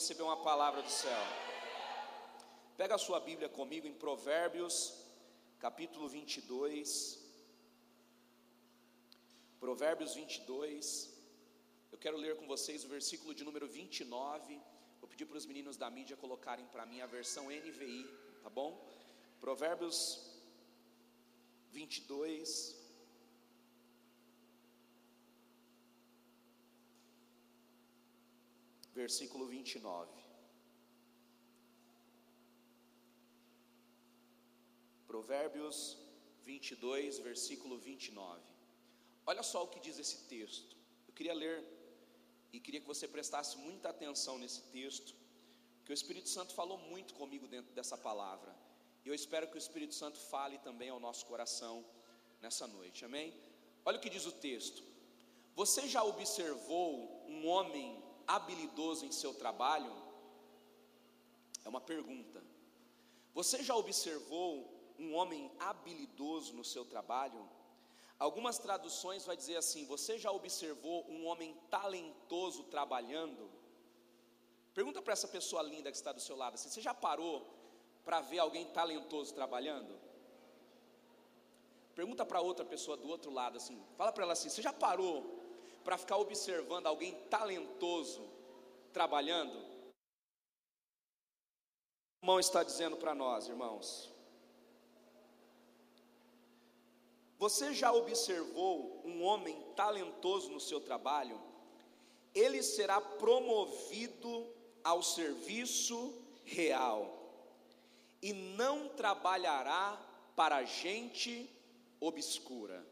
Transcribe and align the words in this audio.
receber 0.00 0.22
uma 0.22 0.42
palavra 0.50 0.80
do 0.80 0.90
céu? 0.90 1.22
Pega 2.74 2.94
a 2.94 3.02
sua 3.06 3.20
Bíblia 3.20 3.50
comigo 3.50 3.86
em 3.86 3.92
Provérbios, 4.04 4.74
capítulo 5.64 6.08
22. 6.08 6.90
Provérbios 9.64 10.14
22. 10.14 10.86
Eu 11.92 11.98
quero 11.98 12.16
ler 12.16 12.34
com 12.38 12.46
vocês 12.46 12.82
o 12.82 12.88
versículo 12.88 13.34
de 13.34 13.44
número 13.44 13.68
29. 13.68 14.58
Vou 15.02 15.08
pedir 15.12 15.26
para 15.26 15.36
os 15.36 15.44
meninos 15.44 15.76
da 15.76 15.90
mídia 15.90 16.16
colocarem 16.16 16.64
para 16.72 16.86
mim 16.86 17.02
a 17.02 17.06
versão 17.18 17.44
NVI, 17.50 18.02
tá 18.42 18.48
bom? 18.48 18.70
Provérbios 19.38 19.98
22. 21.72 22.79
Versículo 29.02 29.44
29. 29.46 30.10
Provérbios 35.10 35.76
22, 36.44 37.18
versículo 37.28 37.78
29. 37.78 38.42
Olha 39.30 39.42
só 39.42 39.64
o 39.64 39.68
que 39.68 39.80
diz 39.86 39.98
esse 39.98 40.18
texto. 40.34 40.76
Eu 41.08 41.14
queria 41.14 41.32
ler 41.32 41.58
e 42.52 42.60
queria 42.60 42.82
que 42.82 42.92
você 42.94 43.08
prestasse 43.08 43.56
muita 43.56 43.88
atenção 43.88 44.36
nesse 44.42 44.62
texto, 44.76 45.14
que 45.84 45.92
o 45.92 45.98
Espírito 46.00 46.28
Santo 46.28 46.52
falou 46.60 46.76
muito 46.92 47.14
comigo 47.14 47.48
dentro 47.48 47.72
dessa 47.72 47.96
palavra. 47.96 48.54
E 49.02 49.08
eu 49.08 49.14
espero 49.14 49.48
que 49.48 49.56
o 49.56 49.64
Espírito 49.64 49.94
Santo 49.94 50.18
fale 50.34 50.58
também 50.58 50.90
ao 50.90 51.00
nosso 51.00 51.24
coração 51.24 51.74
nessa 52.42 52.66
noite. 52.66 53.02
Amém? 53.06 53.32
Olha 53.82 53.96
o 53.96 54.00
que 54.00 54.10
diz 54.10 54.26
o 54.26 54.32
texto. 54.48 54.82
Você 55.54 55.88
já 55.88 56.04
observou 56.04 57.24
um 57.26 57.46
homem 57.46 58.09
habilidoso 58.36 59.04
em 59.06 59.12
seu 59.12 59.32
trabalho? 59.42 59.92
É 61.64 61.68
uma 61.68 61.80
pergunta. 61.80 62.42
Você 63.38 63.62
já 63.62 63.74
observou 63.76 64.50
um 64.98 65.14
homem 65.14 65.50
habilidoso 65.58 66.52
no 66.54 66.64
seu 66.64 66.84
trabalho? 66.84 67.42
Algumas 68.18 68.58
traduções 68.58 69.24
vai 69.24 69.36
dizer 69.36 69.56
assim: 69.56 69.84
Você 69.86 70.18
já 70.18 70.30
observou 70.30 70.98
um 71.10 71.26
homem 71.26 71.56
talentoso 71.70 72.64
trabalhando? 72.64 73.50
Pergunta 74.74 75.02
para 75.02 75.14
essa 75.14 75.28
pessoa 75.28 75.62
linda 75.62 75.90
que 75.90 75.96
está 75.96 76.12
do 76.12 76.20
seu 76.20 76.36
lado 76.36 76.54
assim: 76.54 76.68
Você 76.68 76.82
já 76.88 76.94
parou 76.94 77.46
para 78.04 78.20
ver 78.20 78.40
alguém 78.40 78.66
talentoso 78.66 79.34
trabalhando? 79.34 79.98
Pergunta 81.94 82.24
para 82.24 82.40
outra 82.40 82.64
pessoa 82.64 82.96
do 82.96 83.08
outro 83.08 83.30
lado 83.30 83.56
assim: 83.56 83.82
Fala 83.96 84.12
para 84.12 84.24
ela 84.24 84.34
assim: 84.34 84.50
Você 84.50 84.62
já 84.62 84.72
parou 84.72 85.39
para 85.84 85.98
ficar 85.98 86.16
observando 86.16 86.86
alguém 86.86 87.14
talentoso 87.28 88.28
trabalhando? 88.92 89.56
O 92.22 92.24
irmão 92.24 92.40
está 92.40 92.62
dizendo 92.62 92.96
para 92.96 93.14
nós, 93.14 93.48
irmãos. 93.48 94.10
Você 97.38 97.72
já 97.72 97.90
observou 97.90 99.00
um 99.04 99.22
homem 99.22 99.58
talentoso 99.74 100.50
no 100.50 100.60
seu 100.60 100.78
trabalho? 100.80 101.40
Ele 102.34 102.62
será 102.62 103.00
promovido 103.00 104.46
ao 104.84 105.02
serviço 105.02 106.14
real 106.44 107.20
e 108.20 108.32
não 108.32 108.90
trabalhará 108.90 109.98
para 110.36 110.64
gente 110.64 111.50
obscura. 111.98 112.86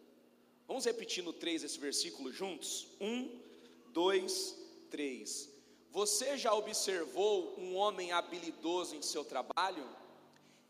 Vamos 0.69 0.84
repetir 0.84 1.25
no 1.25 1.33
3 1.33 1.65
esse 1.65 1.79
versículo 1.81 2.31
juntos? 2.33 2.87
1, 3.01 3.41
2, 3.89 4.56
3. 4.91 5.49
Você 5.91 6.39
já 6.39 6.55
observou 6.55 7.59
um 7.59 7.75
homem 7.75 8.12
habilidoso 8.12 8.95
em 8.95 9.03
seu 9.03 9.25
trabalho? 9.25 9.84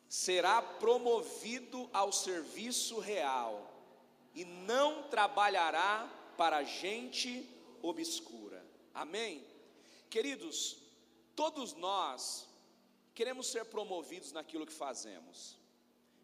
será 0.09 0.63
promovido 0.63 1.89
ao 1.93 2.11
serviço 2.11 2.99
real 2.99 3.71
e 4.35 4.45
não 4.45 5.03
trabalhará 5.05 6.11
para 6.37 6.63
gente 6.65 7.47
obscura. 7.83 8.65
Amém? 8.95 9.45
Queridos, 10.09 10.79
todos 11.37 11.75
nós 11.75 12.49
queremos 13.15 13.49
ser 13.49 13.67
promovidos 13.67 14.33
naquilo 14.33 14.67
que 14.67 14.73
fazemos. 14.73 15.58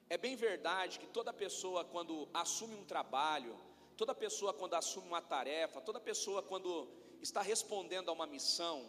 É 0.08 0.16
bem 0.18 0.36
verdade 0.36 0.98
que 0.98 1.06
toda 1.06 1.32
pessoa, 1.32 1.84
quando 1.84 2.28
assume 2.34 2.74
um 2.74 2.84
trabalho, 2.84 3.58
toda 3.96 4.14
pessoa, 4.14 4.52
quando 4.52 4.74
assume 4.74 5.06
uma 5.08 5.22
tarefa, 5.22 5.80
toda 5.80 5.98
pessoa, 5.98 6.42
quando 6.42 6.88
está 7.22 7.40
respondendo 7.40 8.10
a 8.10 8.12
uma 8.12 8.26
missão, 8.26 8.86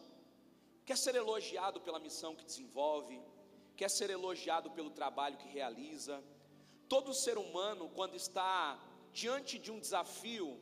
quer 0.86 0.98
ser 0.98 1.16
elogiado 1.16 1.80
pela 1.80 2.00
missão 2.00 2.36
que 2.36 2.44
desenvolve, 2.44 3.22
quer 3.78 3.90
ser 3.90 4.09
elogiado 4.09 4.70
pelo 4.72 4.90
trabalho 4.90 5.38
que 5.38 5.48
realiza. 5.48 6.24
Todo 6.90 7.14
ser 7.14 7.38
humano, 7.38 7.90
quando 7.96 8.16
está 8.16 8.80
diante 9.14 9.58
de 9.58 9.72
um 9.72 9.80
desafio, 9.80 10.59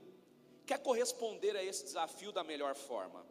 quer 0.66 0.80
corresponder 0.82 1.56
a 1.56 1.64
esse 1.64 1.84
desafio 1.84 2.32
da 2.32 2.44
melhor 2.44 2.76
forma. 2.76 3.26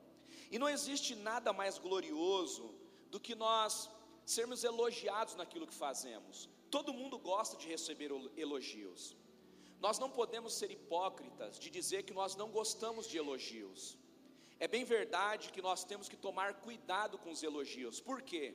E 0.51 0.59
não 0.59 0.69
existe 0.69 1.15
nada 1.15 1.53
mais 1.53 1.79
glorioso 1.79 2.75
do 3.11 3.21
que 3.21 3.35
nós 3.35 3.89
sermos 4.27 4.65
elogiados 4.65 5.35
naquilo 5.35 5.67
que 5.67 5.75
fazemos. 5.75 6.49
Todo 6.77 6.97
mundo 7.01 7.17
gosta 7.33 7.55
de 7.61 7.67
receber 7.75 8.11
elogios. 8.47 9.01
Nós 9.85 9.99
não 10.03 10.11
podemos 10.19 10.53
ser 10.61 10.71
hipócritas 10.77 11.53
de 11.63 11.69
dizer 11.79 12.01
que 12.09 12.19
nós 12.21 12.35
não 12.41 12.49
gostamos 12.59 13.05
de 13.11 13.17
elogios. 13.25 13.81
É 14.65 14.67
bem 14.75 14.85
verdade 14.97 15.53
que 15.55 15.63
nós 15.69 15.81
temos 15.91 16.09
que 16.11 16.19
tomar 16.27 16.51
cuidado 16.67 17.15
com 17.23 17.31
os 17.31 17.43
elogios. 17.51 17.97
Por 18.11 18.21
quê? 18.31 18.47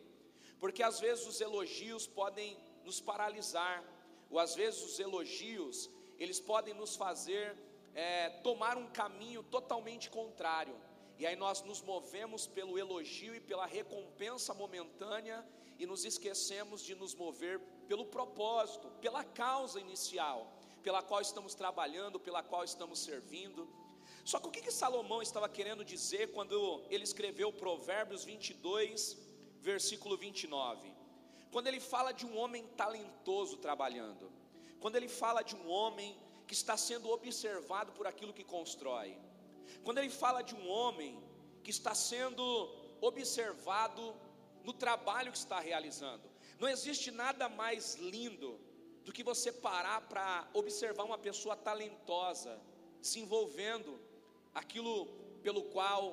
porque 0.59 0.83
às 0.83 0.99
vezes 0.99 1.25
os 1.25 1.39
elogios 1.39 2.07
podem 2.07 2.57
nos 2.83 2.99
paralisar, 2.99 3.83
ou 4.29 4.39
às 4.39 4.55
vezes 4.55 4.83
os 4.83 4.99
elogios, 4.99 5.89
eles 6.17 6.39
podem 6.39 6.73
nos 6.73 6.95
fazer 6.95 7.55
é, 7.93 8.29
tomar 8.41 8.77
um 8.77 8.87
caminho 8.87 9.43
totalmente 9.43 10.09
contrário, 10.09 10.75
e 11.17 11.25
aí 11.25 11.35
nós 11.35 11.61
nos 11.63 11.81
movemos 11.81 12.45
pelo 12.47 12.77
elogio 12.77 13.35
e 13.35 13.39
pela 13.39 13.65
recompensa 13.65 14.53
momentânea, 14.53 15.45
e 15.79 15.85
nos 15.85 16.05
esquecemos 16.05 16.83
de 16.83 16.95
nos 16.95 17.13
mover 17.13 17.59
pelo 17.87 18.05
propósito, 18.05 18.87
pela 19.01 19.23
causa 19.23 19.79
inicial, 19.79 20.39
pela 20.83 21.01
qual 21.01 21.21
estamos 21.21 21.53
trabalhando, 21.53 22.19
pela 22.19 22.43
qual 22.43 22.63
estamos 22.63 22.99
servindo. 22.99 23.67
Só 24.23 24.39
que 24.39 24.47
o 24.47 24.51
que, 24.51 24.61
que 24.61 24.71
Salomão 24.71 25.21
estava 25.21 25.47
querendo 25.47 25.83
dizer 25.85 26.31
quando 26.31 26.83
ele 26.89 27.03
escreveu 27.03 27.51
Provérbios 27.51 28.23
22, 28.25 29.17
versículo 29.61 30.17
29. 30.17 30.93
Quando 31.51 31.67
ele 31.67 31.79
fala 31.79 32.11
de 32.11 32.25
um 32.25 32.37
homem 32.37 32.63
talentoso 32.81 33.57
trabalhando, 33.57 34.31
quando 34.81 34.97
ele 34.97 35.07
fala 35.07 35.41
de 35.41 35.55
um 35.55 35.69
homem 35.69 36.17
que 36.45 36.53
está 36.53 36.75
sendo 36.77 37.09
observado 37.09 37.91
por 37.93 38.05
aquilo 38.05 38.33
que 38.33 38.43
constrói, 38.43 39.17
quando 39.83 39.97
ele 39.97 40.09
fala 40.09 40.41
de 40.41 40.55
um 40.55 40.69
homem 40.69 41.21
que 41.63 41.71
está 41.71 41.93
sendo 41.95 42.43
observado 43.01 44.15
no 44.63 44.73
trabalho 44.73 45.31
que 45.31 45.37
está 45.37 45.59
realizando, 45.59 46.36
não 46.59 46.67
existe 46.67 47.11
nada 47.11 47.47
mais 47.47 47.95
lindo 47.95 48.59
do 49.05 49.13
que 49.13 49.23
você 49.23 49.51
parar 49.51 50.01
para 50.11 50.47
observar 50.53 51.03
uma 51.03 51.17
pessoa 51.17 51.55
talentosa 51.55 52.59
se 53.01 53.19
envolvendo 53.19 53.99
aquilo 54.53 55.05
pelo 55.43 55.63
qual 55.75 56.03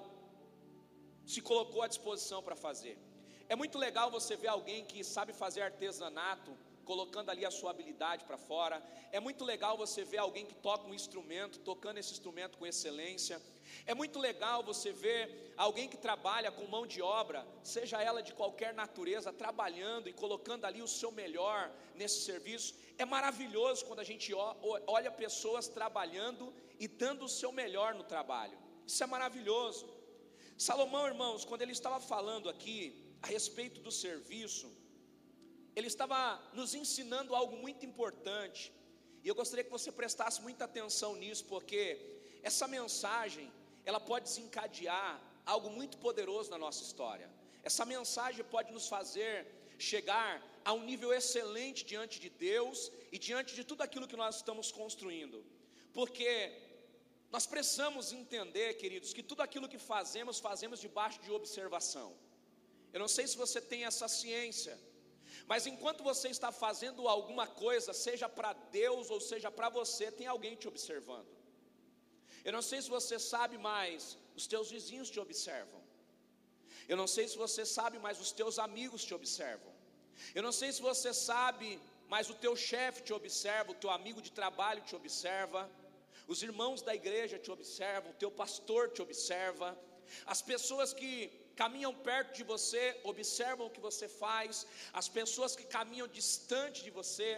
se 1.25 1.41
colocou 1.41 1.83
à 1.83 1.89
disposição 1.89 2.43
para 2.43 2.55
fazer. 2.55 2.99
É 3.49 3.57
muito 3.57 3.79
legal 3.79 4.11
você 4.11 4.37
ver 4.37 4.49
alguém 4.49 4.85
que 4.85 5.03
sabe 5.03 5.33
fazer 5.33 5.63
artesanato, 5.63 6.57
colocando 6.85 7.31
ali 7.31 7.45
a 7.45 7.51
sua 7.51 7.71
habilidade 7.71 8.25
para 8.25 8.37
fora. 8.37 8.83
É 9.11 9.19
muito 9.19 9.45
legal 9.45 9.77
você 9.77 10.05
ver 10.05 10.19
alguém 10.19 10.47
que 10.47 10.55
toca 10.55 10.87
um 10.87 10.95
instrumento, 10.95 11.59
tocando 11.61 11.99
esse 11.99 12.13
instrumento 12.13 12.59
com 12.59 12.67
excelência. 12.67 13.41
É 13.87 13.95
muito 13.95 14.19
legal 14.19 14.63
você 14.63 14.93
ver 14.93 15.53
alguém 15.57 15.89
que 15.89 15.97
trabalha 15.97 16.53
com 16.53 16.67
mão 16.67 16.87
de 16.87 17.01
obra, 17.03 17.47
seja 17.63 18.03
ela 18.03 18.23
de 18.23 18.33
qualquer 18.33 18.73
natureza, 18.75 19.33
trabalhando 19.33 20.09
e 20.09 20.13
colocando 20.13 20.65
ali 20.67 20.83
o 20.83 20.89
seu 20.89 21.11
melhor 21.11 21.73
nesse 21.95 22.21
serviço. 22.21 22.75
É 22.99 23.05
maravilhoso 23.05 23.85
quando 23.87 24.01
a 24.01 24.05
gente 24.05 24.33
olha 24.87 25.11
pessoas 25.11 25.67
trabalhando 25.67 26.53
e 26.79 26.87
dando 26.87 27.25
o 27.25 27.29
seu 27.29 27.51
melhor 27.51 27.95
no 27.95 28.05
trabalho. 28.05 28.57
Isso 28.87 29.03
é 29.03 29.07
maravilhoso. 29.07 29.89
Salomão, 30.57 31.07
irmãos, 31.07 31.45
quando 31.45 31.63
ele 31.63 31.73
estava 31.73 31.99
falando 31.99 32.49
aqui 32.49 32.79
a 33.23 33.27
respeito 33.27 33.81
do 33.81 33.91
serviço, 33.91 34.71
ele 35.77 35.89
estava 35.95 36.19
nos 36.53 36.75
ensinando 36.75 37.35
algo 37.35 37.57
muito 37.57 37.85
importante, 37.91 38.73
e 39.23 39.29
eu 39.29 39.35
gostaria 39.35 39.65
que 39.65 39.71
você 39.79 39.91
prestasse 39.91 40.41
muita 40.43 40.65
atenção 40.67 41.11
nisso, 41.17 41.45
porque 41.47 41.81
essa 42.43 42.67
mensagem, 42.69 43.51
ela 43.85 44.01
pode 44.01 44.27
desencadear 44.27 45.11
algo 45.47 45.71
muito 45.71 45.97
poderoso 45.99 46.51
na 46.51 46.59
nossa 46.59 46.83
história. 46.83 47.29
Essa 47.63 47.85
mensagem 47.85 48.45
pode 48.45 48.71
nos 48.73 48.87
fazer 48.89 49.47
chegar 49.79 50.31
a 50.65 50.73
um 50.73 50.85
nível 50.91 51.13
excelente 51.13 51.85
diante 51.85 52.21
de 52.21 52.31
Deus 52.31 52.93
e 53.11 53.19
diante 53.19 53.55
de 53.55 53.65
tudo 53.65 53.83
aquilo 53.83 54.07
que 54.07 54.17
nós 54.17 54.37
estamos 54.37 54.71
construindo. 54.71 55.45
Porque 55.93 56.31
Nós 57.35 57.47
precisamos 57.53 58.13
entender, 58.13 58.69
queridos, 58.75 59.13
que 59.13 59.23
tudo 59.31 59.41
aquilo 59.43 59.69
que 59.73 59.79
fazemos, 59.93 60.39
fazemos 60.39 60.79
debaixo 60.87 61.21
de 61.25 61.33
observação. 61.39 62.09
Eu 62.93 63.01
não 63.01 63.09
sei 63.09 63.27
se 63.27 63.37
você 63.37 63.61
tem 63.61 63.81
essa 63.85 64.07
ciência, 64.07 64.75
mas 65.47 65.67
enquanto 65.67 66.03
você 66.03 66.29
está 66.29 66.51
fazendo 66.51 67.07
alguma 67.07 67.47
coisa, 67.47 67.93
seja 67.93 68.29
para 68.29 68.53
Deus 68.81 69.11
ou 69.11 69.21
seja 69.21 69.51
para 69.51 69.69
você, 69.69 70.11
tem 70.11 70.27
alguém 70.27 70.55
te 70.57 70.67
observando. 70.67 71.33
Eu 72.45 72.53
não 72.53 72.63
sei 72.63 72.81
se 72.83 72.89
você 72.89 73.19
sabe, 73.19 73.57
mas 73.59 74.19
os 74.39 74.47
teus 74.47 74.71
vizinhos 74.71 75.11
te 75.11 75.21
observam. 75.21 75.81
Eu 76.89 76.97
não 76.97 77.07
sei 77.07 77.27
se 77.29 77.37
você 77.37 77.65
sabe, 77.65 77.99
mas 77.99 78.21
os 78.21 78.33
teus 78.33 78.59
amigos 78.59 79.05
te 79.05 79.15
observam. 79.15 79.73
Eu 80.35 80.43
não 80.43 80.53
sei 80.53 80.71
se 80.73 80.83
você 80.83 81.13
sabe, 81.13 81.81
mas 82.09 82.29
o 82.31 82.35
teu 82.35 82.55
chefe 82.55 83.03
te 83.03 83.13
observa, 83.13 83.73
o 83.73 83.81
teu 83.83 83.91
amigo 83.91 84.21
de 84.23 84.31
trabalho 84.31 84.83
te 84.83 84.95
observa, 84.95 85.71
os 86.27 86.43
irmãos 86.43 86.83
da 86.83 86.95
igreja 86.95 87.39
te 87.39 87.51
observam, 87.51 88.11
o 88.11 88.21
teu 88.23 88.31
pastor 88.31 88.91
te 88.91 89.03
observa, 89.03 89.79
as 90.27 90.41
pessoas 90.41 90.93
que 90.93 91.44
caminham 91.61 91.93
perto 92.09 92.31
de 92.39 92.45
você 92.53 92.83
observam 93.13 93.67
o 93.67 93.75
que 93.75 93.85
você 93.89 94.07
faz, 94.23 94.67
as 95.01 95.09
pessoas 95.19 95.55
que 95.59 95.67
caminham 95.77 96.09
distante 96.19 96.79
de 96.87 96.91
você 97.01 97.31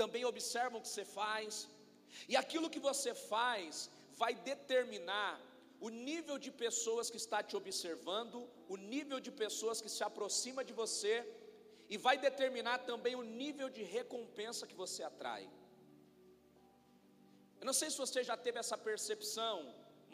também 0.00 0.24
observam 0.32 0.78
o 0.78 0.82
que 0.84 0.92
você 0.94 1.04
faz, 1.20 1.68
e 2.32 2.36
aquilo 2.42 2.72
que 2.74 2.82
você 2.90 3.12
faz 3.14 3.90
vai 4.22 4.32
determinar 4.50 5.32
o 5.86 5.88
nível 6.08 6.36
de 6.44 6.50
pessoas 6.64 7.08
que 7.12 7.20
está 7.24 7.38
te 7.48 7.54
observando, 7.60 8.38
o 8.74 8.76
nível 8.94 9.18
de 9.26 9.30
pessoas 9.44 9.80
que 9.80 9.90
se 9.96 10.02
aproxima 10.08 10.62
de 10.68 10.74
você 10.82 11.14
e 11.92 11.96
vai 12.06 12.16
determinar 12.28 12.78
também 12.90 13.14
o 13.20 13.24
nível 13.42 13.68
de 13.76 13.82
recompensa 13.82 14.68
que 14.70 14.80
você 14.82 15.02
atrai. 15.10 15.44
Eu 17.60 17.66
não 17.68 17.76
sei 17.80 17.88
se 17.90 17.98
você 18.04 18.20
já 18.30 18.36
teve 18.44 18.58
essa 18.58 18.76
percepção, 18.90 19.56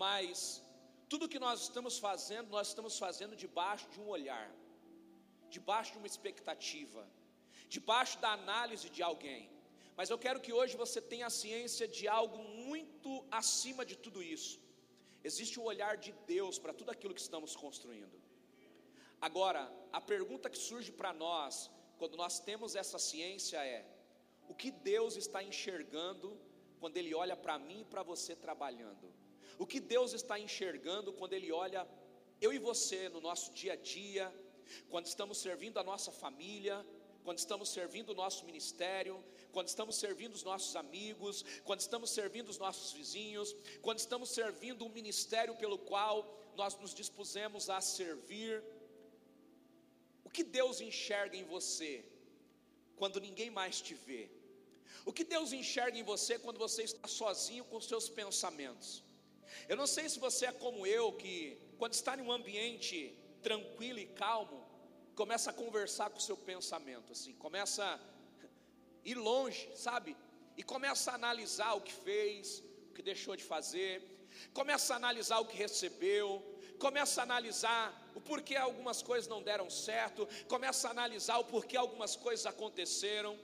mas 0.04 0.62
tudo 1.08 1.28
que 1.32 1.38
nós 1.46 1.62
estamos 1.66 1.98
fazendo, 2.06 2.48
nós 2.56 2.68
estamos 2.68 2.94
fazendo 3.04 3.34
debaixo 3.44 3.86
de 3.92 4.00
um 4.00 4.08
olhar, 4.16 4.48
debaixo 5.56 5.92
de 5.92 5.98
uma 5.98 6.10
expectativa, 6.12 7.02
debaixo 7.68 8.18
da 8.24 8.30
análise 8.40 8.88
de 8.96 9.02
alguém. 9.10 9.42
Mas 9.98 10.10
eu 10.10 10.18
quero 10.24 10.40
que 10.44 10.52
hoje 10.52 10.76
você 10.76 11.00
tenha 11.00 11.26
a 11.26 11.36
ciência 11.42 11.86
de 11.96 12.06
algo 12.18 12.38
muito 12.38 13.10
acima 13.30 13.84
de 13.90 13.96
tudo 13.96 14.22
isso. 14.22 14.54
Existe 15.28 15.58
um 15.60 15.64
olhar 15.72 15.96
de 15.96 16.12
Deus 16.34 16.58
para 16.58 16.74
tudo 16.80 16.90
aquilo 16.90 17.14
que 17.14 17.26
estamos 17.28 17.54
construindo. 17.56 18.16
Agora, 19.20 19.62
a 19.92 20.00
pergunta 20.00 20.50
que 20.50 20.58
surge 20.58 20.92
para 20.92 21.12
nós, 21.12 21.70
quando 21.98 22.16
nós 22.16 22.38
temos 22.38 22.76
essa 22.82 22.98
ciência, 22.98 23.64
é: 23.64 23.80
o 24.48 24.54
que 24.54 24.70
Deus 24.70 25.16
está 25.16 25.42
enxergando 25.42 26.38
quando 26.78 26.96
Ele 26.98 27.14
olha 27.14 27.36
para 27.36 27.58
mim 27.58 27.80
e 27.80 27.90
para 27.92 28.02
você 28.02 28.36
trabalhando? 28.36 29.06
O 29.58 29.66
que 29.66 29.80
Deus 29.80 30.12
está 30.12 30.38
enxergando 30.38 31.12
quando 31.12 31.32
Ele 31.32 31.50
olha 31.52 31.86
eu 32.40 32.52
e 32.52 32.58
você 32.58 33.08
no 33.08 33.20
nosso 33.20 33.52
dia 33.52 33.72
a 33.72 33.76
dia, 33.76 34.32
quando 34.90 35.06
estamos 35.06 35.38
servindo 35.38 35.78
a 35.78 35.84
nossa 35.84 36.12
família, 36.12 36.84
quando 37.24 37.38
estamos 37.38 37.68
servindo 37.70 38.10
o 38.10 38.14
nosso 38.14 38.44
ministério, 38.44 39.22
quando 39.52 39.68
estamos 39.68 39.96
servindo 39.96 40.34
os 40.34 40.44
nossos 40.44 40.76
amigos, 40.76 41.44
quando 41.64 41.80
estamos 41.80 42.10
servindo 42.10 42.48
os 42.50 42.58
nossos 42.58 42.92
vizinhos, 42.92 43.54
quando 43.82 43.98
estamos 43.98 44.28
servindo 44.30 44.84
o 44.84 44.90
ministério 44.90 45.56
pelo 45.56 45.78
qual 45.78 46.16
nós 46.54 46.76
nos 46.78 46.94
dispusemos 46.94 47.68
a 47.70 47.80
servir, 47.80 48.62
o 50.24 50.30
que 50.30 50.44
Deus 50.44 50.80
enxerga 50.80 51.36
em 51.36 51.44
você 51.44 52.04
quando 52.96 53.20
ninguém 53.20 53.50
mais 53.50 53.80
te 53.80 53.94
vê? 53.94 54.30
O 55.04 55.12
que 55.12 55.24
Deus 55.24 55.52
enxerga 55.52 55.98
em 55.98 56.02
você 56.02 56.38
quando 56.38 56.58
você 56.58 56.82
está 56.82 57.08
sozinho 57.08 57.64
com 57.64 57.76
os 57.76 57.86
seus 57.86 58.08
pensamentos? 58.08 59.05
Eu 59.68 59.76
não 59.76 59.86
sei 59.86 60.08
se 60.08 60.18
você 60.18 60.46
é 60.46 60.52
como 60.52 60.86
eu, 60.86 61.12
que 61.12 61.58
quando 61.78 61.94
está 61.94 62.16
em 62.16 62.22
um 62.22 62.32
ambiente 62.32 63.16
tranquilo 63.42 63.98
e 63.98 64.06
calmo, 64.06 64.64
começa 65.14 65.50
a 65.50 65.52
conversar 65.52 66.10
com 66.10 66.18
o 66.18 66.20
seu 66.20 66.36
pensamento, 66.36 67.12
assim, 67.12 67.32
começa 67.34 67.84
a 67.84 67.98
ir 69.04 69.14
longe, 69.14 69.68
sabe? 69.74 70.16
E 70.56 70.62
começa 70.62 71.10
a 71.10 71.14
analisar 71.14 71.74
o 71.74 71.80
que 71.80 71.92
fez, 71.92 72.62
o 72.90 72.94
que 72.94 73.02
deixou 73.02 73.34
de 73.36 73.44
fazer, 73.44 74.02
começa 74.52 74.92
a 74.92 74.96
analisar 74.96 75.38
o 75.38 75.46
que 75.46 75.56
recebeu, 75.56 76.42
começa 76.78 77.20
a 77.20 77.24
analisar 77.24 78.10
o 78.14 78.20
porquê 78.20 78.56
algumas 78.56 79.02
coisas 79.02 79.28
não 79.28 79.42
deram 79.42 79.68
certo, 79.70 80.28
começa 80.48 80.88
a 80.88 80.90
analisar 80.90 81.38
o 81.38 81.44
porquê 81.44 81.76
algumas 81.76 82.16
coisas 82.16 82.46
aconteceram. 82.46 83.38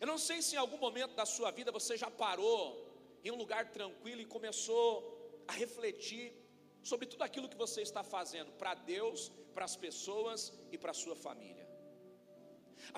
Eu 0.00 0.06
não 0.06 0.18
sei 0.18 0.42
se 0.42 0.54
em 0.54 0.58
algum 0.58 0.78
momento 0.78 1.14
da 1.14 1.26
sua 1.26 1.50
vida 1.50 1.72
você 1.72 1.96
já 1.96 2.10
parou 2.10 2.86
em 3.24 3.30
um 3.30 3.36
lugar 3.36 3.70
tranquilo 3.70 4.20
e 4.20 4.26
começou 4.26 5.19
a 5.50 5.52
refletir 5.62 6.26
sobre 6.90 7.06
tudo 7.12 7.22
aquilo 7.26 7.50
que 7.52 7.62
você 7.64 7.80
está 7.88 8.02
fazendo 8.16 8.50
para 8.60 8.72
Deus, 8.94 9.18
para 9.54 9.64
as 9.70 9.76
pessoas 9.84 10.38
e 10.74 10.76
para 10.82 10.92
a 10.94 11.00
sua 11.02 11.16
família. 11.26 11.66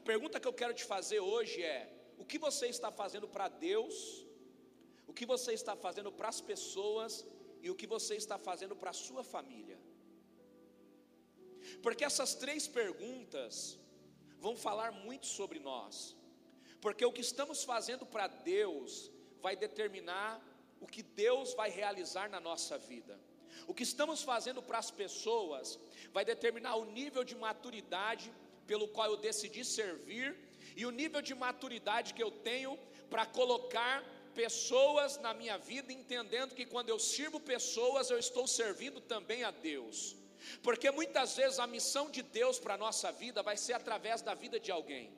A 0.01 0.03
pergunta 0.11 0.41
que 0.41 0.49
eu 0.51 0.59
quero 0.61 0.75
te 0.81 0.85
fazer 0.95 1.21
hoje 1.35 1.59
é: 1.77 1.81
o 2.23 2.25
que 2.31 2.39
você 2.47 2.67
está 2.77 2.91
fazendo 3.01 3.27
para 3.35 3.49
Deus, 3.69 3.95
o 5.11 5.15
que 5.19 5.27
você 5.35 5.53
está 5.61 5.75
fazendo 5.87 6.13
para 6.19 6.29
as 6.35 6.41
pessoas 6.51 7.13
e 7.65 7.71
o 7.71 7.79
que 7.81 7.89
você 7.95 8.15
está 8.23 8.39
fazendo 8.49 8.77
para 8.81 8.91
a 8.95 9.01
sua 9.07 9.25
família. 9.35 9.79
Porque 11.85 12.05
essas 12.11 12.33
três 12.45 12.65
perguntas 12.81 13.53
vão 14.45 14.57
falar 14.67 14.91
muito 15.07 15.27
sobre 15.39 15.59
nós. 15.71 15.95
Porque 16.85 17.05
o 17.09 17.15
que 17.17 17.25
estamos 17.31 17.59
fazendo 17.73 18.05
para 18.15 18.27
Deus 18.55 19.11
vai 19.45 19.55
determinar 19.67 20.31
o 20.83 20.87
que 20.87 21.03
Deus 21.03 21.55
vai 21.55 21.71
realizar 21.71 22.29
na 22.29 22.41
nossa 22.41 22.77
vida. 22.77 23.19
O 23.67 23.75
que 23.75 23.85
estamos 23.91 24.23
fazendo 24.23 24.61
para 24.63 24.79
as 24.79 24.91
pessoas 24.91 25.79
vai 26.13 26.25
determinar 26.25 26.75
o 26.77 26.85
nível 26.85 27.23
de 27.23 27.37
maturidade 27.37 28.33
pelo 28.67 28.89
qual 28.89 29.09
eu 29.11 29.17
decidi 29.17 29.65
servir 29.65 30.37
e 30.77 30.85
o 30.85 30.91
nível 30.91 31.23
de 31.23 31.35
maturidade 31.35 32.15
que 32.15 32.23
eu 32.23 32.31
tenho 32.31 32.79
para 33.09 33.25
colocar 33.27 34.03
pessoas 34.35 35.19
na 35.19 35.35
minha 35.35 35.59
vida, 35.59 35.93
entendendo 35.93 36.55
que 36.55 36.65
quando 36.65 36.89
eu 36.89 36.99
sirvo 36.99 37.39
pessoas, 37.39 38.11
eu 38.11 38.19
estou 38.19 38.47
servindo 38.47 39.01
também 39.01 39.45
a 39.45 39.51
Deus. 39.51 40.17
Porque 40.63 40.91
muitas 40.91 41.37
vezes 41.37 41.59
a 41.59 41.67
missão 41.67 42.11
de 42.11 42.23
Deus 42.23 42.59
para 42.59 42.75
a 42.75 42.79
nossa 42.79 43.13
vida 43.13 43.43
vai 43.43 43.57
ser 43.57 43.75
através 43.75 44.23
da 44.23 44.35
vida 44.35 44.59
de 44.59 44.73
alguém. 44.73 45.13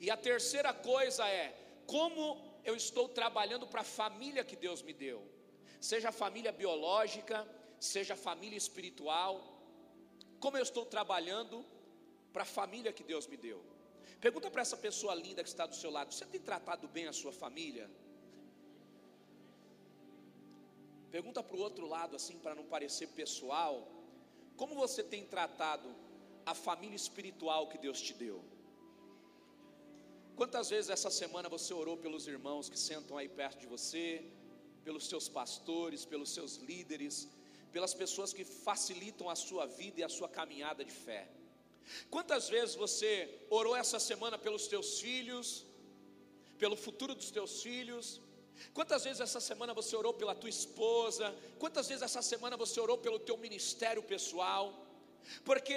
E 0.00 0.10
a 0.10 0.16
terceira 0.16 0.72
coisa 0.72 1.28
é 1.28 1.54
como 1.86 2.53
eu 2.64 2.74
estou 2.74 3.08
trabalhando 3.08 3.66
para 3.66 3.82
a 3.82 3.90
família 4.00 4.42
que 4.44 4.56
Deus 4.56 4.82
me 4.82 4.92
deu, 4.92 5.20
seja 5.80 6.08
a 6.08 6.12
família 6.12 6.52
biológica, 6.52 7.46
seja 7.78 8.14
a 8.14 8.16
família 8.16 8.56
espiritual, 8.56 9.32
como 10.40 10.56
eu 10.56 10.62
estou 10.62 10.84
trabalhando 10.86 11.64
para 12.32 12.42
a 12.42 12.46
família 12.46 12.92
que 12.92 13.04
Deus 13.04 13.26
me 13.26 13.36
deu. 13.36 13.60
Pergunta 14.20 14.50
para 14.50 14.62
essa 14.62 14.76
pessoa 14.76 15.14
linda 15.14 15.42
que 15.42 15.48
está 15.48 15.66
do 15.66 15.74
seu 15.74 15.90
lado: 15.90 16.12
você 16.12 16.24
tem 16.24 16.40
tratado 16.40 16.88
bem 16.88 17.06
a 17.06 17.12
sua 17.12 17.32
família? 17.32 17.90
Pergunta 21.10 21.42
para 21.42 21.56
o 21.56 21.60
outro 21.60 21.86
lado, 21.86 22.16
assim, 22.16 22.38
para 22.38 22.54
não 22.54 22.64
parecer 22.64 23.08
pessoal: 23.08 23.86
como 24.56 24.74
você 24.74 25.02
tem 25.02 25.24
tratado 25.24 25.94
a 26.46 26.54
família 26.54 26.96
espiritual 26.96 27.68
que 27.68 27.78
Deus 27.78 28.00
te 28.00 28.14
deu? 28.14 28.42
Quantas 30.36 30.70
vezes 30.70 30.90
essa 30.90 31.10
semana 31.10 31.48
você 31.48 31.72
orou 31.72 31.96
pelos 31.96 32.26
irmãos 32.26 32.68
que 32.68 32.78
sentam 32.78 33.16
aí 33.16 33.28
perto 33.28 33.60
de 33.60 33.66
você, 33.66 34.24
pelos 34.86 35.06
seus 35.06 35.28
pastores, 35.28 36.04
pelos 36.04 36.30
seus 36.36 36.56
líderes, 36.56 37.28
pelas 37.72 37.94
pessoas 37.94 38.32
que 38.32 38.44
facilitam 38.44 39.28
a 39.30 39.36
sua 39.36 39.66
vida 39.66 40.00
e 40.00 40.04
a 40.04 40.08
sua 40.08 40.28
caminhada 40.28 40.84
de 40.84 40.90
fé? 40.90 41.22
Quantas 42.10 42.48
vezes 42.48 42.74
você 42.74 43.10
orou 43.50 43.76
essa 43.76 43.98
semana 44.10 44.36
pelos 44.38 44.66
teus 44.66 45.00
filhos, 45.00 45.64
pelo 46.58 46.76
futuro 46.76 47.14
dos 47.14 47.30
teus 47.30 47.62
filhos, 47.62 48.20
Quantas 48.72 49.04
vezes 49.04 49.20
essa 49.20 49.40
semana 49.40 49.74
você 49.74 49.94
orou 49.96 50.14
pela 50.14 50.34
tua 50.34 50.48
esposa? 50.48 51.34
Quantas 51.58 51.88
vezes 51.88 52.02
essa 52.02 52.22
semana 52.22 52.56
você 52.56 52.78
orou 52.80 52.98
pelo 52.98 53.18
teu 53.18 53.36
ministério 53.36 54.02
pessoal? 54.02 54.72
Porque 55.44 55.74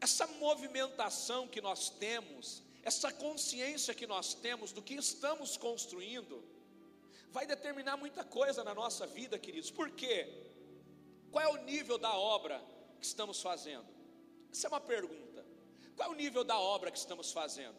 essa 0.00 0.26
movimentação 0.26 1.48
que 1.48 1.60
nós 1.60 1.90
temos, 1.90 2.62
essa 2.82 3.12
consciência 3.12 3.94
que 3.94 4.06
nós 4.06 4.34
temos 4.34 4.72
do 4.72 4.82
que 4.82 4.94
estamos 4.94 5.56
construindo, 5.56 6.42
vai 7.30 7.46
determinar 7.46 7.96
muita 7.96 8.24
coisa 8.24 8.64
na 8.64 8.74
nossa 8.74 9.06
vida, 9.06 9.38
queridos. 9.38 9.70
Por 9.70 9.90
quê? 9.90 10.28
Qual 11.30 11.44
é 11.44 11.48
o 11.48 11.64
nível 11.64 11.98
da 11.98 12.14
obra 12.16 12.62
que 12.98 13.04
estamos 13.04 13.40
fazendo? 13.40 13.86
Essa 14.50 14.66
é 14.66 14.70
uma 14.70 14.80
pergunta. 14.80 15.44
Qual 15.96 16.08
é 16.08 16.12
o 16.12 16.16
nível 16.16 16.42
da 16.42 16.58
obra 16.58 16.90
que 16.90 16.98
estamos 16.98 17.30
fazendo? 17.30 17.78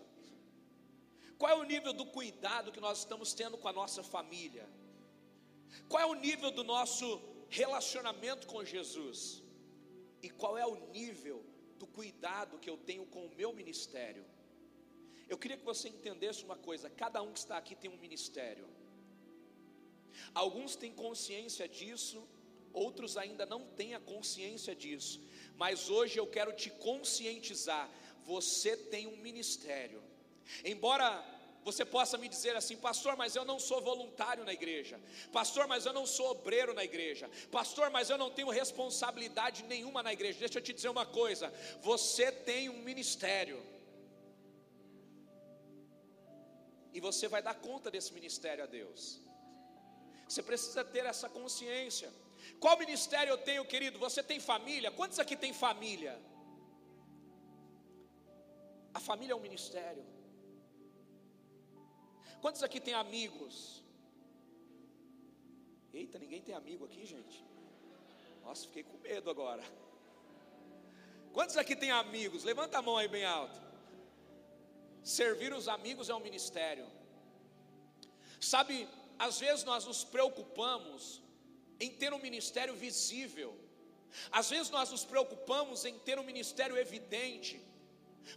Qual 1.38 1.52
é 1.52 1.56
o 1.56 1.64
nível 1.64 1.92
do 1.92 2.06
cuidado 2.06 2.72
que 2.72 2.80
nós 2.80 3.00
estamos 3.00 3.34
tendo 3.34 3.58
com 3.58 3.68
a 3.68 3.74
nossa 3.74 4.04
família? 4.04 4.70
Qual 5.90 6.02
é 6.02 6.06
o 6.06 6.14
nível 6.14 6.52
do 6.52 6.64
nosso 6.64 7.20
relacionamento 7.50 8.46
com 8.46 8.64
Jesus? 8.64 9.42
E 10.22 10.30
qual 10.30 10.58
é 10.58 10.66
o 10.66 10.76
nível 10.92 11.44
do 11.80 11.88
cuidado 11.88 12.60
que 12.60 12.70
eu 12.70 12.78
tenho 12.78 13.06
com 13.08 13.26
o 13.26 13.36
meu 13.36 13.52
ministério? 13.54 14.24
Eu 15.32 15.38
queria 15.38 15.56
que 15.62 15.64
você 15.74 15.88
entendesse 15.88 16.44
uma 16.44 16.58
coisa: 16.68 16.90
cada 17.04 17.22
um 17.22 17.32
que 17.32 17.40
está 17.40 17.56
aqui 17.58 17.74
tem 17.74 17.90
um 17.90 18.02
ministério. 18.06 18.68
Alguns 20.34 20.76
têm 20.76 20.92
consciência 21.06 21.66
disso, 21.78 22.20
outros 22.74 23.16
ainda 23.16 23.46
não 23.46 23.62
têm 23.80 23.94
a 23.96 24.00
consciência 24.14 24.76
disso, 24.76 25.22
mas 25.56 25.90
hoje 25.90 26.18
eu 26.20 26.28
quero 26.28 26.52
te 26.62 26.70
conscientizar: 26.70 27.90
você 28.26 28.76
tem 28.76 29.08
um 29.08 29.16
ministério. 29.28 30.04
Embora 30.66 31.08
você 31.64 31.86
possa 31.86 32.18
me 32.18 32.28
dizer 32.28 32.56
assim, 32.58 32.76
pastor, 32.76 33.16
mas 33.16 33.36
eu 33.36 33.46
não 33.46 33.60
sou 33.60 33.80
voluntário 33.82 34.44
na 34.44 34.52
igreja, 34.52 35.00
pastor, 35.32 35.66
mas 35.68 35.86
eu 35.86 35.94
não 35.94 36.06
sou 36.06 36.32
obreiro 36.32 36.74
na 36.74 36.84
igreja, 36.84 37.30
pastor, 37.52 37.90
mas 37.90 38.10
eu 38.10 38.18
não 38.18 38.32
tenho 38.32 38.50
responsabilidade 38.50 39.64
nenhuma 39.64 40.04
na 40.04 40.12
igreja. 40.12 40.40
Deixa 40.40 40.58
eu 40.58 40.62
te 40.62 40.74
dizer 40.74 40.90
uma 40.90 41.06
coisa: 41.06 41.54
você 41.82 42.32
tem 42.32 42.68
um 42.68 42.82
ministério, 42.82 43.64
e 46.94 47.00
você 47.00 47.28
vai 47.28 47.42
dar 47.42 47.56
conta 47.56 47.90
desse 47.90 48.14
ministério 48.14 48.64
a 48.64 48.68
Deus. 48.68 49.20
Você 50.28 50.42
precisa 50.42 50.84
ter 50.84 51.06
essa 51.06 51.28
consciência. 51.30 52.12
Qual 52.60 52.78
ministério 52.78 53.32
eu 53.32 53.38
tenho, 53.38 53.66
querido? 53.66 54.00
Você 54.00 54.22
tem 54.24 54.40
família? 54.40 54.92
Quantos 54.92 55.20
aqui 55.20 55.36
tem 55.36 55.54
família? 55.54 56.20
A 58.94 59.00
família 59.00 59.34
é 59.34 59.36
um 59.36 59.42
ministério. 59.42 60.06
Quantos 62.42 62.64
aqui 62.64 62.80
tem 62.80 62.94
amigos? 62.94 63.84
Eita, 65.94 66.18
ninguém 66.18 66.42
tem 66.42 66.56
amigo 66.56 66.86
aqui, 66.86 67.06
gente. 67.06 67.46
Nossa, 68.44 68.66
fiquei 68.68 68.84
com 68.84 68.98
medo 68.98 69.30
agora. 69.30 69.64
Quantos 71.34 71.58
aqui 71.58 71.76
tem 71.76 71.92
amigos? 71.92 72.44
Levanta 72.44 72.80
a 72.80 72.82
mão 72.82 72.98
aí 72.98 73.08
bem 73.08 73.26
alto. 73.26 73.71
Servir 75.04 75.54
os 75.54 75.68
amigos 75.68 76.10
é 76.10 76.16
um 76.16 76.20
ministério. 76.20 76.88
Sabe, 78.40 78.88
às 79.18 79.40
vezes 79.40 79.64
nós 79.64 79.86
nos 79.86 80.04
preocupamos 80.04 81.22
em 81.80 81.90
ter 81.90 82.14
um 82.14 82.20
ministério 82.20 82.76
visível. 82.76 83.58
Às 84.32 84.50
vezes 84.50 84.70
nós 84.70 84.92
nos 84.92 85.04
preocupamos 85.06 85.86
em 85.86 85.98
ter 86.00 86.20
um 86.20 86.24
ministério 86.24 86.78
evidente. 86.78 87.62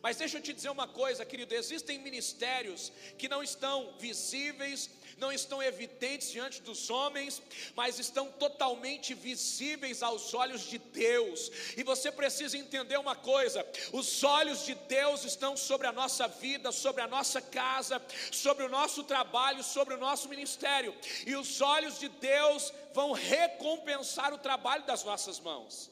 Mas 0.03 0.17
deixa 0.17 0.39
eu 0.39 0.43
te 0.43 0.53
dizer 0.53 0.71
uma 0.71 0.87
coisa, 0.87 1.25
querido: 1.25 1.55
existem 1.55 1.99
ministérios 1.99 2.93
que 3.17 3.29
não 3.29 3.43
estão 3.43 3.95
visíveis, 3.99 4.91
não 5.17 5.33
estão 5.33 5.63
evidentes 5.63 6.31
diante 6.31 6.61
dos 6.63 6.91
homens, 6.91 7.43
mas 7.75 7.99
estão 7.99 8.31
totalmente 8.33 9.15
visíveis 9.15 10.03
aos 10.03 10.35
olhos 10.35 10.63
de 10.63 10.79
Deus. 10.79 11.51
E 11.77 11.83
você 11.83 12.11
precisa 12.11 12.59
entender 12.59 12.99
uma 12.99 13.17
coisa: 13.17 13.67
os 13.93 14.23
olhos 14.25 14.65
de 14.65 14.75
Deus 14.75 15.25
estão 15.25 15.57
sobre 15.57 15.87
a 15.87 15.93
nossa 15.93 16.27
vida, 16.29 16.73
sobre 16.73 17.03
a 17.03 17.07
nossa 17.07 17.41
casa, 17.41 18.03
sobre 18.31 18.65
o 18.65 18.69
nosso 18.69 19.05
trabalho, 19.05 19.63
sobre 19.63 19.95
o 19.95 19.99
nosso 19.99 20.29
ministério, 20.29 20.95
e 21.27 21.35
os 21.37 21.61
olhos 21.61 21.99
de 21.99 22.09
Deus 22.09 22.73
vão 22.93 23.13
recompensar 23.13 24.33
o 24.33 24.39
trabalho 24.39 24.85
das 24.85 25.05
nossas 25.05 25.41
mãos. 25.41 25.91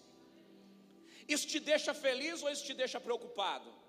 Isso 1.28 1.46
te 1.46 1.60
deixa 1.60 1.94
feliz 1.94 2.42
ou 2.42 2.50
isso 2.50 2.64
te 2.64 2.74
deixa 2.74 3.00
preocupado? 3.00 3.81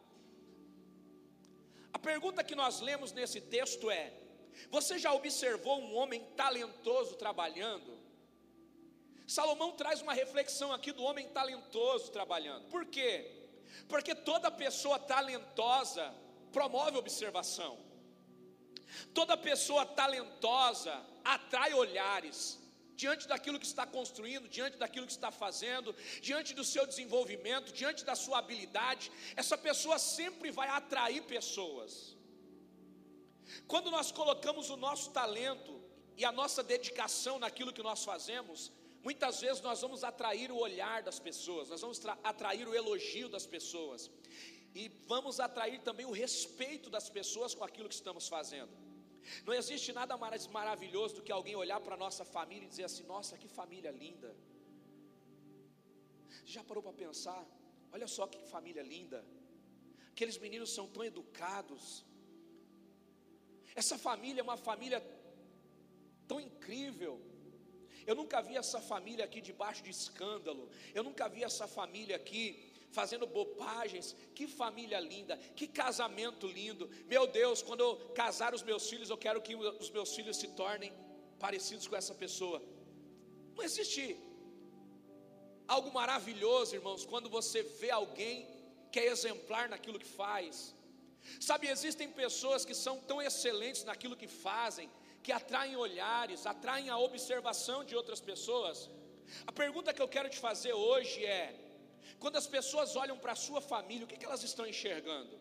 Pergunta 2.04 2.44
que 2.44 2.54
nós 2.54 2.82
lemos 2.82 3.12
nesse 3.14 3.40
texto 3.40 3.90
é: 3.90 4.14
Você 4.70 5.00
já 5.00 5.14
observou 5.14 5.80
um 5.80 5.96
homem 5.96 6.22
talentoso 6.36 7.16
trabalhando? 7.16 7.98
Salomão 9.26 9.72
traz 9.72 10.02
uma 10.02 10.14
reflexão 10.14 10.74
aqui 10.74 10.92
do 10.92 11.04
homem 11.04 11.30
talentoso 11.30 12.12
trabalhando. 12.12 12.68
Por 12.70 12.86
quê? 12.86 13.48
Porque 13.88 14.14
toda 14.14 14.52
pessoa 14.52 15.00
talentosa 15.00 16.14
promove 16.52 16.98
observação. 16.98 17.80
Toda 19.14 19.38
pessoa 19.38 19.86
talentosa 19.86 20.94
atrai 21.24 21.74
olhares 21.74 22.60
diante 22.96 23.28
daquilo 23.28 23.60
que 23.60 23.66
está 23.66 23.86
construindo, 23.86 24.48
diante 24.48 24.78
daquilo 24.78 25.06
que 25.06 25.12
está 25.12 25.32
fazendo, 25.32 25.96
diante 26.22 26.54
do 26.54 26.64
seu 26.64 26.86
desenvolvimento, 26.86 27.74
diante 27.74 28.04
da 28.06 28.16
sua 28.16 28.40
habilidade, 28.40 29.12
essa 29.36 29.58
pessoa 29.58 29.98
sempre 30.00 30.52
vai 30.52 30.70
atrair 30.70 31.24
pessoas. 31.24 32.16
Quando 33.68 33.92
nós 33.92 34.12
colocamos 34.12 34.70
o 34.70 34.78
nosso 34.78 35.12
talento 35.12 35.82
e 36.18 36.24
a 36.26 36.32
nossa 36.32 36.64
dedicação 36.64 37.40
naquilo 37.40 37.74
que 37.74 37.84
nós 37.84 38.04
fazemos, 38.04 38.72
muitas 39.04 39.42
vezes 39.42 39.62
nós 39.62 39.82
vamos 39.82 40.04
atrair 40.04 40.52
o 40.52 40.58
olhar 40.58 41.02
das 41.04 41.20
pessoas, 41.20 41.70
nós 41.70 41.82
vamos 41.82 42.02
atrair 42.24 42.68
o 42.68 42.76
elogio 42.76 43.28
das 43.28 43.46
pessoas, 43.46 44.10
e 44.76 44.88
vamos 45.08 45.40
atrair 45.40 45.80
também 45.82 46.06
o 46.06 46.12
respeito 46.12 46.90
das 46.90 47.10
pessoas 47.10 47.54
com 47.54 47.64
aquilo 47.64 47.90
que 47.90 47.96
estamos 47.96 48.28
fazendo. 48.28 48.83
Não 49.46 49.54
existe 49.54 49.92
nada 49.94 50.16
mais 50.18 50.48
maravilhoso 50.48 51.16
do 51.16 51.24
que 51.24 51.32
alguém 51.32 51.56
olhar 51.56 51.80
para 51.80 51.96
a 51.96 51.98
nossa 52.06 52.24
família 52.26 52.66
e 52.66 52.70
dizer 52.70 52.86
assim: 52.90 53.04
nossa, 53.04 53.38
que 53.38 53.48
família 53.48 53.92
linda. 53.92 54.36
Já 56.46 56.64
parou 56.64 56.84
para 56.84 56.94
pensar? 56.94 57.46
Olha 57.92 58.08
só 58.08 58.28
que 58.28 58.40
família 58.56 58.84
linda. 58.84 59.26
Aqueles 60.12 60.38
meninos 60.38 60.74
são 60.74 60.88
tão 60.88 61.04
educados. 61.04 62.06
Essa 63.76 63.98
família 63.98 64.42
é 64.42 64.44
uma 64.44 64.58
família 64.58 65.00
tão 66.28 66.40
incrível. 66.40 67.20
Eu 68.06 68.16
nunca 68.16 68.42
vi 68.42 68.56
essa 68.58 68.80
família 68.82 69.24
aqui 69.26 69.42
debaixo 69.42 69.82
de 69.84 69.90
escândalo. 69.90 70.70
Eu 70.94 71.04
nunca 71.04 71.28
vi 71.30 71.44
essa 71.44 71.68
família 71.68 72.16
aqui 72.16 72.73
fazendo 72.98 73.26
bobagens. 73.38 74.16
Que 74.38 74.46
família 74.48 75.00
linda, 75.00 75.36
que 75.58 75.68
casamento 75.82 76.48
lindo. 76.60 76.90
Meu 77.14 77.26
Deus, 77.40 77.62
quando 77.62 77.82
eu 77.88 77.94
casar 78.22 78.54
os 78.58 78.64
meus 78.70 78.90
filhos, 78.92 79.10
eu 79.10 79.18
quero 79.26 79.42
que 79.42 79.56
os 79.56 79.90
meus 79.98 80.16
filhos 80.18 80.38
se 80.38 80.50
tornem 80.62 80.94
parecidos 81.44 81.88
com 81.88 81.96
essa 82.02 82.16
pessoa. 82.24 82.62
Não 83.56 83.64
existe 83.70 84.04
algo 85.76 85.92
maravilhoso, 86.00 86.76
irmãos, 86.80 87.06
quando 87.06 87.30
você 87.38 87.62
vê 87.82 87.92
alguém 87.92 88.36
que 88.92 89.00
é 89.00 89.08
exemplar 89.16 89.66
naquilo 89.74 90.02
que 90.04 90.12
faz. 90.24 90.76
Sabe, 91.48 91.68
existem 91.76 92.10
pessoas 92.24 92.66
que 92.66 92.76
são 92.86 92.96
tão 93.10 93.22
excelentes 93.22 93.84
naquilo 93.90 94.20
que 94.22 94.28
fazem, 94.28 94.90
que 95.26 95.32
atraem 95.32 95.76
olhares, 95.76 96.46
atraem 96.46 96.90
a 96.90 96.98
observação 96.98 97.80
de 97.84 97.96
outras 97.96 98.20
pessoas. 98.20 98.90
A 99.48 99.52
pergunta 99.52 99.94
que 99.94 100.02
eu 100.02 100.08
quero 100.16 100.30
te 100.30 100.40
fazer 100.48 100.74
hoje 100.74 101.26
é: 101.26 101.63
quando 102.24 102.38
as 102.38 102.48
pessoas 102.48 102.96
olham 102.96 103.18
para 103.24 103.34
a 103.34 103.42
sua 103.48 103.60
família, 103.60 104.06
o 104.06 104.08
que, 104.08 104.18
que 104.20 104.28
elas 104.30 104.44
estão 104.50 104.66
enxergando? 104.66 105.36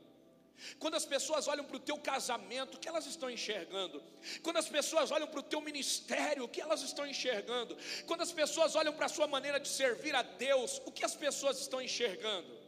Quando 0.80 0.96
as 1.00 1.06
pessoas 1.12 1.46
olham 1.52 1.64
para 1.64 1.76
o 1.76 1.84
teu 1.88 1.96
casamento, 1.96 2.74
o 2.74 2.80
que 2.80 2.88
elas 2.92 3.06
estão 3.06 3.30
enxergando? 3.30 4.02
Quando 4.42 4.56
as 4.62 4.68
pessoas 4.68 5.12
olham 5.12 5.28
para 5.28 5.38
o 5.38 5.44
teu 5.52 5.60
ministério, 5.60 6.42
o 6.44 6.48
que 6.48 6.60
elas 6.60 6.82
estão 6.82 7.06
enxergando? 7.06 7.76
Quando 8.08 8.22
as 8.22 8.32
pessoas 8.32 8.74
olham 8.74 8.92
para 8.92 9.06
a 9.06 9.14
sua 9.16 9.28
maneira 9.28 9.60
de 9.60 9.68
servir 9.68 10.14
a 10.16 10.22
Deus, 10.22 10.82
o 10.84 10.90
que 10.90 11.04
as 11.04 11.14
pessoas 11.14 11.60
estão 11.60 11.80
enxergando? 11.80 12.62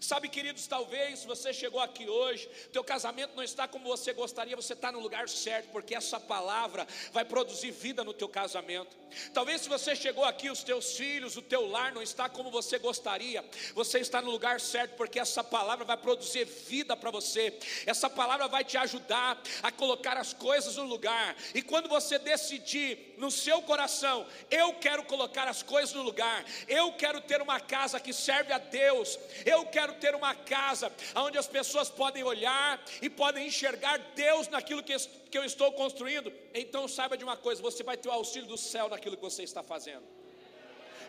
Sabe, 0.00 0.28
queridos, 0.28 0.66
talvez 0.66 1.24
você 1.24 1.52
chegou 1.52 1.80
aqui 1.80 2.08
hoje, 2.08 2.48
teu 2.72 2.82
casamento 2.82 3.34
não 3.34 3.42
está 3.42 3.68
como 3.68 3.88
você 3.88 4.12
gostaria, 4.12 4.56
você 4.56 4.72
está 4.72 4.90
no 4.90 5.00
lugar 5.00 5.28
certo, 5.28 5.70
porque 5.70 5.94
essa 5.94 6.18
palavra 6.18 6.86
vai 7.12 7.24
produzir 7.24 7.70
vida 7.70 8.02
no 8.02 8.12
teu 8.12 8.28
casamento. 8.28 8.96
Talvez 9.32 9.60
se 9.60 9.68
você 9.68 9.94
chegou 9.94 10.24
aqui, 10.24 10.50
os 10.50 10.62
teus 10.62 10.96
filhos, 10.96 11.36
o 11.36 11.42
teu 11.42 11.66
lar 11.68 11.92
não 11.92 12.02
está 12.02 12.28
como 12.28 12.50
você 12.50 12.78
gostaria, 12.78 13.44
você 13.74 13.98
está 13.98 14.20
no 14.20 14.30
lugar 14.30 14.60
certo, 14.60 14.96
porque 14.96 15.18
essa 15.18 15.44
palavra 15.44 15.84
vai 15.84 15.96
produzir 15.96 16.44
vida 16.44 16.96
para 16.96 17.10
você. 17.10 17.56
Essa 17.86 18.10
palavra 18.10 18.48
vai 18.48 18.64
te 18.64 18.76
ajudar 18.76 19.40
a 19.62 19.70
colocar 19.70 20.16
as 20.16 20.32
coisas 20.32 20.76
no 20.76 20.84
lugar. 20.84 21.36
E 21.54 21.62
quando 21.62 21.88
você 21.88 22.18
decidir 22.18 23.14
no 23.18 23.30
seu 23.30 23.62
coração, 23.62 24.26
eu 24.50 24.74
quero 24.74 25.04
colocar 25.04 25.46
as 25.48 25.62
coisas 25.62 25.94
no 25.94 26.02
lugar, 26.02 26.44
eu 26.66 26.92
quero 26.92 27.20
ter 27.20 27.40
uma 27.40 27.60
casa 27.60 28.00
que 28.00 28.12
serve 28.12 28.52
a 28.52 28.58
Deus, 28.58 29.18
eu 29.44 29.66
quero 29.74 29.94
ter 29.94 30.14
uma 30.14 30.34
casa 30.34 30.92
onde 31.16 31.36
as 31.36 31.48
pessoas 31.48 31.88
podem 31.90 32.22
olhar 32.22 32.80
e 33.02 33.10
podem 33.10 33.48
enxergar 33.48 33.98
Deus 34.14 34.46
naquilo 34.48 34.84
que, 34.84 34.96
que 35.30 35.36
eu 35.36 35.44
estou 35.44 35.72
construindo. 35.72 36.32
Então 36.54 36.86
saiba 36.86 37.16
de 37.16 37.24
uma 37.24 37.36
coisa: 37.36 37.60
você 37.60 37.82
vai 37.82 37.96
ter 37.96 38.08
o 38.08 38.12
auxílio 38.12 38.46
do 38.46 38.56
céu 38.56 38.88
naquilo 38.88 39.16
que 39.16 39.22
você 39.30 39.42
está 39.42 39.62
fazendo. 39.62 40.04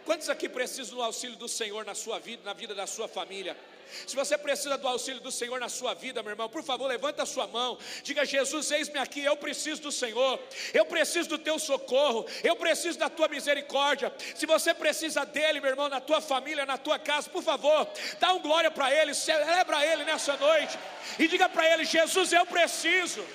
Quantos 0.05 0.29
aqui 0.29 0.47
precisam 0.47 0.95
do 0.95 1.01
auxílio 1.01 1.35
do 1.35 1.47
Senhor 1.47 1.83
na 1.83 1.95
sua 1.95 2.19
vida, 2.19 2.43
na 2.45 2.53
vida 2.53 2.75
da 2.75 2.85
sua 2.85 3.07
família? 3.07 3.57
Se 4.05 4.15
você 4.15 4.37
precisa 4.37 4.77
do 4.77 4.87
auxílio 4.87 5.21
do 5.21 5.31
Senhor 5.31 5.59
na 5.59 5.69
sua 5.69 5.93
vida, 5.93 6.21
meu 6.21 6.31
irmão, 6.31 6.49
por 6.49 6.63
favor, 6.63 6.87
levanta 6.87 7.23
a 7.23 7.25
sua 7.25 7.47
mão. 7.47 7.77
Diga: 8.03 8.25
Jesus, 8.25 8.69
eis-me 8.71 8.99
aqui. 8.99 9.23
Eu 9.23 9.35
preciso 9.37 9.81
do 9.81 9.91
Senhor. 9.91 10.39
Eu 10.73 10.85
preciso 10.85 11.29
do 11.29 11.37
teu 11.37 11.57
socorro. 11.57 12.25
Eu 12.43 12.55
preciso 12.55 12.99
da 12.99 13.09
tua 13.09 13.27
misericórdia. 13.27 14.13
Se 14.35 14.45
você 14.45 14.73
precisa 14.73 15.25
dele, 15.25 15.59
meu 15.59 15.71
irmão, 15.71 15.89
na 15.89 16.01
tua 16.01 16.21
família, 16.21 16.65
na 16.65 16.77
tua 16.77 16.99
casa, 16.99 17.29
por 17.29 17.43
favor, 17.43 17.87
dá 18.19 18.33
um 18.33 18.39
glória 18.39 18.69
para 18.69 18.93
ele. 18.93 19.13
Celebra 19.13 19.85
ele 19.85 20.03
nessa 20.03 20.35
noite. 20.37 20.77
E 21.17 21.27
diga 21.27 21.49
para 21.49 21.71
ele: 21.73 21.85
Jesus, 21.85 22.31
eu 22.31 22.45
preciso. 22.45 23.25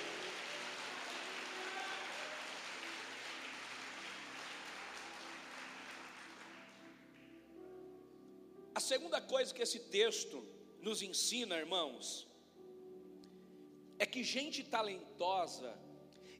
Segunda 9.01 9.19
coisa 9.35 9.53
que 9.55 9.63
esse 9.67 9.79
texto 9.97 10.37
nos 10.87 10.99
ensina, 11.07 11.55
irmãos, 11.63 12.01
é 14.03 14.05
que 14.13 14.21
gente 14.23 14.59
talentosa 14.75 15.71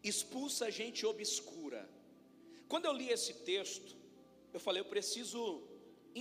expulsa 0.10 0.70
gente 0.80 1.02
obscura. 1.14 1.82
Quando 2.72 2.86
eu 2.86 2.94
li 3.00 3.08
esse 3.18 3.34
texto, 3.52 3.92
eu 4.54 4.60
falei, 4.66 4.80
eu 4.82 4.90
preciso 4.94 5.42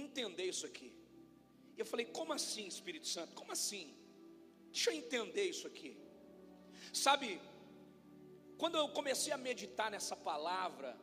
entender 0.02 0.46
isso 0.54 0.64
aqui. 0.70 0.90
Eu 1.76 1.86
falei, 1.92 2.06
como 2.18 2.32
assim, 2.32 2.66
Espírito 2.74 3.08
Santo? 3.14 3.34
Como 3.40 3.52
assim? 3.52 3.86
Deixa 4.72 4.90
eu 4.90 4.96
entender 5.02 5.44
isso 5.54 5.66
aqui. 5.66 5.92
Sabe, 7.06 7.38
quando 8.56 8.78
eu 8.82 8.88
comecei 9.00 9.34
a 9.34 9.44
meditar 9.48 9.90
nessa 9.90 10.16
palavra, 10.16 10.96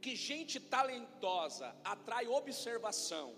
que 0.00 0.14
gente 0.14 0.60
talentosa 0.76 1.74
atrai 1.82 2.28
observação, 2.28 3.28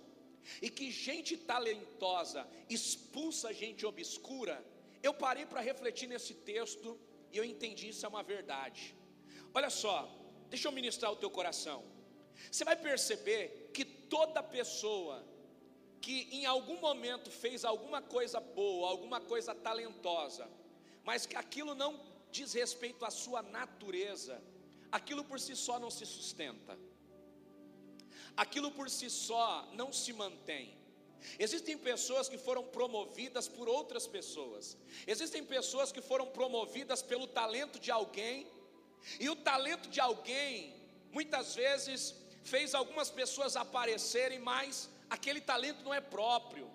e 0.60 0.70
que 0.70 0.90
gente 0.90 1.36
talentosa 1.36 2.46
expulsa 2.68 3.52
gente 3.52 3.84
obscura, 3.84 4.64
eu 5.02 5.14
parei 5.14 5.46
para 5.46 5.60
refletir 5.60 6.08
nesse 6.08 6.34
texto 6.34 6.98
e 7.32 7.36
eu 7.36 7.44
entendi 7.44 7.88
isso 7.88 8.04
é 8.04 8.08
uma 8.08 8.22
verdade. 8.22 8.94
Olha 9.52 9.70
só, 9.70 10.08
deixa 10.48 10.68
eu 10.68 10.72
ministrar 10.72 11.12
o 11.12 11.16
teu 11.16 11.30
coração. 11.30 11.84
Você 12.50 12.64
vai 12.64 12.76
perceber 12.76 13.70
que 13.72 13.84
toda 13.84 14.42
pessoa 14.42 15.24
que 16.00 16.28
em 16.30 16.46
algum 16.46 16.78
momento 16.80 17.30
fez 17.30 17.64
alguma 17.64 18.00
coisa 18.00 18.38
boa, 18.38 18.88
alguma 18.88 19.20
coisa 19.20 19.54
talentosa, 19.54 20.48
mas 21.02 21.26
que 21.26 21.36
aquilo 21.36 21.74
não 21.74 22.00
diz 22.30 22.52
respeito 22.52 23.04
à 23.04 23.10
sua 23.10 23.42
natureza, 23.42 24.42
aquilo 24.92 25.24
por 25.24 25.40
si 25.40 25.56
só 25.56 25.80
não 25.80 25.90
se 25.90 26.06
sustenta, 26.06 26.78
aquilo 28.36 28.70
por 28.70 28.88
si 28.90 29.08
só 29.08 29.68
não 29.72 29.92
se 29.92 30.12
mantém. 30.12 30.76
Existem 31.38 31.76
pessoas 31.76 32.28
que 32.28 32.38
foram 32.38 32.62
promovidas 32.62 33.48
por 33.48 33.68
outras 33.68 34.06
pessoas, 34.06 34.76
existem 35.06 35.44
pessoas 35.44 35.90
que 35.90 36.00
foram 36.00 36.26
promovidas 36.26 37.02
pelo 37.02 37.26
talento 37.26 37.80
de 37.80 37.90
alguém, 37.90 38.46
e 39.18 39.28
o 39.28 39.36
talento 39.36 39.88
de 39.88 40.00
alguém, 40.00 40.74
muitas 41.12 41.54
vezes, 41.54 42.14
fez 42.44 42.74
algumas 42.74 43.10
pessoas 43.10 43.56
aparecerem, 43.56 44.38
mas 44.38 44.88
aquele 45.10 45.40
talento 45.40 45.82
não 45.82 45.94
é 45.94 46.00
próprio. 46.00 46.70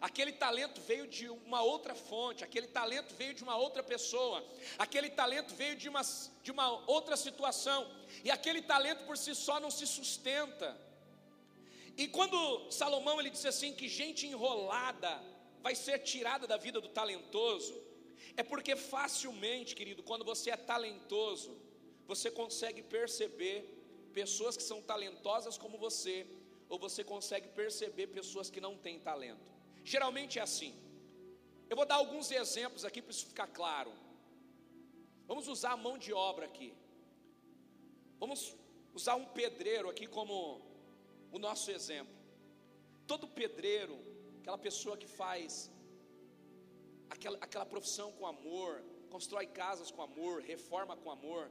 Aquele 0.00 0.32
talento 0.32 0.80
veio 0.80 1.06
de 1.06 1.28
uma 1.28 1.62
outra 1.62 1.94
fonte, 1.94 2.42
aquele 2.42 2.66
talento 2.66 3.14
veio 3.14 3.34
de 3.34 3.42
uma 3.42 3.56
outra 3.56 3.82
pessoa, 3.82 4.42
aquele 4.78 5.10
talento 5.10 5.54
veio 5.54 5.76
de 5.76 5.90
uma, 5.90 6.00
de 6.42 6.50
uma 6.50 6.68
outra 6.90 7.18
situação, 7.18 7.86
e 8.24 8.30
aquele 8.30 8.62
talento 8.62 9.04
por 9.04 9.18
si 9.18 9.34
só 9.34 9.60
não 9.60 9.70
se 9.70 9.86
sustenta. 9.86 10.80
E 11.98 12.08
quando 12.08 12.70
Salomão 12.70 13.20
ele 13.20 13.28
disse 13.28 13.46
assim 13.46 13.74
que 13.74 13.88
gente 13.88 14.26
enrolada 14.26 15.22
vai 15.62 15.74
ser 15.74 15.98
tirada 15.98 16.46
da 16.46 16.56
vida 16.56 16.80
do 16.80 16.88
talentoso, 16.88 17.78
é 18.38 18.42
porque 18.42 18.74
facilmente, 18.74 19.76
querido, 19.76 20.02
quando 20.02 20.24
você 20.24 20.50
é 20.50 20.56
talentoso, 20.56 21.60
você 22.06 22.30
consegue 22.30 22.82
perceber 22.82 23.58
pessoas 24.14 24.56
que 24.56 24.62
são 24.62 24.80
talentosas 24.80 25.58
como 25.58 25.76
você, 25.76 26.26
ou 26.70 26.78
você 26.78 27.04
consegue 27.04 27.48
perceber 27.48 28.06
pessoas 28.06 28.48
que 28.48 28.62
não 28.62 28.78
têm 28.78 28.98
talento. 28.98 29.59
Geralmente 29.94 30.34
é 30.38 30.42
assim. 30.48 30.72
Eu 31.70 31.76
vou 31.78 31.86
dar 31.90 31.96
alguns 32.02 32.26
exemplos 32.42 32.82
aqui 32.88 33.00
para 33.02 33.12
isso 33.14 33.26
ficar 33.32 33.48
claro. 33.58 33.92
Vamos 35.30 35.46
usar 35.54 35.72
a 35.72 35.82
mão 35.86 35.94
de 36.04 36.12
obra 36.12 36.44
aqui. 36.50 36.70
Vamos 38.22 38.40
usar 38.98 39.16
um 39.22 39.26
pedreiro 39.38 39.88
aqui 39.92 40.06
como 40.16 40.34
o 41.36 41.40
nosso 41.46 41.66
exemplo. 41.78 42.14
Todo 43.10 43.34
pedreiro, 43.40 43.96
aquela 44.38 44.60
pessoa 44.68 44.96
que 45.02 45.08
faz 45.22 45.52
aquela, 47.14 47.38
aquela 47.46 47.66
profissão 47.74 48.08
com 48.12 48.26
amor, 48.34 48.70
constrói 49.14 49.46
casas 49.62 49.90
com 49.90 50.02
amor, 50.10 50.34
reforma 50.54 50.96
com 51.02 51.10
amor, 51.18 51.44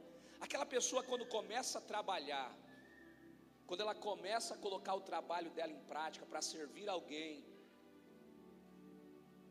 aquela 0.46 0.66
pessoa 0.76 1.02
quando 1.02 1.26
começa 1.36 1.76
a 1.78 1.86
trabalhar, 1.92 2.50
quando 3.66 3.82
ela 3.82 3.96
começa 4.08 4.54
a 4.54 4.60
colocar 4.66 4.94
o 4.94 5.06
trabalho 5.12 5.50
dela 5.50 5.72
em 5.78 5.84
prática 5.92 6.24
para 6.24 6.40
servir 6.40 6.88
alguém, 6.88 7.49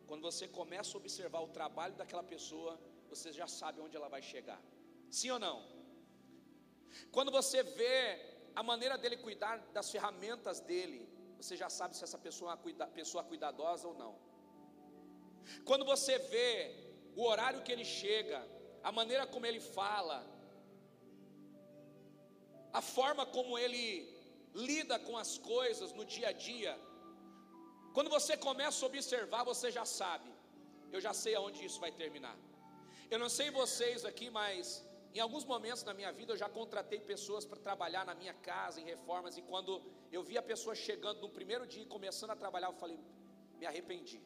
quando 0.09 0.23
você 0.29 0.45
começa 0.59 0.91
a 0.93 0.99
observar 1.01 1.41
o 1.47 1.53
trabalho 1.57 1.95
daquela 1.99 2.23
pessoa, 2.33 2.71
você 3.11 3.29
já 3.39 3.47
sabe 3.59 3.77
onde 3.85 3.95
ela 3.99 4.09
vai 4.15 4.21
chegar. 4.31 4.59
Sim 5.17 5.29
ou 5.35 5.39
não? 5.45 5.57
Quando 7.15 7.31
você 7.39 7.59
vê 7.79 7.97
a 8.59 8.63
maneira 8.71 8.97
dele 8.97 9.17
cuidar 9.17 9.57
das 9.77 9.91
ferramentas 9.95 10.59
dele, 10.69 11.01
você 11.39 11.55
já 11.55 11.69
sabe 11.77 11.95
se 11.95 12.03
essa 12.07 12.17
pessoa 12.17 12.49
é 12.49 12.51
uma 12.51 12.61
cuida, 12.63 12.87
pessoa 13.01 13.23
cuidadosa 13.23 13.87
ou 13.87 13.95
não. 14.03 14.13
Quando 15.69 15.85
você 15.85 16.17
vê 16.33 16.51
o 17.15 17.23
horário 17.29 17.61
que 17.65 17.71
ele 17.75 17.85
chega, 17.85 18.39
a 18.89 18.91
maneira 18.91 19.27
como 19.27 19.45
ele 19.45 19.61
fala, 19.79 20.19
a 22.73 22.81
forma 22.81 23.25
como 23.27 23.59
ele 23.63 23.85
lida 24.55 24.97
com 25.07 25.15
as 25.23 25.37
coisas 25.37 25.93
no 25.93 26.03
dia 26.03 26.29
a 26.29 26.31
dia, 26.31 26.73
quando 27.99 28.11
você 28.17 28.35
começa 28.37 28.77
a 28.81 28.87
observar, 28.87 29.41
você 29.49 29.69
já 29.77 29.83
sabe. 29.83 30.29
Eu 30.89 30.99
já 31.05 31.13
sei 31.21 31.33
aonde 31.35 31.65
isso 31.65 31.79
vai 31.85 31.91
terminar. 32.01 32.35
Eu 33.13 33.19
não 33.23 33.27
sei 33.37 33.47
vocês 33.51 34.05
aqui, 34.09 34.27
mas 34.37 34.65
em 35.13 35.19
alguns 35.25 35.43
momentos 35.43 35.83
na 35.89 35.93
minha 35.97 36.11
vida 36.19 36.31
eu 36.31 36.37
já 36.43 36.47
contratei 36.47 36.99
pessoas 37.01 37.43
para 37.49 37.59
trabalhar 37.67 38.05
na 38.09 38.15
minha 38.21 38.33
casa, 38.33 38.79
em 38.79 38.85
reformas, 38.85 39.35
e 39.39 39.41
quando 39.41 39.73
eu 40.13 40.23
vi 40.29 40.37
a 40.37 40.45
pessoa 40.51 40.73
chegando 40.75 41.19
no 41.25 41.29
primeiro 41.39 41.67
dia 41.73 41.83
e 41.83 41.89
começando 41.95 42.31
a 42.35 42.37
trabalhar, 42.37 42.69
eu 42.69 42.77
falei, 42.83 42.97
me 43.59 43.65
arrependi. 43.71 44.21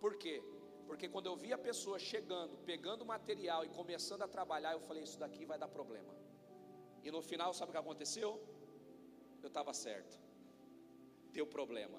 Por 0.00 0.16
quê? 0.16 0.42
Porque 0.88 1.08
quando 1.08 1.28
eu 1.30 1.36
vi 1.36 1.52
a 1.52 1.60
pessoa 1.68 2.00
chegando, 2.10 2.56
pegando 2.72 3.06
material 3.14 3.64
e 3.64 3.68
começando 3.68 4.22
a 4.22 4.30
trabalhar, 4.36 4.72
eu 4.72 4.80
falei, 4.80 5.04
isso 5.04 5.20
daqui 5.24 5.44
vai 5.44 5.60
dar 5.60 5.68
problema. 5.68 6.12
E 7.04 7.10
no 7.12 7.22
final, 7.22 7.54
sabe 7.54 7.70
o 7.70 7.74
que 7.76 7.82
aconteceu? 7.86 8.30
Eu 9.44 9.50
estava 9.54 9.72
certo. 9.72 10.23
Deu 11.36 11.46
problema. 11.58 11.98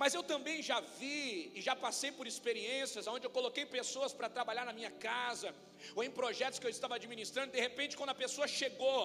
Mas 0.00 0.14
eu 0.16 0.22
também 0.32 0.58
já 0.68 0.78
vi 0.98 1.52
e 1.56 1.60
já 1.66 1.74
passei 1.84 2.10
por 2.18 2.26
experiências 2.32 3.06
onde 3.14 3.26
eu 3.26 3.32
coloquei 3.38 3.64
pessoas 3.78 4.12
para 4.18 4.28
trabalhar 4.36 4.64
na 4.68 4.74
minha 4.78 4.90
casa, 5.08 5.48
ou 5.94 6.02
em 6.06 6.12
projetos 6.20 6.58
que 6.58 6.66
eu 6.68 6.74
estava 6.76 6.94
administrando, 7.00 7.52
de 7.56 7.60
repente, 7.66 7.96
quando 7.98 8.14
a 8.14 8.20
pessoa 8.24 8.46
chegou, 8.60 9.00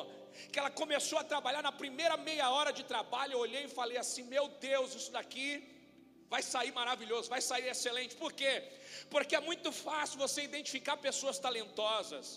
que 0.52 0.60
ela 0.62 0.72
começou 0.82 1.18
a 1.20 1.26
trabalhar 1.34 1.62
na 1.68 1.74
primeira 1.84 2.16
meia 2.30 2.48
hora 2.56 2.72
de 2.80 2.84
trabalho, 2.94 3.34
eu 3.34 3.42
olhei 3.48 3.64
e 3.66 3.76
falei 3.82 3.98
assim: 4.04 4.24
Meu 4.36 4.46
Deus, 4.70 4.96
isso 5.00 5.12
daqui 5.18 5.50
vai 6.34 6.42
sair 6.54 6.72
maravilhoso, 6.82 7.30
vai 7.36 7.42
sair 7.50 7.68
excelente. 7.74 8.16
Por 8.24 8.32
quê? 8.42 8.54
Porque 9.14 9.36
é 9.40 9.42
muito 9.52 9.70
fácil 9.88 10.18
você 10.26 10.42
identificar 10.52 10.96
pessoas 11.10 11.38
talentosas. 11.46 12.28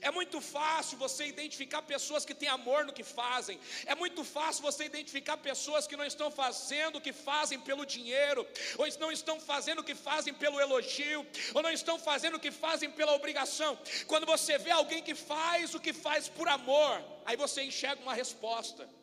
É 0.00 0.10
muito 0.10 0.40
fácil 0.40 0.98
você 0.98 1.26
identificar 1.26 1.82
pessoas 1.82 2.24
que 2.24 2.34
têm 2.34 2.48
amor 2.48 2.84
no 2.84 2.92
que 2.92 3.04
fazem. 3.04 3.58
É 3.86 3.94
muito 3.94 4.24
fácil 4.24 4.62
você 4.62 4.84
identificar 4.84 5.36
pessoas 5.36 5.86
que 5.86 5.96
não 5.96 6.04
estão 6.04 6.30
fazendo 6.30 6.96
o 6.96 7.00
que 7.00 7.12
fazem 7.12 7.58
pelo 7.60 7.84
dinheiro, 7.84 8.46
ou 8.76 8.86
não 8.98 9.12
estão 9.12 9.40
fazendo 9.40 9.80
o 9.80 9.84
que 9.84 9.94
fazem 9.94 10.34
pelo 10.34 10.60
elogio, 10.60 11.26
ou 11.54 11.62
não 11.62 11.70
estão 11.70 11.98
fazendo 11.98 12.36
o 12.36 12.40
que 12.40 12.50
fazem 12.50 12.90
pela 12.90 13.14
obrigação. 13.14 13.78
Quando 14.06 14.26
você 14.26 14.58
vê 14.58 14.70
alguém 14.70 15.02
que 15.02 15.14
faz 15.14 15.74
o 15.74 15.80
que 15.80 15.92
faz 15.92 16.28
por 16.28 16.48
amor, 16.48 17.02
aí 17.24 17.36
você 17.36 17.62
enxerga 17.62 18.02
uma 18.02 18.14
resposta. 18.14 18.97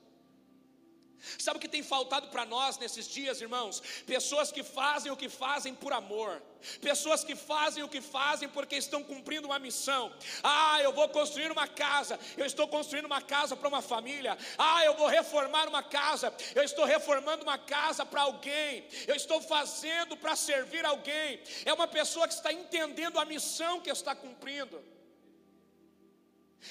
Sabe 1.40 1.58
o 1.58 1.60
que 1.60 1.68
tem 1.68 1.84
faltado 1.84 2.28
para 2.28 2.46
nós 2.46 2.78
nesses 2.78 3.08
dias, 3.08 3.42
irmãos? 3.42 3.82
Pessoas 4.06 4.52
que 4.52 4.64
fazem 4.64 5.12
o 5.12 5.18
que 5.18 5.30
fazem 5.30 5.74
por 5.74 5.94
amor. 5.94 6.42
Pessoas 6.82 7.24
que 7.24 7.36
fazem 7.36 7.84
o 7.84 7.90
que 7.90 8.02
fazem 8.02 8.50
porque 8.50 8.76
estão 8.76 9.04
cumprindo 9.04 9.48
uma 9.48 9.60
missão. 9.60 10.14
Ah, 10.44 10.80
eu 10.82 10.94
vou 10.94 11.08
construir 11.10 11.52
uma 11.52 11.68
casa. 11.68 12.20
Eu 12.38 12.46
estou 12.46 12.68
construindo 12.68 13.06
uma 13.06 13.22
casa 13.22 13.56
para 13.56 13.68
uma 13.68 13.82
família. 13.82 14.38
Ah, 14.58 14.84
eu 14.84 14.96
vou 14.96 15.08
reformar 15.08 15.68
uma 15.68 15.84
casa. 15.84 16.34
Eu 16.54 16.64
estou 16.64 16.86
reformando 16.86 17.44
uma 17.44 17.58
casa 17.58 18.06
para 18.06 18.22
alguém. 18.22 18.88
Eu 19.08 19.16
estou 19.16 19.42
fazendo 19.42 20.18
para 20.18 20.36
servir 20.36 20.86
alguém. 20.86 21.42
É 21.66 21.74
uma 21.74 21.88
pessoa 21.88 22.28
que 22.28 22.34
está 22.34 22.52
entendendo 22.52 23.20
a 23.20 23.26
missão 23.26 23.82
que 23.82 23.90
está 23.90 24.16
cumprindo. 24.16 24.84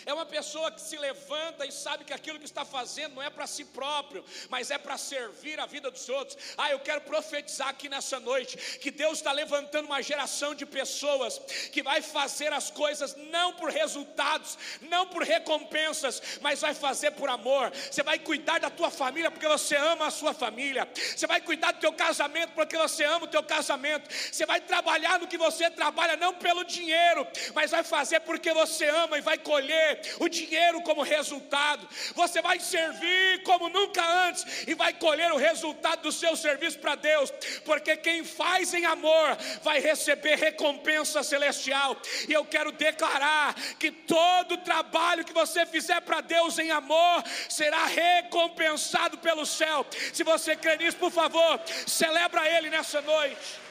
É 0.07 0.13
uma 0.13 0.27
pessoa 0.27 0.71
que 0.71 0.81
se 0.81 0.97
levanta 0.97 1.65
e 1.67 1.73
sabe 1.73 2.05
que 2.05 2.13
aquilo 2.13 2.39
que 2.39 2.45
está 2.45 2.65
fazendo 2.65 3.15
não 3.15 3.23
é 3.23 3.31
para 3.31 3.47
si 3.47 3.65
próprio, 3.65 4.25
mas 4.49 4.71
é 4.71 4.79
para 4.79 4.99
servir 4.99 5.59
a 5.59 5.67
vida 5.67 5.91
dos 5.91 6.09
outros. 6.09 6.37
Ah, 6.59 6.71
eu 6.71 6.81
quero 6.81 7.01
profetizar 7.03 7.69
aqui 7.69 7.89
nessa 7.89 8.21
noite 8.21 8.57
que 8.79 8.91
Deus 8.91 9.19
está 9.19 9.33
levantando 9.33 9.87
uma 9.87 10.03
geração 10.03 10.55
de 10.55 10.67
pessoas 10.67 11.39
que 11.73 11.83
vai 11.83 12.03
fazer 12.03 12.53
as 12.53 12.71
coisas 12.71 13.17
não 13.17 13.55
por 13.55 13.71
resultados, 13.71 14.59
não 14.83 15.07
por 15.07 15.23
recompensas, 15.23 16.39
mas 16.41 16.61
vai 16.61 16.75
fazer 16.75 17.13
por 17.13 17.29
amor. 17.29 17.71
Você 17.91 18.03
vai 18.03 18.19
cuidar 18.19 18.61
da 18.61 18.71
tua 18.71 18.91
família 18.91 19.31
porque 19.31 19.49
você 19.49 19.77
ama 19.77 20.07
a 20.07 20.11
sua 20.11 20.35
família. 20.35 20.89
Você 21.17 21.27
vai 21.27 21.41
cuidar 21.41 21.73
do 21.73 21.81
teu 21.81 21.93
casamento 21.93 22.53
porque 22.53 22.77
você 22.77 23.05
ama 23.05 23.25
o 23.25 23.29
teu 23.29 23.43
casamento. 23.43 24.13
Você 24.13 24.45
vai 24.45 24.61
trabalhar 24.61 25.19
no 25.19 25.27
que 25.27 25.39
você 25.39 25.71
trabalha 25.71 26.17
não 26.17 26.35
pelo 26.35 26.65
dinheiro, 26.65 27.27
mas 27.55 27.71
vai 27.71 27.83
fazer 27.83 28.21
porque 28.21 28.53
você 28.53 28.87
ama 28.87 29.19
e 29.19 29.21
vai 29.21 29.39
colher 29.39 29.84
o 30.21 30.29
dinheiro 30.29 30.83
como 30.83 31.03
resultado. 31.03 31.89
Você 32.15 32.41
vai 32.41 32.59
servir 32.61 33.43
como 33.43 33.69
nunca 33.69 34.05
antes 34.27 34.45
e 34.67 34.75
vai 34.75 34.93
colher 34.93 35.33
o 35.33 35.37
resultado 35.37 36.03
do 36.03 36.13
seu 36.13 36.37
serviço 36.37 36.79
para 36.79 36.95
Deus, 36.95 37.31
porque 37.65 37.97
quem 37.97 38.25
faz 38.25 38.75
em 38.75 38.85
amor 38.85 39.37
vai 39.63 39.81
receber 39.81 40.37
recompensa 40.37 41.23
celestial. 41.23 41.97
E 42.29 42.33
eu 42.33 42.45
quero 42.45 42.73
declarar 42.73 43.55
que 43.79 43.91
todo 43.91 44.59
trabalho 44.59 45.25
que 45.25 45.33
você 45.33 45.67
fizer 45.67 46.01
para 46.03 46.21
Deus 46.21 46.59
em 46.59 46.71
amor 46.71 47.23
será 47.49 47.87
recompensado 47.87 49.19
pelo 49.19 49.47
céu. 49.47 49.87
Se 50.13 50.23
você 50.23 50.57
crê 50.57 50.77
nisso, 50.77 50.97
por 50.97 51.11
favor, 51.11 51.61
celebra 51.87 52.49
Ele 52.49 52.71
nessa 52.71 53.01
noite. 53.01 53.64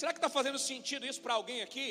Será 0.00 0.12
que 0.14 0.20
está 0.22 0.30
fazendo 0.36 0.58
sentido 0.70 1.04
isso 1.10 1.20
para 1.24 1.34
alguém 1.38 1.58
aqui? 1.64 1.86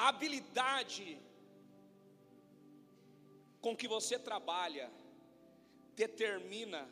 A 0.00 0.08
habilidade 0.10 1.06
com 3.64 3.72
que 3.80 3.88
você 3.94 4.18
trabalha 4.28 4.86
determina 6.02 6.82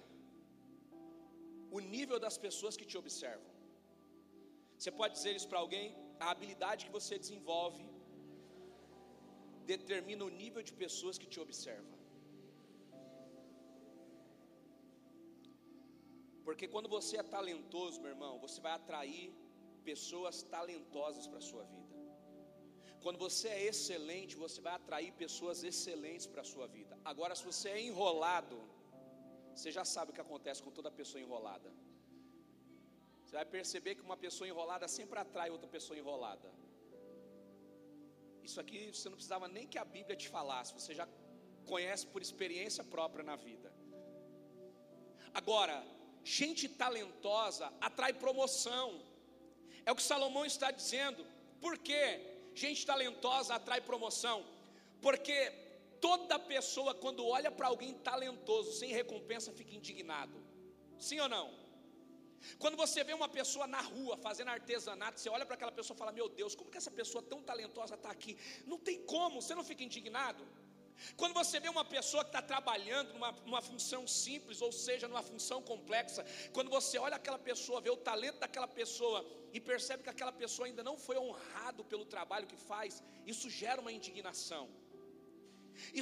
o 1.76 1.80
nível 1.94 2.18
das 2.24 2.38
pessoas 2.46 2.78
que 2.80 2.88
te 2.92 2.96
observam. 3.02 3.52
Você 4.78 4.92
pode 5.00 5.14
dizer 5.18 5.34
isso 5.38 5.50
para 5.52 5.62
alguém? 5.64 5.86
A 6.24 6.30
habilidade 6.34 6.86
que 6.86 6.96
você 6.98 7.14
desenvolve 7.24 7.84
determina 9.74 10.24
o 10.30 10.34
nível 10.42 10.64
de 10.70 10.74
pessoas 10.84 11.18
que 11.22 11.30
te 11.34 11.40
observam. 11.46 11.97
Porque 16.48 16.66
quando 16.74 16.88
você 16.96 17.14
é 17.22 17.24
talentoso, 17.36 17.96
meu 18.02 18.12
irmão, 18.14 18.34
você 18.44 18.58
vai 18.66 18.72
atrair 18.72 19.24
pessoas 19.88 20.36
talentosas 20.54 21.24
para 21.30 21.40
a 21.40 21.46
sua 21.48 21.64
vida. 21.72 21.96
Quando 23.02 23.18
você 23.24 23.48
é 23.56 23.60
excelente, 23.70 24.34
você 24.44 24.58
vai 24.66 24.72
atrair 24.78 25.10
pessoas 25.22 25.58
excelentes 25.70 26.26
para 26.32 26.42
a 26.44 26.48
sua 26.52 26.66
vida. 26.76 26.94
Agora, 27.10 27.34
se 27.38 27.44
você 27.50 27.66
é 27.74 27.80
enrolado, 27.88 28.58
você 29.54 29.70
já 29.78 29.84
sabe 29.94 30.10
o 30.10 30.14
que 30.16 30.24
acontece 30.26 30.62
com 30.66 30.72
toda 30.78 30.90
pessoa 31.00 31.20
enrolada. 31.26 31.70
Você 33.24 33.34
vai 33.40 33.46
perceber 33.56 33.94
que 33.96 34.06
uma 34.08 34.18
pessoa 34.24 34.48
enrolada 34.52 34.88
sempre 34.96 35.18
atrai 35.24 35.50
outra 35.50 35.70
pessoa 35.76 35.98
enrolada. 36.02 36.50
Isso 38.48 38.58
aqui 38.64 38.80
você 38.94 39.06
não 39.10 39.18
precisava 39.20 39.48
nem 39.58 39.66
que 39.74 39.80
a 39.84 39.88
Bíblia 39.98 40.16
te 40.24 40.30
falasse, 40.38 40.72
você 40.80 40.94
já 41.02 41.06
conhece 41.74 42.06
por 42.06 42.22
experiência 42.28 42.82
própria 42.96 43.26
na 43.30 43.36
vida. 43.36 43.70
Agora, 45.42 45.78
gente 46.36 46.68
talentosa 46.82 47.66
atrai 47.80 48.12
promoção. 48.12 48.86
É 49.86 49.90
o 49.92 49.96
que 49.98 50.02
Salomão 50.02 50.44
está 50.44 50.70
dizendo. 50.70 51.24
Por 51.64 51.74
quê? 51.78 52.04
Gente 52.54 52.84
talentosa 52.90 53.54
atrai 53.54 53.80
promoção. 53.80 54.38
Porque 55.00 55.36
toda 56.06 56.38
pessoa, 56.38 56.92
quando 56.94 57.26
olha 57.26 57.50
para 57.50 57.68
alguém 57.68 57.94
talentoso, 58.10 58.72
sem 58.80 58.90
recompensa, 59.00 59.52
fica 59.60 59.74
indignado. 59.74 60.36
Sim 60.98 61.20
ou 61.20 61.28
não? 61.36 61.48
Quando 62.58 62.76
você 62.76 63.02
vê 63.02 63.14
uma 63.14 63.28
pessoa 63.28 63.66
na 63.66 63.80
rua 63.80 64.16
fazendo 64.16 64.50
artesanato, 64.50 65.18
você 65.18 65.28
olha 65.28 65.46
para 65.46 65.54
aquela 65.54 65.72
pessoa 65.72 65.94
e 65.96 65.98
fala: 65.98 66.12
Meu 66.12 66.28
Deus, 66.28 66.54
como 66.54 66.70
que 66.70 66.78
essa 66.82 66.90
pessoa 66.90 67.22
tão 67.22 67.40
talentosa 67.42 67.94
está 67.94 68.10
aqui? 68.10 68.36
Não 68.66 68.78
tem 68.78 68.98
como, 69.04 69.42
você 69.42 69.54
não 69.54 69.64
fica 69.64 69.82
indignado? 69.82 70.44
Quando 71.16 71.34
você 71.34 71.60
vê 71.60 71.68
uma 71.68 71.84
pessoa 71.84 72.24
que 72.24 72.30
está 72.30 72.42
trabalhando 72.42 73.12
numa, 73.12 73.32
numa, 73.44 73.62
função 73.62 74.06
simples, 74.06 74.60
ou 74.60 74.72
seja, 74.72 75.08
numa 75.08 75.22
função 75.22 75.62
complexa, 75.62 76.24
quando 76.52 76.70
você 76.70 76.98
olha 76.98 77.16
aquela 77.16 77.38
pessoa, 77.38 77.80
vê 77.80 77.90
o 77.90 77.96
talento 77.96 78.38
daquela 78.38 78.68
pessoa 78.68 79.24
e 79.52 79.60
percebe 79.60 80.02
que 80.02 80.10
aquela 80.10 80.32
pessoa 80.32 80.66
ainda 80.66 80.82
não 80.82 80.96
foi 80.96 81.16
honrado 81.16 81.84
pelo 81.84 82.04
trabalho 82.04 82.46
que 82.46 82.56
faz, 82.56 83.02
isso 83.26 83.48
gera 83.48 83.80
uma 83.80 83.92
indignação. 83.92 84.68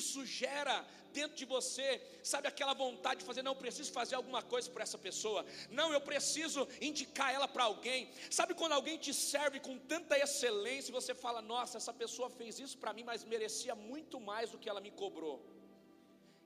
Isso 0.01 0.25
gera 0.25 0.77
dentro 1.19 1.37
de 1.41 1.47
você, 1.55 1.89
sabe, 2.33 2.47
aquela 2.49 2.75
vontade 2.75 3.21
de 3.21 3.27
fazer, 3.29 3.43
não, 3.43 3.53
eu 3.53 3.63
preciso 3.65 3.91
fazer 4.01 4.17
alguma 4.21 4.43
coisa 4.53 4.71
por 4.75 4.83
essa 4.87 4.99
pessoa, 5.07 5.41
não, 5.79 5.89
eu 5.97 6.01
preciso 6.11 6.69
indicar 6.91 7.29
ela 7.37 7.49
para 7.55 7.65
alguém. 7.65 8.11
Sabe 8.39 8.53
quando 8.61 8.73
alguém 8.73 8.99
te 8.99 9.15
serve 9.15 9.59
com 9.67 9.77
tanta 9.79 10.19
excelência 10.27 10.91
e 10.91 10.99
você 11.01 11.15
fala, 11.15 11.41
nossa, 11.41 11.79
essa 11.81 11.95
pessoa 12.03 12.29
fez 12.29 12.59
isso 12.65 12.77
para 12.83 12.93
mim, 12.93 13.05
mas 13.11 13.25
merecia 13.25 13.75
muito 13.75 14.19
mais 14.31 14.51
do 14.51 14.59
que 14.59 14.69
ela 14.73 14.83
me 14.87 14.93
cobrou. 15.03 15.37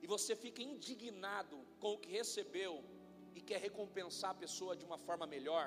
E 0.03 0.07
você 0.07 0.35
fica 0.35 0.61
indignado 0.71 1.57
com 1.81 1.91
o 1.93 1.99
que 2.03 2.11
recebeu 2.19 2.73
e 3.35 3.41
quer 3.41 3.59
recompensar 3.67 4.31
a 4.31 4.41
pessoa 4.45 4.75
de 4.75 4.85
uma 4.89 4.97
forma 5.07 5.25
melhor. 5.35 5.65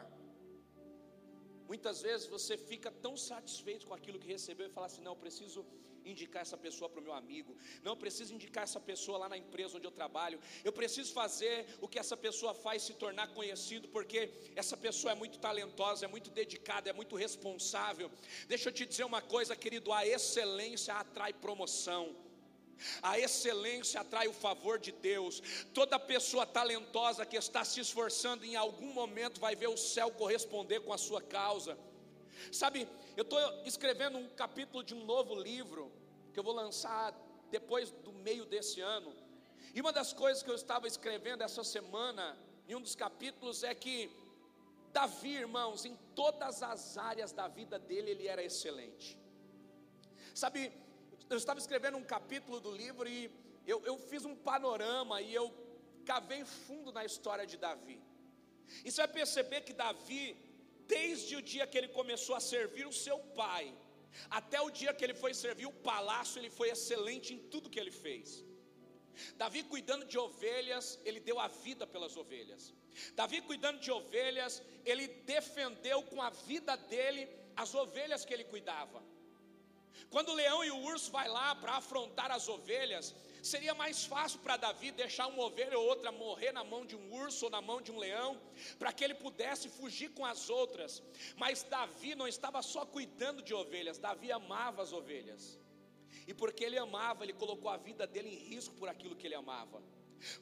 Muitas 1.71 2.03
vezes 2.07 2.27
você 2.37 2.55
fica 2.71 2.91
tão 3.05 3.15
satisfeito 3.17 3.87
com 3.89 3.95
aquilo 3.99 4.19
que 4.23 4.35
recebeu 4.37 4.67
e 4.67 4.75
fala 4.77 4.87
assim: 4.89 5.05
não, 5.07 5.13
eu 5.13 5.23
preciso 5.25 5.65
indicar 6.05 6.43
essa 6.43 6.57
pessoa 6.57 6.89
para 6.89 7.01
o 7.01 7.03
meu 7.03 7.13
amigo, 7.13 7.57
não 7.83 7.93
eu 7.93 7.97
preciso 7.97 8.35
indicar 8.35 8.65
essa 8.65 8.81
pessoa 8.81 9.19
lá 9.19 9.29
na 9.29 9.39
empresa 9.39 9.77
onde 9.77 9.87
eu 9.87 9.91
trabalho, 9.91 10.41
eu 10.65 10.73
preciso 10.73 11.13
fazer 11.13 11.67
o 11.81 11.89
que 11.89 11.99
essa 11.99 12.17
pessoa 12.17 12.55
faz 12.55 12.83
se 12.83 12.95
tornar 12.95 13.29
conhecido, 13.29 13.89
porque 13.89 14.31
essa 14.57 14.77
pessoa 14.77 15.13
é 15.13 15.15
muito 15.15 15.39
talentosa, 15.39 16.05
é 16.05 16.09
muito 16.09 16.31
dedicada, 16.31 16.91
é 16.91 16.93
muito 16.93 17.17
responsável. 17.17 18.11
Deixa 18.47 18.69
eu 18.69 18.73
te 18.73 18.85
dizer 18.87 19.05
uma 19.05 19.23
coisa, 19.23 19.57
querido: 19.57 19.93
a 19.93 20.07
excelência 20.07 20.95
atrai 20.95 21.33
promoção. 21.33 22.15
A 23.03 23.19
excelência 23.19 24.01
atrai 24.01 24.27
o 24.29 24.33
favor 24.33 24.79
de 24.79 24.93
Deus. 24.93 25.43
Toda 25.73 25.99
pessoa 25.99 26.45
talentosa 26.45 27.25
que 27.25 27.37
está 27.37 27.65
se 27.65 27.81
esforçando 27.81 28.45
em 28.45 28.57
algum 28.57 28.93
momento 28.93 29.41
vai 29.41 29.55
ver 29.55 29.69
o 29.69 29.77
céu 29.77 30.11
corresponder 30.11 30.81
com 30.81 30.93
a 30.93 30.99
sua 30.99 31.23
causa. 31.23 31.79
Sabe, 32.53 32.89
eu 33.17 33.23
estou 33.23 33.41
escrevendo 33.65 34.19
um 34.19 34.29
capítulo 34.31 34.83
de 34.83 34.95
um 34.95 35.05
novo 35.05 35.35
livro 35.35 35.93
que 36.33 36.39
eu 36.39 36.45
vou 36.45 36.55
lançar 36.55 37.15
depois 37.51 37.91
do 37.91 38.13
meio 38.13 38.45
desse 38.45 38.81
ano. 38.81 39.15
E 39.75 39.81
uma 39.81 39.93
das 39.93 40.13
coisas 40.13 40.43
que 40.43 40.51
eu 40.51 40.55
estava 40.55 40.87
escrevendo 40.87 41.43
essa 41.43 41.65
semana, 41.65 42.37
em 42.69 42.75
um 42.75 42.81
dos 42.81 42.95
capítulos, 42.95 43.63
é 43.63 43.75
que 43.75 44.11
Davi, 44.93 45.35
irmãos, 45.35 45.85
em 45.85 45.97
todas 46.15 46.63
as 46.63 46.97
áreas 46.97 47.33
da 47.33 47.49
vida 47.49 47.79
dele, 47.79 48.13
ele 48.13 48.29
era 48.29 48.43
excelente. 48.43 49.19
Sabe, 50.35 50.73
eu 51.29 51.37
estava 51.37 51.59
escrevendo 51.59 51.97
um 51.97 52.05
capítulo 52.05 52.61
do 52.61 52.71
livro 52.71 53.09
e 53.09 53.31
eu, 53.67 53.85
eu 53.85 53.99
fiz 53.99 54.25
um 54.25 54.37
panorama 54.37 55.21
e 55.21 55.35
eu 55.35 55.53
cavei 56.05 56.45
fundo 56.45 56.93
na 56.93 57.05
história 57.05 57.47
de 57.47 57.57
Davi. 57.57 58.01
E 58.85 58.91
você 58.91 59.03
vai 59.03 59.09
perceber 59.09 59.63
que 59.63 59.73
Davi, 59.73 60.37
desde 60.87 61.37
o 61.37 61.43
dia 61.43 61.67
que 61.67 61.79
ele 61.79 61.89
começou 61.89 62.35
a 62.37 62.41
servir 62.41 62.87
o 62.87 62.93
seu 62.93 63.19
pai, 63.43 63.65
até 64.39 64.61
o 64.61 64.71
dia 64.71 64.95
que 64.95 65.05
ele 65.07 65.15
foi 65.23 65.33
servir 65.35 65.67
o 65.67 65.79
palácio, 65.91 66.39
ele 66.41 66.51
foi 66.59 66.69
excelente 66.75 67.35
em 67.35 67.41
tudo 67.53 67.71
que 67.71 67.81
ele 67.83 67.91
fez. 67.91 68.45
Davi 69.37 69.63
cuidando 69.63 70.05
de 70.05 70.19
ovelhas, 70.19 70.99
ele 71.05 71.21
deu 71.21 71.39
a 71.39 71.49
vida 71.49 71.87
pelas 71.87 72.17
ovelhas. 72.17 72.73
Davi 73.15 73.41
cuidando 73.41 73.81
de 73.81 73.91
ovelhas, 73.91 74.63
ele 74.85 75.07
defendeu 75.35 76.03
com 76.03 76.21
a 76.23 76.31
vida 76.31 76.77
dele 76.77 77.29
as 77.57 77.75
ovelhas 77.75 78.25
que 78.25 78.35
ele 78.35 78.45
cuidava. 78.45 79.03
Quando 80.11 80.31
o 80.31 80.35
leão 80.35 80.65
e 80.65 80.71
o 80.71 80.83
urso 80.93 81.11
vai 81.11 81.29
lá 81.29 81.55
para 81.55 81.75
afrontar 81.77 82.31
as 82.31 82.49
ovelhas, 82.49 83.15
seria 83.53 83.75
mais 83.75 84.05
fácil 84.05 84.39
para 84.41 84.57
Davi 84.57 84.91
deixar 84.91 85.27
uma 85.27 85.45
ovelha 85.45 85.79
ou 85.79 85.87
outra 85.87 86.11
morrer 86.11 86.53
na 86.53 86.65
mão 86.65 86.85
de 86.87 86.97
um 86.97 87.13
urso 87.23 87.45
ou 87.47 87.51
na 87.51 87.61
mão 87.61 87.81
de 87.81 87.93
um 87.93 87.99
leão, 87.99 88.41
para 88.79 88.93
que 88.93 89.05
ele 89.05 89.15
pudesse 89.15 89.69
fugir 89.69 90.11
com 90.11 90.25
as 90.25 90.49
outras. 90.49 91.03
Mas 91.37 91.63
Davi 91.63 92.15
não 92.15 92.27
estava 92.27 92.63
só 92.63 92.85
cuidando 92.87 93.43
de 93.43 93.53
ovelhas, 93.53 93.99
Davi 93.99 94.33
amava 94.33 94.83
as 94.83 94.93
ovelhas. 94.93 95.59
E 96.27 96.33
porque 96.33 96.65
ele 96.65 96.79
amava, 96.79 97.25
ele 97.25 97.35
colocou 97.35 97.71
a 97.71 97.77
vida 97.77 98.07
dele 98.07 98.31
em 98.31 98.39
risco 98.53 98.75
por 98.77 98.89
aquilo 98.89 99.17
que 99.17 99.27
ele 99.27 99.35
amava. 99.35 99.83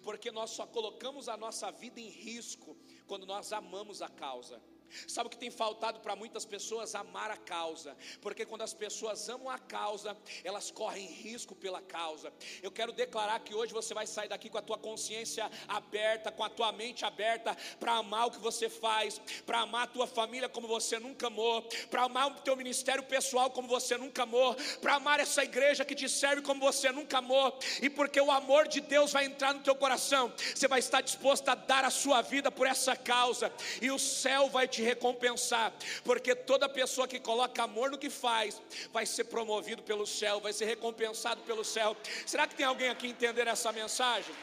Porque 0.02 0.30
nós 0.30 0.50
só 0.50 0.64
colocamos 0.66 1.28
a 1.28 1.36
nossa 1.36 1.70
vida 1.72 2.00
em 2.00 2.08
risco 2.08 2.76
quando 3.06 3.26
nós 3.26 3.52
amamos 3.52 4.00
a 4.00 4.08
causa. 4.08 4.62
Sabe 5.06 5.26
o 5.26 5.30
que 5.30 5.36
tem 5.36 5.50
faltado 5.50 6.00
para 6.00 6.16
muitas 6.16 6.44
pessoas? 6.44 6.94
Amar 6.94 7.30
a 7.30 7.36
causa, 7.36 7.96
porque 8.20 8.44
quando 8.44 8.62
as 8.62 8.74
pessoas 8.74 9.28
amam 9.28 9.50
a 9.50 9.58
causa, 9.58 10.16
elas 10.44 10.70
correm 10.70 11.06
risco 11.06 11.54
pela 11.54 11.80
causa. 11.80 12.32
Eu 12.62 12.70
quero 12.70 12.92
declarar 12.92 13.40
que 13.40 13.54
hoje 13.54 13.72
você 13.72 13.94
vai 13.94 14.06
sair 14.06 14.28
daqui 14.28 14.48
com 14.48 14.58
a 14.58 14.62
tua 14.62 14.78
consciência 14.78 15.50
aberta, 15.68 16.30
com 16.30 16.44
a 16.44 16.50
tua 16.50 16.72
mente 16.72 17.04
aberta 17.04 17.56
para 17.78 17.94
amar 17.94 18.26
o 18.26 18.30
que 18.30 18.38
você 18.38 18.68
faz, 18.68 19.20
para 19.46 19.60
amar 19.60 19.84
a 19.84 19.86
tua 19.86 20.06
família 20.06 20.48
como 20.48 20.68
você 20.68 20.98
nunca 20.98 21.26
amou, 21.26 21.62
para 21.90 22.04
amar 22.04 22.30
o 22.30 22.40
teu 22.40 22.56
ministério 22.56 23.02
pessoal 23.02 23.50
como 23.50 23.68
você 23.68 23.96
nunca 23.96 24.22
amou, 24.22 24.54
para 24.80 24.94
amar 24.94 25.20
essa 25.20 25.42
igreja 25.42 25.84
que 25.84 25.94
te 25.94 26.08
serve 26.08 26.42
como 26.42 26.60
você 26.60 26.90
nunca 26.90 27.18
amou, 27.18 27.58
e 27.80 27.88
porque 27.88 28.20
o 28.20 28.30
amor 28.30 28.68
de 28.68 28.80
Deus 28.80 29.12
vai 29.12 29.24
entrar 29.24 29.54
no 29.54 29.60
teu 29.60 29.74
coração, 29.74 30.32
você 30.54 30.68
vai 30.68 30.78
estar 30.78 31.00
disposto 31.00 31.48
a 31.48 31.54
dar 31.54 31.84
a 31.84 31.90
sua 31.90 32.22
vida 32.22 32.50
por 32.50 32.66
essa 32.66 32.96
causa, 32.96 33.52
e 33.80 33.90
o 33.90 33.98
céu 33.98 34.48
vai 34.48 34.68
te 34.82 34.84
recompensar, 34.84 35.72
porque 36.04 36.34
toda 36.34 36.68
pessoa 36.68 37.06
que 37.06 37.20
coloca 37.20 37.62
amor 37.62 37.90
no 37.90 37.98
que 37.98 38.10
faz 38.10 38.60
vai 38.92 39.06
ser 39.06 39.24
promovido 39.24 39.82
pelo 39.82 40.06
céu, 40.06 40.40
vai 40.40 40.52
ser 40.52 40.66
recompensado 40.66 41.40
pelo 41.42 41.64
céu. 41.64 41.96
Será 42.26 42.46
que 42.46 42.56
tem 42.56 42.66
alguém 42.66 42.88
aqui 42.88 43.06
entender 43.06 43.46
essa 43.46 43.70
mensagem? 43.72 44.34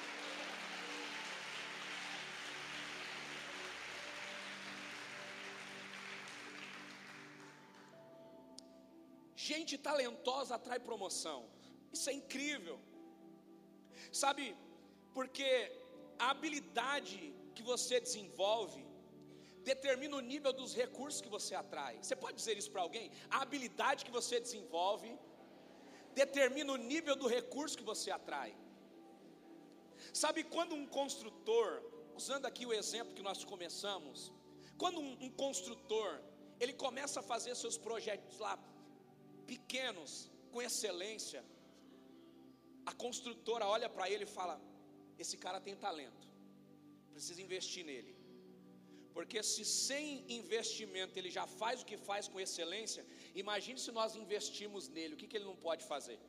Gente 9.36 9.78
talentosa 9.78 10.56
atrai 10.56 10.80
promoção. 10.80 11.40
Isso 11.92 12.10
é 12.10 12.14
incrível. 12.14 12.80
Sabe, 14.12 14.56
porque 15.14 15.50
a 16.20 16.30
habilidade 16.30 17.34
que 17.56 17.64
você 17.64 18.00
desenvolve 18.00 18.89
determina 19.72 20.16
o 20.20 20.26
nível 20.34 20.52
dos 20.60 20.72
recursos 20.82 21.22
que 21.26 21.32
você 21.38 21.54
atrai. 21.64 21.96
Você 22.02 22.16
pode 22.24 22.36
dizer 22.42 22.56
isso 22.62 22.72
para 22.74 22.84
alguém? 22.88 23.06
A 23.36 23.42
habilidade 23.44 24.06
que 24.08 24.16
você 24.20 24.36
desenvolve 24.46 25.10
determina 26.24 26.72
o 26.78 26.82
nível 26.92 27.16
do 27.22 27.28
recurso 27.38 27.78
que 27.80 27.88
você 27.92 28.10
atrai. 28.20 28.52
Sabe 30.24 30.44
quando 30.56 30.74
um 30.80 30.86
construtor, 31.00 31.70
usando 32.22 32.46
aqui 32.50 32.66
o 32.66 32.74
exemplo 32.82 33.14
que 33.18 33.28
nós 33.30 33.44
começamos, 33.44 34.18
quando 34.82 35.00
um, 35.06 35.12
um 35.26 35.32
construtor 35.44 36.12
ele 36.60 36.74
começa 36.86 37.18
a 37.20 37.24
fazer 37.32 37.54
seus 37.56 37.78
projetos 37.88 38.38
lá 38.46 38.58
pequenos, 39.54 40.12
com 40.52 40.62
excelência, 40.70 41.42
a 42.86 42.94
construtora 43.04 43.66
olha 43.76 43.90
para 43.96 44.10
ele 44.14 44.24
e 44.24 44.34
fala: 44.40 44.56
Esse 45.24 45.38
cara 45.38 45.60
tem 45.68 45.76
talento, 45.76 46.28
precisa 47.14 47.42
investir 47.48 47.86
nele. 47.92 48.19
Porque 49.16 49.42
se 49.52 49.64
sem 49.66 50.08
investimento 50.40 51.18
ele 51.20 51.32
já 51.38 51.46
faz 51.62 51.82
o 51.82 51.88
que 51.90 51.98
faz 52.10 52.28
com 52.28 52.40
excelência, 52.46 53.06
imagine 53.44 53.80
se 53.86 53.92
nós 54.00 54.16
investimos 54.24 54.88
nele, 54.96 55.16
o 55.16 55.18
que, 55.18 55.28
que 55.28 55.38
ele 55.38 55.50
não 55.52 55.58
pode 55.68 55.84
fazer. 55.94 56.20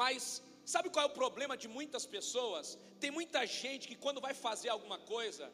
Mas 0.00 0.42
sabe 0.64 0.90
qual 0.90 1.04
é 1.06 1.08
o 1.10 1.18
problema 1.22 1.56
de 1.62 1.68
muitas 1.76 2.06
pessoas? 2.16 2.78
Tem 3.02 3.10
muita 3.10 3.40
gente 3.60 3.88
que 3.90 3.98
quando 4.04 4.24
vai 4.26 4.34
fazer 4.46 4.70
alguma 4.70 4.98
coisa, 5.14 5.46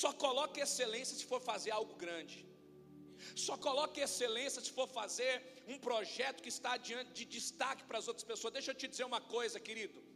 só 0.00 0.12
coloca 0.12 0.60
excelência 0.60 1.16
se 1.16 1.26
for 1.32 1.40
fazer 1.50 1.72
algo 1.78 1.94
grande. 2.04 2.38
Só 3.34 3.54
coloque 3.56 4.00
excelência 4.00 4.62
se 4.62 4.70
for 4.78 4.88
fazer 5.00 5.34
um 5.66 5.78
projeto 5.78 6.42
que 6.44 6.52
está 6.56 6.76
de 6.76 7.24
destaque 7.24 7.84
para 7.84 7.98
as 7.98 8.08
outras 8.08 8.24
pessoas. 8.24 8.52
Deixa 8.52 8.70
eu 8.70 8.74
te 8.74 8.88
dizer 8.88 9.04
uma 9.04 9.20
coisa, 9.20 9.58
querido. 9.68 10.07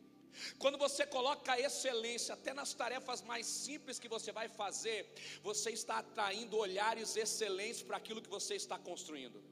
Quando 0.59 0.79
você 0.79 1.07
coloca 1.07 1.53
a 1.53 1.61
excelência 1.61 2.35
até 2.35 2.53
nas 2.53 2.75
tarefas 2.75 3.23
mais 3.23 3.47
simples 3.47 3.99
que 3.99 4.09
você 4.09 4.33
vai 4.33 4.49
fazer, 4.49 5.13
você 5.43 5.71
está 5.71 5.99
atraindo 5.99 6.57
olhares 6.57 7.17
excelentes 7.17 7.83
para 7.83 7.97
aquilo 7.97 8.23
que 8.23 8.29
você 8.29 8.55
está 8.55 8.79
construindo. 8.79 9.43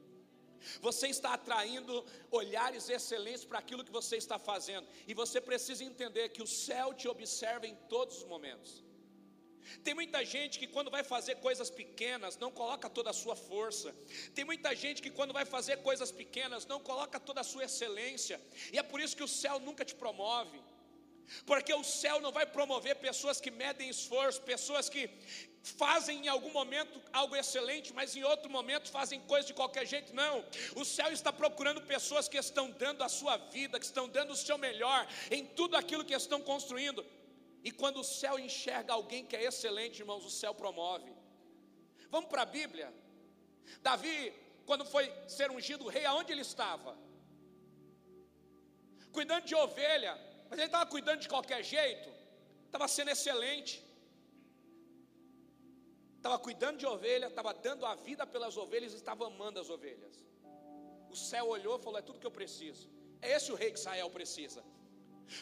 Você 0.81 1.07
está 1.07 1.33
atraindo 1.33 2.05
olhares 2.29 2.89
excelentes 2.89 3.45
para 3.45 3.59
aquilo 3.59 3.83
que 3.83 3.91
você 3.91 4.17
está 4.17 4.37
fazendo. 4.37 4.87
E 5.07 5.13
você 5.13 5.41
precisa 5.41 5.83
entender 5.83 6.29
que 6.29 6.41
o 6.41 6.47
céu 6.47 6.93
te 6.93 7.07
observa 7.07 7.65
em 7.67 7.75
todos 7.89 8.17
os 8.17 8.23
momentos. 8.25 8.83
Tem 9.83 9.93
muita 9.93 10.23
gente 10.25 10.59
que 10.59 10.67
quando 10.67 10.91
vai 10.91 11.03
fazer 11.03 11.35
coisas 11.35 11.69
pequenas 11.69 12.37
não 12.37 12.51
coloca 12.51 12.89
toda 12.89 13.09
a 13.09 13.13
sua 13.13 13.35
força. 13.35 13.95
Tem 14.33 14.43
muita 14.43 14.75
gente 14.75 15.01
que 15.01 15.09
quando 15.09 15.33
vai 15.33 15.45
fazer 15.45 15.77
coisas 15.77 16.11
pequenas 16.11 16.65
não 16.65 16.79
coloca 16.79 17.19
toda 17.19 17.41
a 17.41 17.43
sua 17.43 17.65
excelência. 17.65 18.41
E 18.73 18.77
é 18.77 18.83
por 18.83 18.99
isso 18.99 19.15
que 19.15 19.23
o 19.23 19.27
céu 19.27 19.59
nunca 19.59 19.85
te 19.85 19.95
promove. 19.95 20.59
Porque 21.45 21.73
o 21.73 21.83
céu 21.83 22.19
não 22.19 22.31
vai 22.31 22.45
promover 22.45 22.95
pessoas 22.97 23.39
que 23.39 23.51
medem 23.51 23.89
esforço, 23.89 24.41
pessoas 24.41 24.89
que 24.89 25.09
fazem 25.63 26.25
em 26.25 26.27
algum 26.27 26.51
momento 26.51 27.01
algo 27.13 27.35
excelente, 27.35 27.93
mas 27.93 28.15
em 28.15 28.23
outro 28.23 28.49
momento 28.49 28.89
fazem 28.89 29.19
coisa 29.21 29.47
de 29.47 29.53
qualquer 29.53 29.85
jeito. 29.85 30.13
Não. 30.13 30.43
O 30.75 30.83
céu 30.83 31.11
está 31.11 31.31
procurando 31.31 31.81
pessoas 31.81 32.27
que 32.27 32.37
estão 32.37 32.69
dando 32.71 33.03
a 33.03 33.09
sua 33.09 33.37
vida, 33.37 33.79
que 33.79 33.85
estão 33.85 34.07
dando 34.07 34.31
o 34.31 34.35
seu 34.35 34.57
melhor 34.57 35.07
em 35.29 35.45
tudo 35.45 35.75
aquilo 35.75 36.05
que 36.05 36.15
estão 36.15 36.41
construindo. 36.41 37.05
E 37.63 37.71
quando 37.71 37.99
o 37.99 38.03
céu 38.03 38.39
enxerga 38.39 38.93
alguém 38.93 39.25
que 39.25 39.35
é 39.35 39.43
excelente, 39.43 39.99
irmãos, 39.99 40.25
o 40.25 40.31
céu 40.31 40.53
promove. 40.53 41.11
Vamos 42.09 42.29
para 42.29 42.41
a 42.41 42.45
Bíblia. 42.45 42.91
Davi, 43.81 44.33
quando 44.65 44.83
foi 44.83 45.11
ser 45.27 45.51
ungido 45.51 45.87
rei, 45.87 46.05
aonde 46.05 46.31
ele 46.31 46.41
estava? 46.41 46.97
Cuidando 49.11 49.45
de 49.45 49.53
ovelha, 49.53 50.19
mas 50.51 50.59
ele 50.59 50.67
estava 50.67 50.85
cuidando 50.95 51.21
de 51.25 51.29
qualquer 51.33 51.61
jeito, 51.63 52.09
estava 52.65 52.87
sendo 52.95 53.11
excelente, 53.15 53.73
estava 56.17 56.37
cuidando 56.47 56.77
de 56.77 56.85
ovelha, 56.85 57.27
estava 57.31 57.53
dando 57.67 57.85
a 57.91 57.95
vida 57.95 58.25
pelas 58.35 58.57
ovelhas, 58.65 58.93
estava 58.93 59.25
amando 59.31 59.59
as 59.63 59.71
ovelhas. 59.77 60.15
O 61.09 61.15
céu 61.15 61.47
olhou 61.55 61.77
e 61.79 61.83
falou: 61.85 61.97
É 62.01 62.03
tudo 62.09 62.19
que 62.19 62.29
eu 62.31 62.37
preciso. 62.41 62.85
É 63.21 63.31
esse 63.37 63.49
o 63.51 63.55
rei 63.55 63.71
que 63.71 63.79
Israel 63.79 64.09
precisa 64.19 64.61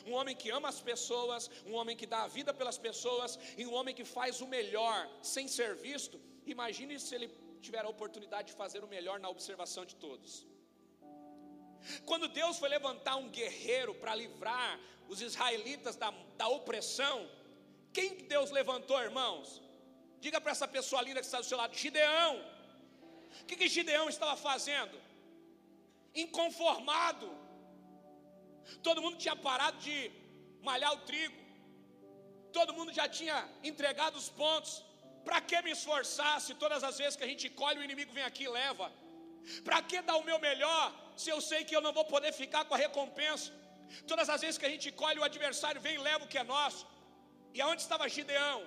um 0.09 0.13
homem 0.17 0.35
que 0.41 0.49
ama 0.57 0.69
as 0.73 0.79
pessoas, 0.89 1.49
um 1.69 1.73
homem 1.79 1.95
que 1.99 2.07
dá 2.13 2.19
a 2.23 2.27
vida 2.37 2.53
pelas 2.59 2.77
pessoas, 2.87 3.31
e 3.57 3.65
um 3.65 3.73
homem 3.73 3.95
que 3.99 4.05
faz 4.17 4.41
o 4.41 4.47
melhor 4.47 4.97
sem 5.21 5.47
ser 5.47 5.71
visto. 5.75 6.19
Imagine 6.45 6.99
se 6.99 7.13
ele 7.15 7.29
tiver 7.65 7.83
a 7.85 7.89
oportunidade 7.95 8.49
de 8.49 8.57
fazer 8.61 8.83
o 8.83 8.87
melhor 8.95 9.19
na 9.19 9.29
observação 9.29 9.85
de 9.85 9.95
todos. 9.95 10.45
Quando 12.05 12.27
Deus 12.27 12.57
foi 12.57 12.69
levantar 12.69 13.15
um 13.15 13.29
guerreiro 13.29 13.93
para 13.95 14.15
livrar 14.15 14.79
os 15.07 15.21
israelitas 15.21 15.95
da, 15.95 16.13
da 16.37 16.47
opressão, 16.47 17.29
quem 17.93 18.15
Deus 18.15 18.51
levantou, 18.51 18.99
irmãos? 19.01 19.61
Diga 20.19 20.39
para 20.41 20.51
essa 20.51 20.67
pessoa 20.67 21.01
linda 21.01 21.19
que 21.19 21.25
está 21.25 21.39
do 21.39 21.45
seu 21.45 21.57
lado: 21.57 21.75
Gideão. 21.75 22.35
O 23.41 23.45
que, 23.45 23.55
que 23.55 23.67
Gideão 23.67 24.09
estava 24.09 24.35
fazendo? 24.35 24.99
Inconformado 26.13 27.29
Todo 28.87 29.01
mundo 29.01 29.17
tinha 29.23 29.35
parado 29.35 29.77
de 29.87 30.11
malhar 30.61 30.91
o 30.93 31.01
trigo. 31.09 31.37
Todo 32.57 32.73
mundo 32.77 32.91
já 32.99 33.07
tinha 33.07 33.37
entregado 33.63 34.15
os 34.17 34.29
pontos. 34.29 34.83
Para 35.23 35.41
que 35.41 35.61
me 35.61 35.71
esforçar 35.71 36.35
se 36.41 36.53
todas 36.63 36.83
as 36.83 36.97
vezes 36.97 37.15
que 37.15 37.23
a 37.23 37.31
gente 37.31 37.49
colhe 37.49 37.79
o 37.79 37.83
inimigo 37.83 38.13
vem 38.13 38.23
aqui 38.23 38.43
e 38.45 38.53
leva? 38.61 38.91
Para 39.63 39.81
que 39.81 40.01
dar 40.01 40.17
o 40.17 40.23
meu 40.29 40.39
melhor 40.39 40.85
se 41.21 41.29
eu 41.33 41.39
sei 41.49 41.61
que 41.67 41.75
eu 41.77 41.83
não 41.85 41.93
vou 41.97 42.05
poder 42.13 42.31
ficar 42.41 42.63
com 42.67 42.75
a 42.75 42.81
recompensa? 42.85 43.49
Todas 44.11 44.27
as 44.33 44.41
vezes 44.43 44.59
que 44.61 44.67
a 44.69 44.73
gente 44.73 44.89
colhe 45.01 45.19
o 45.19 45.27
adversário 45.29 45.81
vem 45.85 45.95
e 45.95 46.05
leva 46.09 46.23
o 46.25 46.31
que 46.31 46.39
é 46.43 46.45
nosso. 46.55 46.83
E 47.55 47.59
aonde 47.65 47.81
estava 47.81 48.13
Gideão? 48.15 48.59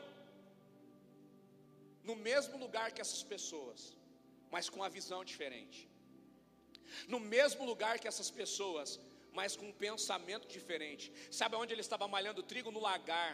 No 2.08 2.16
mesmo 2.28 2.56
lugar 2.64 2.86
que 2.94 3.00
essas 3.04 3.22
pessoas, 3.34 3.80
mas 4.54 4.68
com 4.74 4.82
a 4.86 4.90
visão 4.98 5.20
diferente. 5.32 5.80
No 7.14 7.20
mesmo 7.34 7.64
lugar 7.70 7.94
que 8.00 8.08
essas 8.12 8.30
pessoas, 8.40 8.88
mas 9.38 9.56
com 9.58 9.66
um 9.70 9.78
pensamento 9.86 10.46
diferente. 10.56 11.06
Sabe 11.40 11.56
onde 11.56 11.72
ele 11.74 11.84
estava 11.86 12.06
malhando 12.16 12.42
trigo? 12.42 12.70
No 12.76 12.80
lagar. 12.80 13.32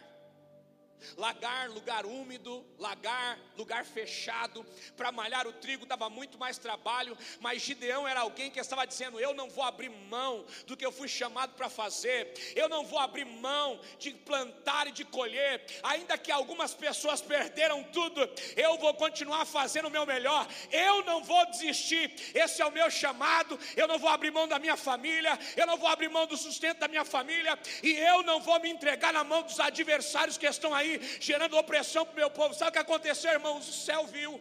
Lagar, 1.16 1.70
lugar 1.70 2.06
úmido, 2.06 2.64
lagar, 2.78 3.38
lugar 3.56 3.84
fechado, 3.84 4.64
para 4.96 5.12
malhar 5.12 5.46
o 5.46 5.52
trigo 5.52 5.86
dava 5.86 6.08
muito 6.08 6.38
mais 6.38 6.58
trabalho, 6.58 7.16
mas 7.40 7.62
Gideão 7.62 8.06
era 8.06 8.20
alguém 8.20 8.50
que 8.50 8.60
estava 8.60 8.86
dizendo: 8.86 9.20
Eu 9.20 9.34
não 9.34 9.48
vou 9.50 9.64
abrir 9.64 9.88
mão 9.88 10.44
do 10.66 10.76
que 10.76 10.84
eu 10.84 10.92
fui 10.92 11.08
chamado 11.08 11.54
para 11.54 11.68
fazer, 11.68 12.32
eu 12.54 12.68
não 12.68 12.84
vou 12.84 12.98
abrir 12.98 13.24
mão 13.24 13.80
de 13.98 14.10
plantar 14.12 14.86
e 14.86 14.92
de 14.92 15.04
colher, 15.04 15.64
ainda 15.82 16.16
que 16.16 16.30
algumas 16.30 16.74
pessoas 16.74 17.20
perderam 17.20 17.82
tudo, 17.84 18.20
eu 18.56 18.78
vou 18.78 18.94
continuar 18.94 19.44
fazendo 19.44 19.88
o 19.88 19.90
meu 19.90 20.06
melhor, 20.06 20.46
eu 20.70 21.04
não 21.04 21.22
vou 21.22 21.46
desistir, 21.50 22.12
esse 22.34 22.60
é 22.62 22.66
o 22.66 22.72
meu 22.72 22.90
chamado, 22.90 23.58
eu 23.76 23.88
não 23.88 23.98
vou 23.98 24.10
abrir 24.10 24.30
mão 24.30 24.46
da 24.46 24.58
minha 24.58 24.76
família, 24.76 25.38
eu 25.56 25.66
não 25.66 25.76
vou 25.76 25.88
abrir 25.88 26.08
mão 26.08 26.26
do 26.26 26.36
sustento 26.36 26.78
da 26.78 26.88
minha 26.88 27.04
família, 27.04 27.58
e 27.82 27.92
eu 27.92 28.22
não 28.22 28.40
vou 28.40 28.58
me 28.60 28.70
entregar 28.70 29.12
na 29.12 29.24
mão 29.24 29.42
dos 29.42 29.60
adversários 29.60 30.38
que 30.38 30.46
estão 30.46 30.74
aí 30.74 30.87
aí 30.88 31.00
gerando 31.28 31.60
opressão 31.62 32.04
para 32.04 32.16
o 32.16 32.20
meu 32.22 32.30
povo. 32.38 32.54
Sabe 32.54 32.70
o 32.70 32.76
que 32.76 32.86
aconteceu, 32.86 33.30
irmãos? 33.38 33.68
O 33.72 33.76
céu 33.86 34.02
viu. 34.16 34.32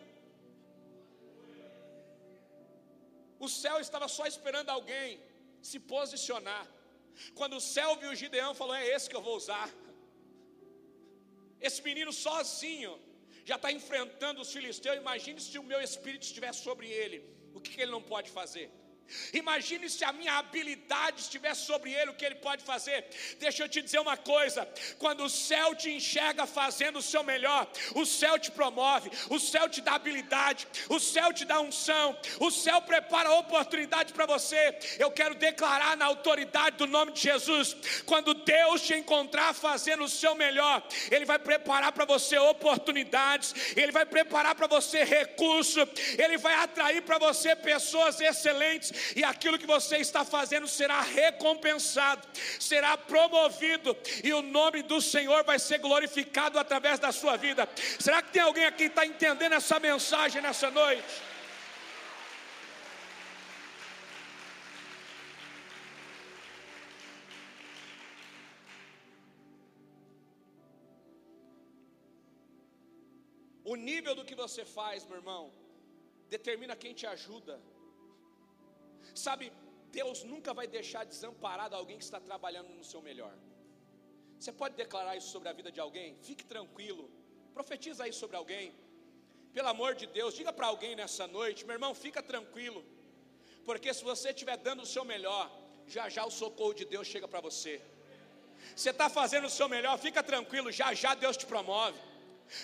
O 3.46 3.50
céu 3.62 3.78
estava 3.86 4.08
só 4.18 4.26
esperando 4.34 4.70
alguém 4.78 5.20
se 5.70 5.80
posicionar. 5.96 6.66
Quando 7.40 7.56
o 7.58 7.66
céu 7.76 7.90
viu 8.02 8.20
Gideão, 8.24 8.54
falou: 8.62 8.76
É 8.76 8.86
esse 8.96 9.10
que 9.10 9.18
eu 9.20 9.26
vou 9.28 9.36
usar. 9.42 9.68
Esse 11.68 11.82
menino 11.90 12.12
sozinho 12.14 12.94
já 13.50 13.56
está 13.60 13.72
enfrentando 13.80 14.42
os 14.44 14.52
filisteus. 14.56 14.98
Imagine 15.06 15.40
se 15.42 15.58
o 15.62 15.68
meu 15.72 15.82
espírito 15.90 16.26
estivesse 16.30 16.60
sobre 16.68 16.88
ele. 17.02 17.20
O 17.56 17.60
que, 17.62 17.72
que 17.74 17.82
ele 17.82 17.96
não 17.98 18.04
pode 18.14 18.30
fazer? 18.40 18.68
Imagine 19.34 19.90
se 19.90 20.04
a 20.04 20.12
minha 20.12 20.34
habilidade 20.34 21.22
estivesse 21.22 21.66
sobre 21.66 21.94
ele, 21.94 22.12
o 22.12 22.14
que 22.14 22.26
ele 22.26 22.36
pode 22.36 22.64
fazer. 22.64 23.06
Deixa 23.40 23.64
eu 23.64 23.70
te 23.70 23.82
dizer 23.82 24.00
uma 24.00 24.18
coisa: 24.18 24.68
quando 24.98 25.24
o 25.24 25.30
céu 25.30 25.76
te 25.76 25.90
enxerga 25.90 26.46
fazendo 26.46 27.00
o 27.00 27.02
seu 27.02 27.24
melhor, 27.24 27.70
o 27.96 28.06
céu 28.06 28.38
te 28.38 28.52
promove, 28.52 29.10
o 29.30 29.40
céu 29.40 29.70
te 29.70 29.82
dá 29.82 29.94
habilidade, 29.94 30.68
o 30.90 31.00
céu 31.00 31.32
te 31.32 31.46
dá 31.46 31.60
unção, 31.60 32.18
o 32.40 32.52
céu 32.52 32.82
prepara 32.82 33.32
oportunidade 33.32 34.14
para 34.14 34.26
você. 34.26 34.78
Eu 35.00 35.12
quero 35.12 35.36
declarar 35.36 35.96
na 35.96 36.06
autoridade 36.06 36.78
do 36.78 36.88
nome 36.88 37.14
de 37.14 37.22
Jesus: 37.22 37.76
quando 38.06 38.34
Deus 38.34 38.82
te 38.82 38.94
encontrar 38.94 39.54
fazendo 39.54 40.04
o 40.04 40.10
seu 40.10 40.36
melhor, 40.36 40.86
Ele 41.12 41.26
vai 41.26 41.40
preparar 41.40 41.92
para 41.92 42.06
você 42.06 42.38
oportunidades, 42.38 43.54
Ele 43.76 43.92
vai 43.92 44.06
preparar 44.06 44.56
para 44.56 44.68
você 44.68 45.04
recurso, 45.04 45.80
Ele 46.18 46.38
vai 46.38 46.56
atrair 46.56 47.02
para 47.02 47.18
você 47.18 47.56
pessoas 47.56 48.20
excelentes 48.20 48.97
e 49.16 49.24
aquilo 49.24 49.60
que 49.60 49.68
você 49.68 49.98
está 49.98 50.24
fazendo 50.24 50.68
será 50.68 51.02
recompensado, 51.02 52.28
será 52.60 52.98
promovido, 52.98 53.96
e 54.24 54.34
o 54.34 54.42
nome 54.42 54.82
do 54.82 55.02
Senhor 55.02 55.44
vai 55.44 55.60
ser 55.60 55.80
glorificado 55.80 56.58
através 56.58 57.00
da 57.00 57.12
sua 57.12 57.38
vida. 57.38 57.68
Será 58.00 58.22
que 58.22 58.32
tem 58.32 58.42
alguém 58.42 58.66
aqui 58.66 58.78
que 58.78 58.84
está 58.86 59.06
entendendo 59.06 59.54
essa 59.54 59.80
mensagem 59.80 60.42
nessa 60.42 60.70
noite? 60.72 61.04
O 73.72 73.76
nível 73.76 74.14
do 74.16 74.24
que 74.24 74.36
você 74.44 74.64
faz, 74.64 75.06
meu 75.06 75.18
irmão, 75.18 75.52
determina 76.30 76.76
quem 76.76 76.94
te 76.94 77.06
ajuda 77.06 77.60
Sabe, 79.16 79.52
Deus 79.92 80.24
nunca 80.24 80.54
vai 80.54 80.68
deixar 80.68 81.04
desamparado 81.06 81.76
alguém 81.76 81.98
que 81.98 82.04
está 82.04 82.20
trabalhando 82.20 82.70
no 82.70 82.84
seu 82.84 83.02
melhor. 83.02 83.34
Você 84.40 84.52
pode 84.52 84.76
declarar 84.76 85.16
isso 85.16 85.30
sobre 85.30 85.50
a 85.50 85.54
vida 85.54 85.72
de 85.72 85.80
alguém? 85.80 86.16
Fique 86.22 86.46
tranquilo. 86.46 87.10
Profetiza 87.54 88.04
aí 88.04 88.14
sobre 88.14 88.38
alguém. 88.38 88.74
Pelo 89.54 89.70
amor 89.70 89.96
de 89.96 90.06
Deus, 90.06 90.36
diga 90.36 90.54
para 90.54 90.68
alguém 90.68 90.96
nessa 90.96 91.26
noite, 91.26 91.66
meu 91.66 91.74
irmão, 91.74 91.94
fica 91.96 92.22
tranquilo. 92.22 92.86
Porque 93.66 93.94
se 93.94 94.04
você 94.04 94.30
estiver 94.30 94.58
dando 94.58 94.84
o 94.84 94.86
seu 94.86 95.04
melhor, 95.04 95.50
já 95.88 96.08
já 96.10 96.26
o 96.26 96.32
socorro 96.32 96.74
de 96.74 96.86
Deus 96.86 97.08
chega 97.08 97.28
para 97.28 97.42
você. 97.42 97.82
Você 98.76 98.92
está 98.92 99.10
fazendo 99.10 99.46
o 99.46 99.50
seu 99.50 99.68
melhor, 99.68 99.98
fica 99.98 100.22
tranquilo, 100.22 100.72
já 100.72 100.94
já 100.94 101.16
Deus 101.16 101.36
te 101.36 101.46
promove. 101.46 102.00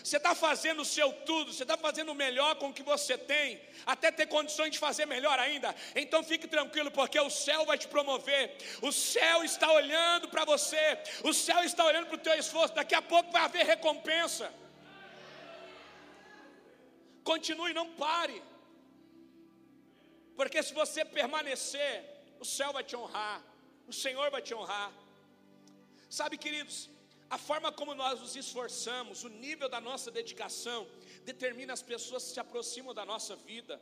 Você 0.04 0.18
está 0.18 0.34
fazendo 0.34 0.82
o 0.82 0.86
seu 0.86 1.12
tudo, 1.28 1.52
você 1.52 1.64
está 1.64 1.78
fazendo 1.78 2.12
o 2.12 2.16
melhor 2.16 2.56
com 2.56 2.70
o 2.70 2.74
que 2.74 2.84
você 2.84 3.18
tem, 3.18 3.62
até 3.86 4.12
ter 4.12 4.28
condições 4.28 4.72
de 4.72 4.80
fazer 4.80 5.06
melhor 5.06 5.38
ainda. 5.40 5.76
Então 5.96 6.24
fique 6.24 6.48
tranquilo, 6.48 6.90
porque 6.92 7.20
o 7.20 7.30
céu 7.30 7.66
vai 7.66 7.78
te 7.78 7.88
promover. 7.88 8.56
O 8.82 8.92
céu 8.92 9.44
está 9.44 9.72
olhando 9.72 10.30
para 10.30 10.46
você, 10.46 10.98
o 11.24 11.34
céu 11.34 11.64
está 11.64 11.86
olhando 11.86 12.08
para 12.08 12.16
o 12.16 12.26
teu 12.28 12.34
esforço. 12.34 12.74
Daqui 12.74 12.96
a 12.96 13.02
pouco 13.02 13.32
vai 13.32 13.44
haver 13.44 13.66
recompensa. 13.66 14.54
Continue, 17.24 17.74
não 17.74 17.90
pare, 17.94 18.42
porque 20.36 20.62
se 20.62 20.74
você 20.74 21.06
permanecer, 21.06 21.94
o 22.40 22.46
céu 22.46 22.74
vai 22.74 22.84
te 22.84 22.96
honrar, 22.96 23.42
o 23.88 23.94
Senhor 23.94 24.30
vai 24.30 24.42
te 24.42 24.54
honrar. 24.54 24.92
Sabe, 26.10 26.38
queridos, 26.38 26.90
a 27.36 27.38
forma 27.50 27.70
como 27.80 27.92
nós 28.02 28.16
nos 28.24 28.34
esforçamos, 28.42 29.24
o 29.28 29.30
nível 29.46 29.68
da 29.76 29.80
nossa 29.90 30.10
dedicação, 30.18 30.80
determina 31.30 31.72
as 31.78 31.84
pessoas 31.92 32.22
que 32.26 32.34
se 32.36 32.42
aproximam 32.44 32.94
da 33.00 33.06
nossa 33.12 33.36
vida. 33.50 33.76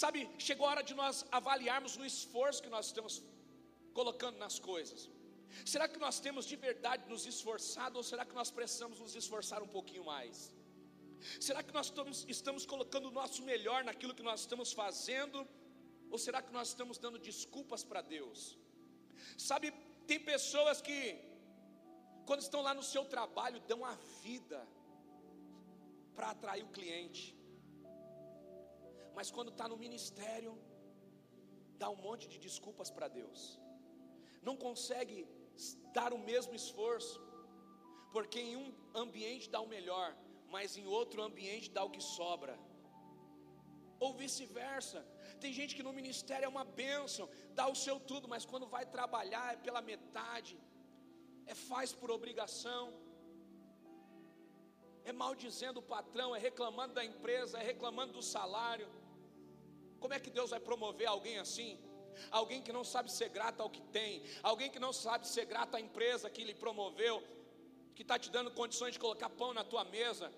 Sabe, 0.00 0.20
chegou 0.46 0.66
a 0.66 0.70
hora 0.72 0.84
de 0.90 0.94
nós 1.00 1.16
avaliarmos 1.38 1.94
o 2.00 2.04
esforço 2.10 2.62
que 2.64 2.72
nós 2.74 2.86
estamos 2.90 3.14
colocando 3.98 4.38
nas 4.44 4.56
coisas. 4.70 5.00
Será 5.72 5.86
que 5.92 5.98
nós 6.04 6.18
temos 6.26 6.44
de 6.50 6.56
verdade 6.68 7.02
nos 7.12 7.24
esforçado 7.32 7.96
ou 8.00 8.04
será 8.10 8.24
que 8.28 8.36
nós 8.40 8.50
precisamos 8.58 9.00
nos 9.04 9.16
esforçar 9.22 9.60
um 9.66 9.72
pouquinho 9.76 10.04
mais? 10.12 10.36
Será 11.46 11.60
que 11.66 11.74
nós 11.78 11.86
estamos, 11.86 12.24
estamos 12.36 12.64
colocando 12.74 13.08
o 13.08 13.16
nosso 13.20 13.42
melhor 13.50 13.80
naquilo 13.88 14.14
que 14.14 14.28
nós 14.30 14.40
estamos 14.44 14.72
fazendo 14.82 15.40
ou 16.12 16.18
será 16.26 16.40
que 16.46 16.52
nós 16.58 16.68
estamos 16.68 16.98
dando 16.98 17.18
desculpas 17.18 17.82
para 17.90 18.00
Deus? 18.16 18.56
Sabe, 19.48 19.66
tem 20.06 20.20
pessoas 20.32 20.80
que 20.80 21.00
quando 22.28 22.42
estão 22.46 22.60
lá 22.66 22.72
no 22.78 22.84
seu 22.92 23.04
trabalho, 23.14 23.60
dão 23.72 23.80
a 23.92 23.94
vida 24.24 24.60
para 26.16 26.30
atrair 26.34 26.64
o 26.64 26.74
cliente. 26.76 27.24
Mas 29.16 29.30
quando 29.36 29.50
está 29.54 29.66
no 29.72 29.78
ministério, 29.84 30.52
dá 31.82 31.88
um 31.94 32.00
monte 32.06 32.24
de 32.32 32.38
desculpas 32.46 32.90
para 32.96 33.08
Deus. 33.20 33.40
Não 34.48 34.56
consegue 34.66 35.16
dar 35.98 36.10
o 36.16 36.20
mesmo 36.30 36.54
esforço, 36.60 37.18
porque 38.14 38.40
em 38.48 38.56
um 38.62 38.68
ambiente 39.04 39.50
dá 39.54 39.60
o 39.60 39.72
melhor, 39.76 40.08
mas 40.54 40.76
em 40.80 40.86
outro 40.98 41.22
ambiente 41.28 41.70
dá 41.76 41.82
o 41.88 41.92
que 41.96 42.02
sobra. 42.16 42.54
Ou 44.04 44.10
vice-versa. 44.22 45.00
Tem 45.42 45.52
gente 45.58 45.74
que 45.76 45.86
no 45.88 45.92
ministério 46.00 46.46
é 46.46 46.52
uma 46.56 46.64
bênção, 46.82 47.26
dá 47.58 47.66
o 47.68 47.78
seu 47.84 47.96
tudo, 48.10 48.26
mas 48.32 48.44
quando 48.50 48.66
vai 48.76 48.84
trabalhar 48.96 49.46
é 49.54 49.62
pela 49.66 49.82
metade 49.92 50.54
é 51.46 51.54
faz 51.54 51.92
por 51.92 52.10
obrigação, 52.10 52.92
é 55.04 55.12
maldizendo 55.12 55.80
o 55.80 55.88
patrão, 55.94 56.34
é 56.34 56.38
reclamando 56.38 56.94
da 56.94 57.04
empresa, 57.04 57.58
é 57.58 57.64
reclamando 57.64 58.12
do 58.12 58.22
salário. 58.22 58.88
Como 59.98 60.14
é 60.14 60.20
que 60.20 60.30
Deus 60.30 60.50
vai 60.50 60.60
promover 60.60 61.08
alguém 61.08 61.38
assim? 61.38 61.78
Alguém 62.30 62.62
que 62.62 62.72
não 62.72 62.84
sabe 62.84 63.10
ser 63.10 63.28
grato 63.28 63.60
ao 63.62 63.70
que 63.70 63.82
tem, 63.98 64.22
alguém 64.42 64.70
que 64.70 64.78
não 64.78 64.92
sabe 64.92 65.26
ser 65.26 65.46
grato 65.46 65.76
à 65.76 65.80
empresa 65.80 66.30
que 66.30 66.44
lhe 66.44 66.54
promoveu, 66.54 67.22
que 67.94 68.02
está 68.02 68.18
te 68.18 68.30
dando 68.30 68.50
condições 68.50 68.92
de 68.92 68.98
colocar 68.98 69.30
pão 69.30 69.52
na 69.54 69.64
tua 69.64 69.84
mesa, 69.84 70.32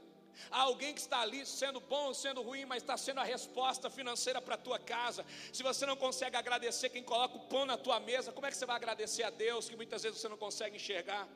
Há 0.51 0.61
alguém 0.63 0.93
que 0.95 1.01
está 1.01 1.21
ali 1.21 1.45
sendo 1.47 1.81
bom 1.81 2.07
ou 2.09 2.15
sendo 2.15 2.43
ruim, 2.43 2.65
mas 2.65 2.83
está 2.83 2.97
sendo 2.97 3.21
a 3.21 3.25
resposta 3.25 3.89
financeira 3.91 4.41
para 4.41 4.55
a 4.55 4.59
tua 4.59 4.79
casa. 4.79 5.25
Se 5.53 5.63
você 5.63 5.85
não 5.87 5.97
consegue 5.97 6.37
agradecer 6.37 6.91
quem 6.91 7.03
coloca 7.03 7.37
o 7.37 7.47
pão 7.53 7.65
na 7.65 7.77
tua 7.77 7.99
mesa, 8.01 8.33
como 8.33 8.47
é 8.47 8.51
que 8.51 8.57
você 8.57 8.67
vai 8.67 8.77
agradecer 8.77 9.23
a 9.23 9.31
Deus 9.31 9.69
que 9.69 9.77
muitas 9.77 10.03
vezes 10.03 10.21
você 10.21 10.29
não 10.29 10.37
consegue 10.37 10.77
enxergar? 10.77 11.29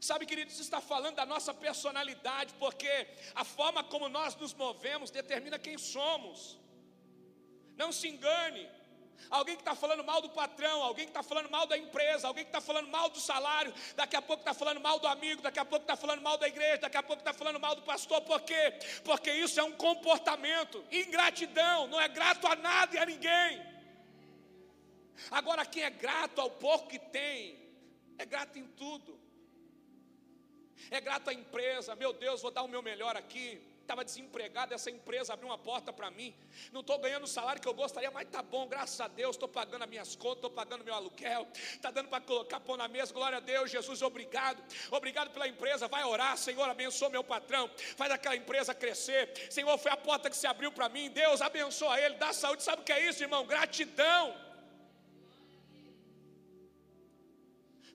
Sabe, 0.00 0.26
queridos, 0.26 0.54
isso 0.54 0.62
está 0.62 0.80
falando 0.80 1.16
da 1.16 1.26
nossa 1.26 1.52
personalidade, 1.54 2.52
porque 2.58 3.06
a 3.34 3.44
forma 3.44 3.82
como 3.82 4.08
nós 4.08 4.36
nos 4.36 4.52
movemos 4.52 5.10
determina 5.10 5.58
quem 5.58 5.78
somos. 5.78 6.58
Não 7.76 7.90
se 7.92 8.08
engane, 8.08 8.68
alguém 9.30 9.56
que 9.56 9.62
está 9.62 9.74
falando 9.74 10.04
mal 10.04 10.20
do 10.20 10.30
patrão, 10.30 10.82
alguém 10.82 11.04
que 11.04 11.10
está 11.10 11.22
falando 11.22 11.50
mal 11.50 11.66
da 11.66 11.76
empresa, 11.76 12.26
alguém 12.26 12.44
que 12.44 12.50
está 12.50 12.60
falando 12.60 12.88
mal 12.88 13.08
do 13.08 13.20
salário, 13.20 13.72
daqui 13.94 14.16
a 14.16 14.22
pouco 14.22 14.42
está 14.42 14.54
falando 14.54 14.80
mal 14.80 14.98
do 14.98 15.06
amigo, 15.06 15.42
daqui 15.42 15.58
a 15.58 15.64
pouco 15.64 15.84
está 15.84 15.96
falando 15.96 16.22
mal 16.22 16.38
da 16.38 16.48
igreja, 16.48 16.78
daqui 16.78 16.96
a 16.96 17.02
pouco 17.02 17.20
está 17.20 17.32
falando 17.32 17.60
mal 17.60 17.74
do 17.74 17.82
pastor, 17.82 18.20
por 18.22 18.40
quê? 18.42 18.74
Porque 19.04 19.32
isso 19.32 19.58
é 19.58 19.64
um 19.64 19.72
comportamento, 19.72 20.84
ingratidão, 20.90 21.86
não 21.86 22.00
é 22.00 22.08
grato 22.08 22.46
a 22.46 22.56
nada 22.56 22.94
e 22.94 22.98
a 22.98 23.06
ninguém. 23.06 23.76
Agora, 25.30 25.64
quem 25.64 25.82
é 25.82 25.90
grato 25.90 26.40
ao 26.40 26.50
pouco 26.50 26.88
que 26.88 26.98
tem, 26.98 27.58
é 28.18 28.24
grato 28.24 28.58
em 28.58 28.66
tudo, 28.68 29.18
é 30.90 31.00
grato 31.00 31.30
à 31.30 31.34
empresa, 31.34 31.96
meu 31.96 32.12
Deus, 32.12 32.42
vou 32.42 32.50
dar 32.50 32.62
o 32.62 32.68
meu 32.68 32.82
melhor 32.82 33.16
aqui 33.16 33.65
estava 33.86 34.04
desempregado, 34.04 34.74
essa 34.74 34.90
empresa 34.90 35.32
abriu 35.32 35.48
uma 35.48 35.56
porta 35.56 35.92
para 35.92 36.10
mim. 36.10 36.34
Não 36.72 36.80
estou 36.80 36.98
ganhando 36.98 37.24
o 37.24 37.28
salário 37.28 37.62
que 37.62 37.68
eu 37.68 37.72
gostaria, 37.74 38.10
mas 38.10 38.28
tá 38.28 38.42
bom, 38.42 38.66
graças 38.66 39.00
a 39.00 39.08
Deus, 39.08 39.36
estou 39.36 39.48
pagando 39.48 39.84
as 39.84 39.88
minhas 39.88 40.16
contas, 40.16 40.38
estou 40.38 40.50
pagando 40.50 40.84
meu 40.84 40.94
aluguel, 40.94 41.46
está 41.54 41.90
dando 41.90 42.08
para 42.08 42.20
colocar 42.20 42.60
pão 42.60 42.76
na 42.76 42.88
mesa, 42.88 43.14
glória 43.14 43.38
a 43.38 43.40
Deus, 43.40 43.70
Jesus, 43.70 44.02
obrigado, 44.02 44.62
obrigado 44.90 45.30
pela 45.30 45.46
empresa, 45.46 45.88
vai 45.88 46.04
orar, 46.04 46.36
Senhor, 46.36 46.68
abençoa 46.68 47.08
meu 47.08 47.24
patrão, 47.24 47.70
faz 47.96 48.10
aquela 48.10 48.36
empresa 48.36 48.74
crescer, 48.74 49.32
Senhor, 49.50 49.78
foi 49.78 49.92
a 49.92 49.96
porta 49.96 50.28
que 50.28 50.36
se 50.36 50.46
abriu 50.46 50.72
para 50.72 50.88
mim, 50.88 51.08
Deus 51.10 51.40
abençoa 51.40 52.00
ele, 52.00 52.16
dá 52.16 52.32
saúde, 52.32 52.62
sabe 52.62 52.82
o 52.82 52.84
que 52.84 52.92
é 52.92 53.08
isso, 53.08 53.22
irmão? 53.22 53.46
Gratidão. 53.46 54.36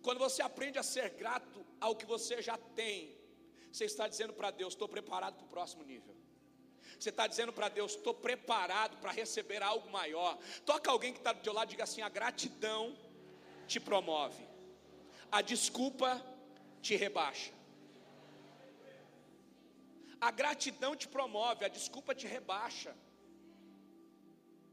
Quando 0.02 0.18
você 0.18 0.42
aprende 0.42 0.80
a 0.80 0.84
ser 0.84 1.10
grato 1.12 1.64
ao 1.80 1.96
que 1.96 2.06
você 2.06 2.42
já 2.42 2.58
tem, 2.58 3.21
você 3.72 3.86
está 3.86 4.08
dizendo 4.08 4.34
para 4.34 4.52
Deus: 4.52 4.74
estou 4.74 4.88
preparado 4.88 5.36
para 5.36 5.46
o 5.46 5.50
próximo 5.50 5.84
nível. 5.84 6.16
Você 7.00 7.10
está 7.10 7.26
dizendo 7.28 7.54
para 7.54 7.70
Deus: 7.70 7.96
estou 7.96 8.14
preparado 8.14 8.98
para 8.98 9.12
receber 9.12 9.62
algo 9.64 9.90
maior. 9.90 10.38
Toca 10.66 10.92
alguém 10.92 11.14
que 11.14 11.20
está 11.20 11.34
do 11.34 11.42
teu 11.42 11.54
lado 11.54 11.70
e 11.70 11.72
diga 11.72 11.86
assim: 11.86 12.02
a 12.02 12.10
gratidão 12.10 12.96
te 13.68 13.80
promove, 13.80 14.44
a 15.32 15.42
desculpa 15.42 16.10
te 16.82 16.96
rebaixa. 16.96 17.54
A 20.20 20.30
gratidão 20.30 20.96
te 20.96 21.08
promove, 21.08 21.66
a 21.66 21.68
desculpa 21.68 22.14
te 22.14 22.28
rebaixa. 22.28 22.96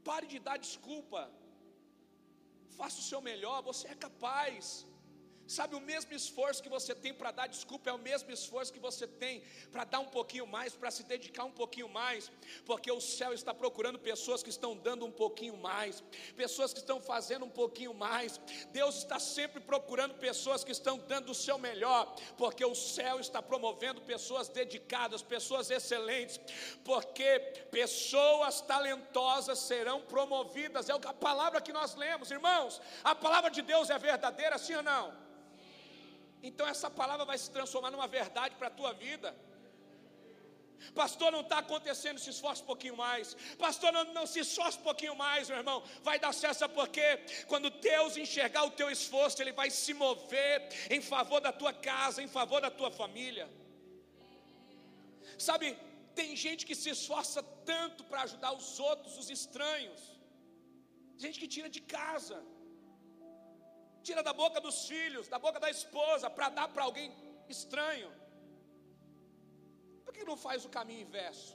Pare 0.03 0.27
de 0.27 0.39
dar 0.47 0.57
desculpa. 0.57 1.21
Faça 2.77 2.99
o 2.99 3.07
seu 3.11 3.19
melhor, 3.29 3.57
você 3.63 3.87
é 3.87 3.95
capaz. 3.95 4.85
Sabe, 5.49 5.75
o 5.75 5.81
mesmo 5.81 6.13
esforço 6.13 6.61
que 6.61 6.69
você 6.69 6.93
tem 6.93 7.11
para 7.11 7.31
dar 7.31 7.47
desculpa 7.47 7.89
é 7.89 7.93
o 7.93 7.97
mesmo 7.97 8.29
esforço 8.31 8.71
que 8.71 8.77
você 8.77 9.07
tem 9.07 9.41
para 9.71 9.83
dar 9.83 9.99
um 9.99 10.05
pouquinho 10.05 10.45
mais, 10.45 10.75
para 10.75 10.91
se 10.91 11.01
dedicar 11.01 11.43
um 11.43 11.51
pouquinho 11.51 11.89
mais, 11.89 12.31
porque 12.67 12.91
o 12.91 13.01
céu 13.01 13.33
está 13.33 13.51
procurando 13.51 13.97
pessoas 13.97 14.43
que 14.43 14.51
estão 14.51 14.77
dando 14.77 15.07
um 15.07 15.11
pouquinho 15.11 15.57
mais, 15.57 16.03
pessoas 16.35 16.71
que 16.71 16.77
estão 16.77 17.01
fazendo 17.01 17.45
um 17.45 17.49
pouquinho 17.49 17.95
mais. 17.95 18.39
Deus 18.71 18.97
está 18.97 19.17
sempre 19.17 19.59
procurando 19.59 20.13
pessoas 20.19 20.63
que 20.63 20.71
estão 20.71 20.99
dando 20.99 21.31
o 21.31 21.35
seu 21.35 21.57
melhor, 21.57 22.13
porque 22.37 22.63
o 22.63 22.75
céu 22.75 23.19
está 23.19 23.41
promovendo 23.41 24.01
pessoas 24.01 24.49
dedicadas, 24.49 25.23
pessoas 25.23 25.71
excelentes, 25.71 26.39
porque 26.83 27.39
pessoas 27.71 28.61
talentosas 28.61 29.57
serão 29.57 29.99
promovidas. 30.01 30.89
É 30.89 30.93
a 30.93 31.13
palavra 31.13 31.59
que 31.59 31.73
nós 31.73 31.95
lemos, 31.95 32.29
irmãos. 32.29 32.79
A 33.03 33.15
palavra 33.15 33.49
de 33.49 33.63
Deus 33.63 33.89
é 33.89 33.97
verdadeira, 33.97 34.55
sim 34.59 34.75
ou 34.75 34.83
não? 34.83 35.27
Então 36.41 36.67
essa 36.67 36.89
palavra 36.89 37.25
vai 37.25 37.37
se 37.37 37.51
transformar 37.51 37.91
numa 37.91 38.07
verdade 38.07 38.55
para 38.55 38.67
a 38.67 38.71
tua 38.71 38.93
vida. 38.93 39.35
Pastor, 40.95 41.31
não 41.31 41.41
está 41.41 41.57
acontecendo, 41.59 42.19
se 42.19 42.29
esforce 42.29 42.61
um 42.63 42.65
pouquinho 42.65 42.95
mais. 42.95 43.35
Pastor, 43.57 43.91
não, 43.91 44.05
não 44.13 44.25
se 44.25 44.39
esforce 44.39 44.77
um 44.79 44.83
pouquinho 44.83 45.15
mais, 45.15 45.49
meu 45.49 45.57
irmão. 45.57 45.83
Vai 46.01 46.17
dar 46.19 46.33
certo, 46.33 46.69
porque 46.69 47.05
quando 47.47 47.69
Deus 47.69 48.15
enxergar 48.17 48.63
o 48.63 48.71
teu 48.71 48.89
esforço, 48.89 49.41
Ele 49.41 49.51
vai 49.51 49.69
se 49.69 49.93
mover 49.93 50.69
em 50.89 51.01
favor 51.01 51.41
da 51.41 51.51
tua 51.51 51.73
casa, 51.73 52.23
em 52.23 52.27
favor 52.27 52.61
da 52.61 52.71
tua 52.71 52.89
família. 52.89 53.49
Sabe, 55.37 55.77
tem 56.15 56.35
gente 56.35 56.65
que 56.65 56.75
se 56.75 56.89
esforça 56.89 57.41
tanto 57.71 58.03
para 58.05 58.21
ajudar 58.21 58.53
os 58.53 58.79
outros, 58.79 59.17
os 59.17 59.29
estranhos. 59.29 60.01
Gente 61.17 61.39
que 61.39 61.47
tira 61.47 61.69
de 61.69 61.81
casa 61.81 62.41
tira 64.07 64.21
da 64.29 64.33
boca 64.41 64.59
dos 64.67 64.77
filhos, 64.91 65.27
da 65.33 65.39
boca 65.45 65.59
da 65.65 65.69
esposa, 65.77 66.29
para 66.37 66.49
dar 66.57 66.67
para 66.75 66.83
alguém 66.89 67.09
estranho. 67.55 68.09
não 70.29 70.37
faz 70.47 70.65
o 70.67 70.73
caminho 70.77 71.05
inverso? 71.07 71.53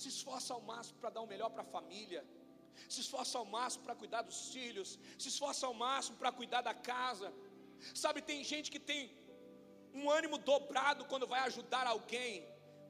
Se 0.00 0.08
esforça 0.14 0.50
ao 0.56 0.62
máximo 0.70 0.98
para 1.00 1.10
dar 1.16 1.22
o 1.26 1.30
melhor 1.32 1.50
para 1.54 1.64
a 1.66 1.72
família, 1.76 2.22
se 2.92 3.00
esforça 3.04 3.34
ao 3.40 3.46
máximo 3.56 3.84
para 3.86 3.94
cuidar 4.02 4.22
dos 4.30 4.40
filhos, 4.54 4.88
se 5.22 5.28
esforça 5.32 5.62
ao 5.68 5.74
máximo 5.86 6.16
para 6.22 6.32
cuidar 6.40 6.62
da 6.68 6.74
casa. 6.92 7.28
Sabe, 8.02 8.20
tem 8.30 8.40
gente 8.52 8.70
que 8.74 8.82
tem 8.90 9.02
um 10.00 10.10
ânimo 10.18 10.38
dobrado 10.52 11.04
quando 11.10 11.30
vai 11.34 11.40
ajudar 11.50 11.86
alguém, 11.86 12.34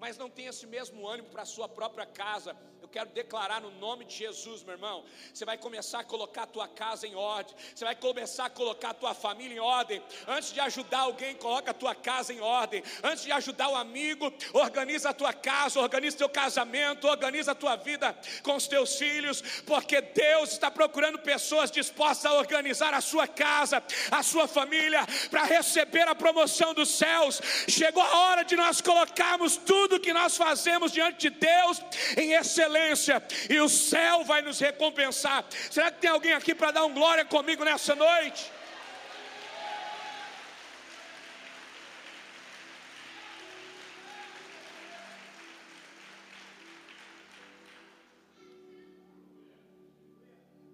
mas 0.02 0.18
não 0.22 0.28
tem 0.36 0.46
esse 0.52 0.66
mesmo 0.76 1.06
ânimo 1.14 1.28
para 1.34 1.42
a 1.46 1.52
sua 1.54 1.68
própria 1.78 2.06
casa. 2.22 2.52
Eu 2.86 2.90
quero 2.90 3.10
declarar 3.10 3.60
no 3.60 3.72
nome 3.72 4.04
de 4.04 4.14
Jesus, 4.14 4.62
meu 4.62 4.74
irmão. 4.74 5.04
Você 5.34 5.44
vai 5.44 5.58
começar 5.58 5.98
a 5.98 6.04
colocar 6.04 6.44
a 6.44 6.46
tua 6.46 6.68
casa 6.68 7.04
em 7.04 7.16
ordem. 7.16 7.52
Você 7.74 7.84
vai 7.84 7.96
começar 7.96 8.44
a 8.44 8.50
colocar 8.50 8.90
a 8.90 8.94
tua 8.94 9.12
família 9.12 9.56
em 9.56 9.58
ordem. 9.58 10.00
Antes 10.28 10.52
de 10.52 10.60
ajudar 10.60 11.00
alguém, 11.00 11.34
coloca 11.34 11.72
a 11.72 11.74
tua 11.74 11.96
casa 11.96 12.32
em 12.32 12.38
ordem. 12.40 12.84
Antes 13.02 13.24
de 13.24 13.32
ajudar 13.32 13.66
o 13.66 13.72
um 13.72 13.76
amigo, 13.76 14.32
organiza 14.52 15.10
a 15.10 15.12
tua 15.12 15.32
casa, 15.32 15.80
organiza 15.80 16.16
teu 16.16 16.28
casamento, 16.28 17.08
organiza 17.08 17.50
a 17.50 17.54
tua 17.56 17.74
vida 17.74 18.16
com 18.44 18.54
os 18.54 18.68
teus 18.68 18.94
filhos, 18.94 19.42
porque 19.66 20.00
Deus 20.00 20.52
está 20.52 20.70
procurando 20.70 21.18
pessoas 21.18 21.72
dispostas 21.72 22.30
a 22.30 22.34
organizar 22.34 22.94
a 22.94 23.00
sua 23.00 23.26
casa, 23.26 23.82
a 24.12 24.22
sua 24.22 24.46
família, 24.46 25.04
para 25.28 25.42
receber 25.42 26.06
a 26.06 26.14
promoção 26.14 26.72
dos 26.72 26.90
céus. 26.90 27.40
Chegou 27.66 28.02
a 28.04 28.18
hora 28.20 28.44
de 28.44 28.54
nós 28.54 28.80
colocarmos 28.80 29.56
tudo 29.56 29.98
que 29.98 30.12
nós 30.12 30.36
fazemos 30.36 30.92
diante 30.92 31.28
de 31.28 31.30
Deus 31.30 31.82
em 32.16 32.32
excelência 32.32 32.75
excelência, 32.76 33.22
e 33.48 33.60
o 33.60 33.68
céu 33.68 34.24
vai 34.24 34.42
nos 34.42 34.58
recompensar. 34.58 35.44
Será 35.70 35.90
que 35.90 36.00
tem 36.00 36.10
alguém 36.10 36.32
aqui 36.32 36.54
para 36.54 36.70
dar 36.70 36.84
um 36.84 36.94
glória 36.94 37.24
comigo 37.24 37.64
nessa 37.64 37.94
noite? 37.94 38.52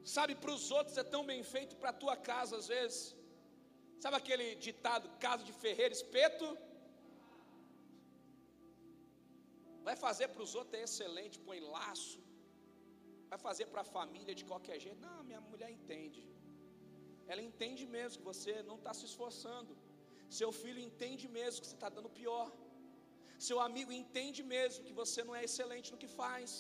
Sabe, 0.05 0.35
para 0.35 0.51
os 0.51 0.71
outros 0.71 0.99
é 0.99 1.03
tão 1.03 1.25
bem 1.25 1.43
feito, 1.43 1.75
para 1.77 1.89
a 1.89 1.93
tua 1.93 2.17
casa 2.17 2.57
às 2.59 2.69
vezes. 2.69 3.17
Sabe 3.99 4.17
aquele 4.17 4.57
ditado, 4.57 5.09
casa 5.19 5.43
de 5.43 5.53
ferreiro, 5.53 5.95
espeto? 5.95 6.59
Vai 9.87 9.97
fazer 10.07 10.27
para 10.33 10.45
os 10.47 10.53
outros 10.61 10.79
é 10.81 10.85
excelente, 10.89 11.45
põe 11.49 11.61
laço. 11.77 12.19
Vai 13.31 13.39
fazer 13.47 13.67
para 13.73 13.83
a 13.85 13.91
família 13.97 14.35
de 14.41 14.45
qualquer 14.51 14.77
jeito. 14.85 15.01
Não, 15.09 15.19
minha 15.31 15.43
mulher 15.53 15.71
entende. 15.79 16.23
Ela 17.31 17.43
entende 17.51 17.85
mesmo 17.97 18.19
que 18.21 18.29
você 18.33 18.55
não 18.69 18.77
está 18.81 18.93
se 18.99 19.05
esforçando. 19.11 19.73
Seu 20.41 20.51
filho 20.63 20.81
entende 20.89 21.25
mesmo 21.39 21.61
que 21.63 21.69
você 21.69 21.79
está 21.79 21.91
dando 21.97 22.11
pior. 22.21 22.49
Seu 23.49 23.59
amigo 23.69 23.93
entende 24.03 24.41
mesmo 24.55 24.85
que 24.89 24.99
você 25.03 25.21
não 25.29 25.35
é 25.39 25.43
excelente 25.49 25.89
no 25.93 26.01
que 26.03 26.11
faz. 26.21 26.51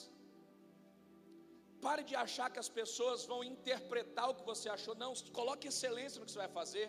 Pare 1.85 2.03
de 2.11 2.14
achar 2.25 2.49
que 2.53 2.61
as 2.64 2.70
pessoas 2.81 3.20
vão 3.31 3.41
interpretar 3.53 4.27
o 4.31 4.37
que 4.39 4.45
você 4.51 4.68
achou. 4.77 4.95
Não, 5.05 5.12
coloque 5.41 5.70
excelência 5.73 6.18
no 6.18 6.27
que 6.27 6.33
você 6.33 6.43
vai 6.45 6.53
fazer. 6.61 6.89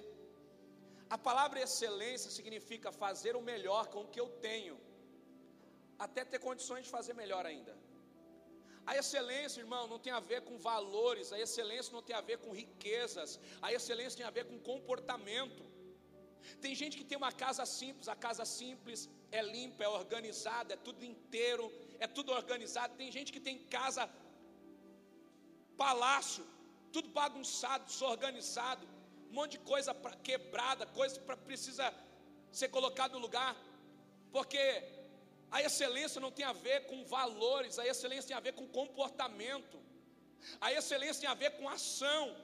A 1.16 1.18
palavra 1.28 1.60
excelência 1.68 2.30
significa 2.38 2.98
fazer 3.04 3.34
o 3.40 3.46
melhor 3.52 3.84
com 3.94 4.02
o 4.04 4.12
que 4.14 4.22
eu 4.24 4.30
tenho 4.48 4.76
até 6.00 6.24
ter 6.26 6.40
condições 6.40 6.86
de 6.86 6.92
fazer 6.92 7.14
melhor 7.14 7.46
ainda. 7.46 7.76
A 8.86 8.98
excelência, 8.98 9.62
irmão, 9.62 9.88
não 9.88 9.98
tem 9.98 10.12
a 10.12 10.20
ver 10.20 10.42
com 10.42 10.58
valores, 10.58 11.32
a 11.32 11.40
excelência 11.40 11.94
não 11.94 12.02
tem 12.02 12.16
a 12.16 12.22
ver 12.22 12.38
com 12.40 12.52
riquezas, 12.52 13.40
a 13.62 13.72
excelência 13.72 14.18
tem 14.18 14.26
a 14.26 14.36
ver 14.38 14.46
com 14.46 14.60
comportamento. 14.60 15.64
Tem 16.60 16.76
gente 16.76 16.98
que 16.98 17.06
tem 17.06 17.18
uma 17.18 17.32
casa 17.32 17.66
simples, 17.66 18.10
a 18.10 18.16
casa 18.16 18.44
simples 18.44 19.10
é 19.32 19.42
limpa, 19.42 19.84
é 19.84 19.88
organizada, 19.88 20.74
é 20.74 20.78
tudo 20.78 21.06
inteiro, 21.06 21.72
é 21.98 22.08
tudo 22.08 22.34
organizado. 22.34 22.96
Tem 22.96 23.10
gente 23.10 23.32
que 23.32 23.40
tem 23.40 23.58
casa 23.78 24.10
palácio, 25.78 26.46
tudo 26.92 27.08
bagunçado, 27.10 27.86
desorganizado, 27.86 28.86
um 29.30 29.36
monte 29.36 29.54
de 29.54 29.60
coisa 29.60 29.96
quebrada, 30.22 30.86
coisa 30.86 31.20
que 31.20 31.36
precisa 31.38 31.94
ser 32.52 32.68
colocado 32.68 33.14
no 33.14 33.20
lugar, 33.20 33.56
porque 34.32 34.64
a 35.56 35.62
excelência 35.62 36.20
não 36.20 36.32
tem 36.38 36.46
a 36.46 36.56
ver 36.68 36.80
com 36.90 37.06
valores, 37.06 37.78
a 37.78 37.86
excelência 37.92 38.30
tem 38.30 38.38
a 38.38 38.46
ver 38.48 38.54
com 38.54 38.68
comportamento, 38.80 39.78
a 40.60 40.74
excelência 40.74 41.22
tem 41.22 41.30
a 41.30 41.42
ver 41.44 41.52
com 41.58 41.70
ação. 41.70 42.36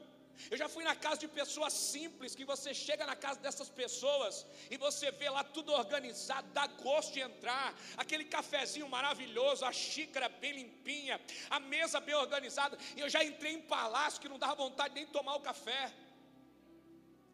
Eu 0.52 0.58
já 0.62 0.68
fui 0.74 0.84
na 0.84 0.96
casa 0.96 1.18
de 1.24 1.28
pessoas 1.28 1.74
simples, 1.74 2.36
que 2.36 2.46
você 2.46 2.74
chega 2.74 3.06
na 3.12 3.16
casa 3.16 3.40
dessas 3.46 3.68
pessoas 3.68 4.46
e 4.70 4.78
você 4.78 5.12
vê 5.12 5.30
lá 5.30 5.44
tudo 5.44 5.74
organizado, 5.74 6.48
dá 6.54 6.68
gosto 6.68 7.14
de 7.14 7.20
entrar, 7.20 7.68
aquele 7.98 8.26
cafezinho 8.36 8.88
maravilhoso, 8.88 9.66
a 9.66 9.74
xícara 9.74 10.30
bem 10.30 10.54
limpinha, 10.54 11.20
a 11.50 11.60
mesa 11.60 12.00
bem 12.00 12.16
organizada. 12.16 12.78
E 12.96 13.00
eu 13.02 13.10
já 13.10 13.24
entrei 13.24 13.54
em 13.54 13.62
palácio 13.62 14.22
que 14.22 14.30
não 14.30 14.40
dava 14.40 14.56
vontade 14.56 14.94
nem 14.94 15.08
tomar 15.08 15.36
o 15.36 15.42
café. 15.42 15.92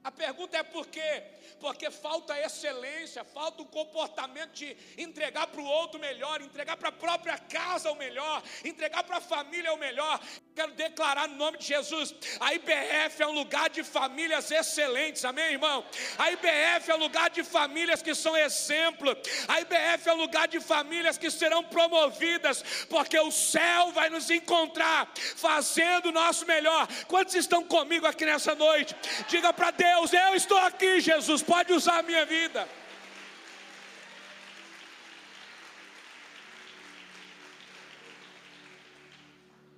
A 0.05 0.11
pergunta 0.11 0.55
é 0.55 0.61
por 0.61 0.85
quê? 0.85 1.23
Porque 1.59 1.89
falta 1.89 2.39
excelência, 2.39 3.23
falta 3.23 3.63
o 3.63 3.65
comportamento 3.65 4.51
de 4.51 4.77
entregar 4.99 5.47
para 5.47 5.59
o 5.59 5.65
outro 5.65 5.99
melhor, 5.99 6.41
entregar 6.41 6.77
para 6.77 6.89
a 6.89 6.91
própria 6.91 7.39
casa 7.39 7.89
o 7.89 7.95
melhor, 7.95 8.43
entregar 8.63 9.03
para 9.03 9.17
a 9.17 9.21
família 9.21 9.73
o 9.73 9.77
melhor. 9.77 10.21
Quero 10.55 10.71
declarar 10.71 11.27
no 11.27 11.35
nome 11.35 11.57
de 11.57 11.65
Jesus: 11.65 12.15
a 12.39 12.53
IBF 12.53 13.21
é 13.21 13.27
um 13.27 13.33
lugar 13.33 13.69
de 13.69 13.83
famílias 13.83 14.49
excelentes, 14.49 15.25
amém, 15.25 15.51
irmão? 15.51 15.83
A 16.17 16.31
IBF 16.31 16.91
é 16.91 16.95
um 16.95 16.99
lugar 16.99 17.29
de 17.29 17.43
famílias 17.43 18.01
que 18.01 18.15
são 18.15 18.37
exemplo, 18.37 19.09
a 19.49 19.59
IBF 19.59 20.07
é 20.07 20.13
um 20.13 20.17
lugar 20.17 20.47
de 20.47 20.61
famílias 20.61 21.17
que 21.17 21.29
serão 21.29 21.61
promovidas, 21.61 22.63
porque 22.89 23.19
o 23.19 23.31
céu 23.31 23.91
vai 23.91 24.09
nos 24.09 24.29
encontrar 24.29 25.11
fazendo 25.35 26.05
o 26.05 26.13
nosso 26.13 26.45
melhor. 26.45 26.87
Quantos 27.09 27.35
estão 27.35 27.61
comigo 27.61 28.07
aqui 28.07 28.23
nessa 28.23 28.55
noite? 28.55 28.95
Diga 29.27 29.51
para 29.51 29.71
Deus: 29.71 30.13
Eu 30.13 30.35
estou 30.35 30.57
aqui, 30.59 31.01
Jesus, 31.01 31.43
pode 31.43 31.73
usar 31.73 31.99
a 31.99 32.03
minha 32.03 32.25
vida. 32.25 32.65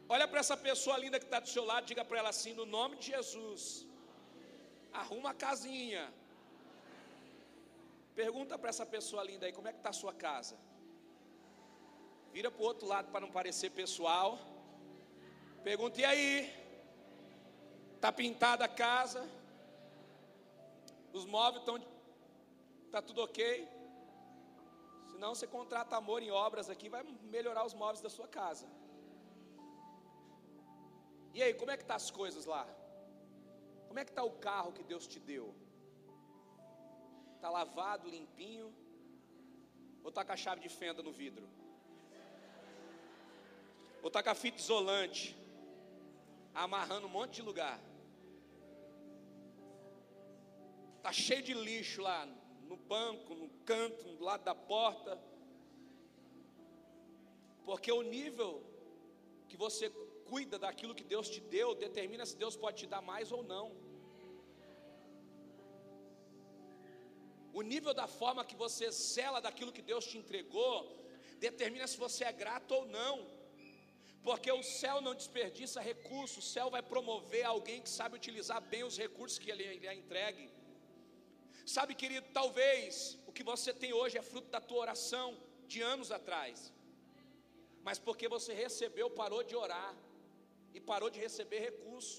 Olha 0.10 0.28
para 0.28 0.40
essa 0.40 0.56
pessoa 0.56 0.98
linda 0.98 1.20
que 1.20 1.26
está 1.26 1.40
do 1.40 1.50
seu 1.50 1.66
lado, 1.72 1.86
diga 1.86 2.04
para 2.06 2.20
ela 2.20 2.30
assim: 2.30 2.54
no 2.54 2.66
nome 2.66 2.96
de 2.98 3.08
Jesus, 3.14 3.86
arruma 5.02 5.32
a 5.32 5.40
casinha. 5.46 6.04
Pergunta 8.16 8.58
para 8.58 8.70
essa 8.70 8.86
pessoa 8.86 9.24
linda 9.24 9.46
aí: 9.46 9.54
como 9.58 9.68
é 9.68 9.74
que 9.74 9.80
está 9.80 9.90
a 9.90 10.02
sua 10.02 10.14
casa? 10.14 10.56
Vira 12.32 12.50
para 12.50 12.62
o 12.64 12.66
outro 12.66 12.88
lado 12.88 13.12
para 13.12 13.26
não 13.26 13.32
parecer 13.40 13.70
pessoal. 13.72 14.40
Pergunta: 15.64 16.00
e 16.02 16.06
aí? 16.06 16.32
Está 17.96 18.12
pintada 18.12 18.64
a 18.64 18.74
casa? 18.86 19.28
Os 21.12 21.26
móveis 21.26 21.64
estão. 21.64 21.76
Está 22.86 23.02
tudo 23.02 23.22
ok? 23.24 23.68
Senão 25.12 25.34
você 25.36 25.48
contrata 25.48 25.98
amor 25.98 26.22
em 26.22 26.32
obras 26.32 26.70
aqui, 26.70 26.88
vai 26.88 27.04
melhorar 27.36 27.66
os 27.66 27.74
móveis 27.74 28.02
da 28.02 28.10
sua 28.10 28.28
casa. 28.28 28.68
E 31.38 31.44
aí, 31.44 31.54
como 31.54 31.70
é 31.70 31.78
que 31.78 31.86
tá 31.86 31.94
as 31.94 32.10
coisas 32.10 32.46
lá? 32.46 32.68
Como 33.88 34.00
é 34.00 34.04
que 34.04 34.10
está 34.10 34.24
o 34.24 34.32
carro 34.46 34.72
que 34.78 34.84
Deus 34.92 35.06
te 35.06 35.20
deu? 35.20 35.54
Está 37.36 37.48
lavado, 37.48 38.10
limpinho? 38.10 38.74
Ou 40.02 40.10
está 40.10 40.26
com 40.26 40.32
a 40.32 40.36
chave 40.44 40.62
de 40.62 40.70
fenda 40.80 41.04
no 41.04 41.12
vidro? 41.12 41.48
Ou 44.02 44.08
está 44.08 44.24
com 44.24 44.32
a 44.32 44.34
fita 44.34 44.58
isolante? 44.58 45.38
Amarrando 46.56 47.06
um 47.06 47.16
monte 47.18 47.36
de 47.36 47.44
lugar? 47.44 47.80
Está 50.98 51.12
cheio 51.12 51.44
de 51.44 51.54
lixo 51.54 52.02
lá 52.02 52.26
no 52.64 52.78
banco, 52.78 53.36
no 53.36 53.50
canto, 53.64 54.06
do 54.16 54.24
lado 54.24 54.44
da 54.44 54.56
porta. 54.56 55.22
Porque 57.64 57.92
o 57.92 58.02
nível 58.02 58.64
que 59.48 59.56
você 59.56 59.88
cuida 60.30 60.58
daquilo 60.66 60.98
que 61.00 61.06
Deus 61.14 61.28
te 61.34 61.42
deu, 61.56 61.70
determina 61.86 62.26
se 62.30 62.36
Deus 62.44 62.56
pode 62.64 62.78
te 62.82 62.88
dar 62.94 63.02
mais 63.12 63.32
ou 63.38 63.42
não. 63.54 63.68
O 67.60 67.62
nível 67.74 67.94
da 68.02 68.08
forma 68.20 68.48
que 68.50 68.58
você 68.66 68.86
zela 68.92 69.40
daquilo 69.46 69.76
que 69.78 69.86
Deus 69.92 70.06
te 70.10 70.18
entregou, 70.22 70.74
determina 71.46 71.88
se 71.92 71.98
você 72.06 72.24
é 72.32 72.34
grato 72.44 72.72
ou 72.80 72.86
não. 73.00 73.16
Porque 74.28 74.52
o 74.52 74.64
céu 74.80 74.98
não 75.06 75.16
desperdiça 75.22 75.88
recursos, 75.92 76.38
o 76.44 76.50
céu 76.56 76.70
vai 76.76 76.84
promover 76.94 77.44
alguém 77.46 77.82
que 77.82 77.92
sabe 77.98 78.20
utilizar 78.22 78.62
bem 78.74 78.84
os 78.90 78.98
recursos 79.06 79.40
que 79.40 79.50
ele 79.54 79.66
lhe 79.84 79.94
entregue. 80.02 80.46
Sabe, 81.76 81.94
querido, 82.02 82.28
talvez 82.40 83.18
o 83.28 83.32
que 83.38 83.44
você 83.52 83.72
tem 83.74 83.92
hoje 84.00 84.18
é 84.18 84.22
fruto 84.32 84.50
da 84.56 84.62
tua 84.70 84.82
oração 84.86 85.28
de 85.72 85.82
anos 85.94 86.12
atrás, 86.18 86.74
mas 87.88 88.00
porque 88.00 88.28
você 88.36 88.54
recebeu, 88.54 89.10
parou 89.22 89.42
de 89.50 89.56
orar 89.56 89.92
e 90.78 90.82
parou 90.92 91.10
de 91.16 91.20
receber 91.28 91.60
recurso. 91.70 92.18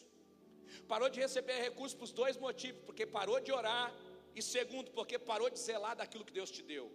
Parou 0.93 1.09
de 1.15 1.19
receber 1.27 1.59
recurso 1.69 1.97
por 2.01 2.09
dois 2.21 2.37
motivos: 2.47 2.81
porque 2.87 3.05
parou 3.19 3.39
de 3.47 3.53
orar, 3.61 3.89
e 4.39 4.43
segundo, 4.55 4.89
porque 4.99 5.19
parou 5.31 5.49
de 5.55 5.61
zelar 5.69 5.95
daquilo 6.01 6.25
que 6.29 6.37
Deus 6.41 6.51
te 6.57 6.63
deu. 6.73 6.87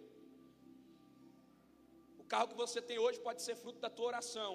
O 2.22 2.24
carro 2.32 2.48
que 2.52 2.58
você 2.64 2.80
tem 2.90 2.98
hoje 3.04 3.18
pode 3.28 3.42
ser 3.46 3.56
fruto 3.62 3.80
da 3.86 3.90
tua 3.96 4.06
oração. 4.12 4.52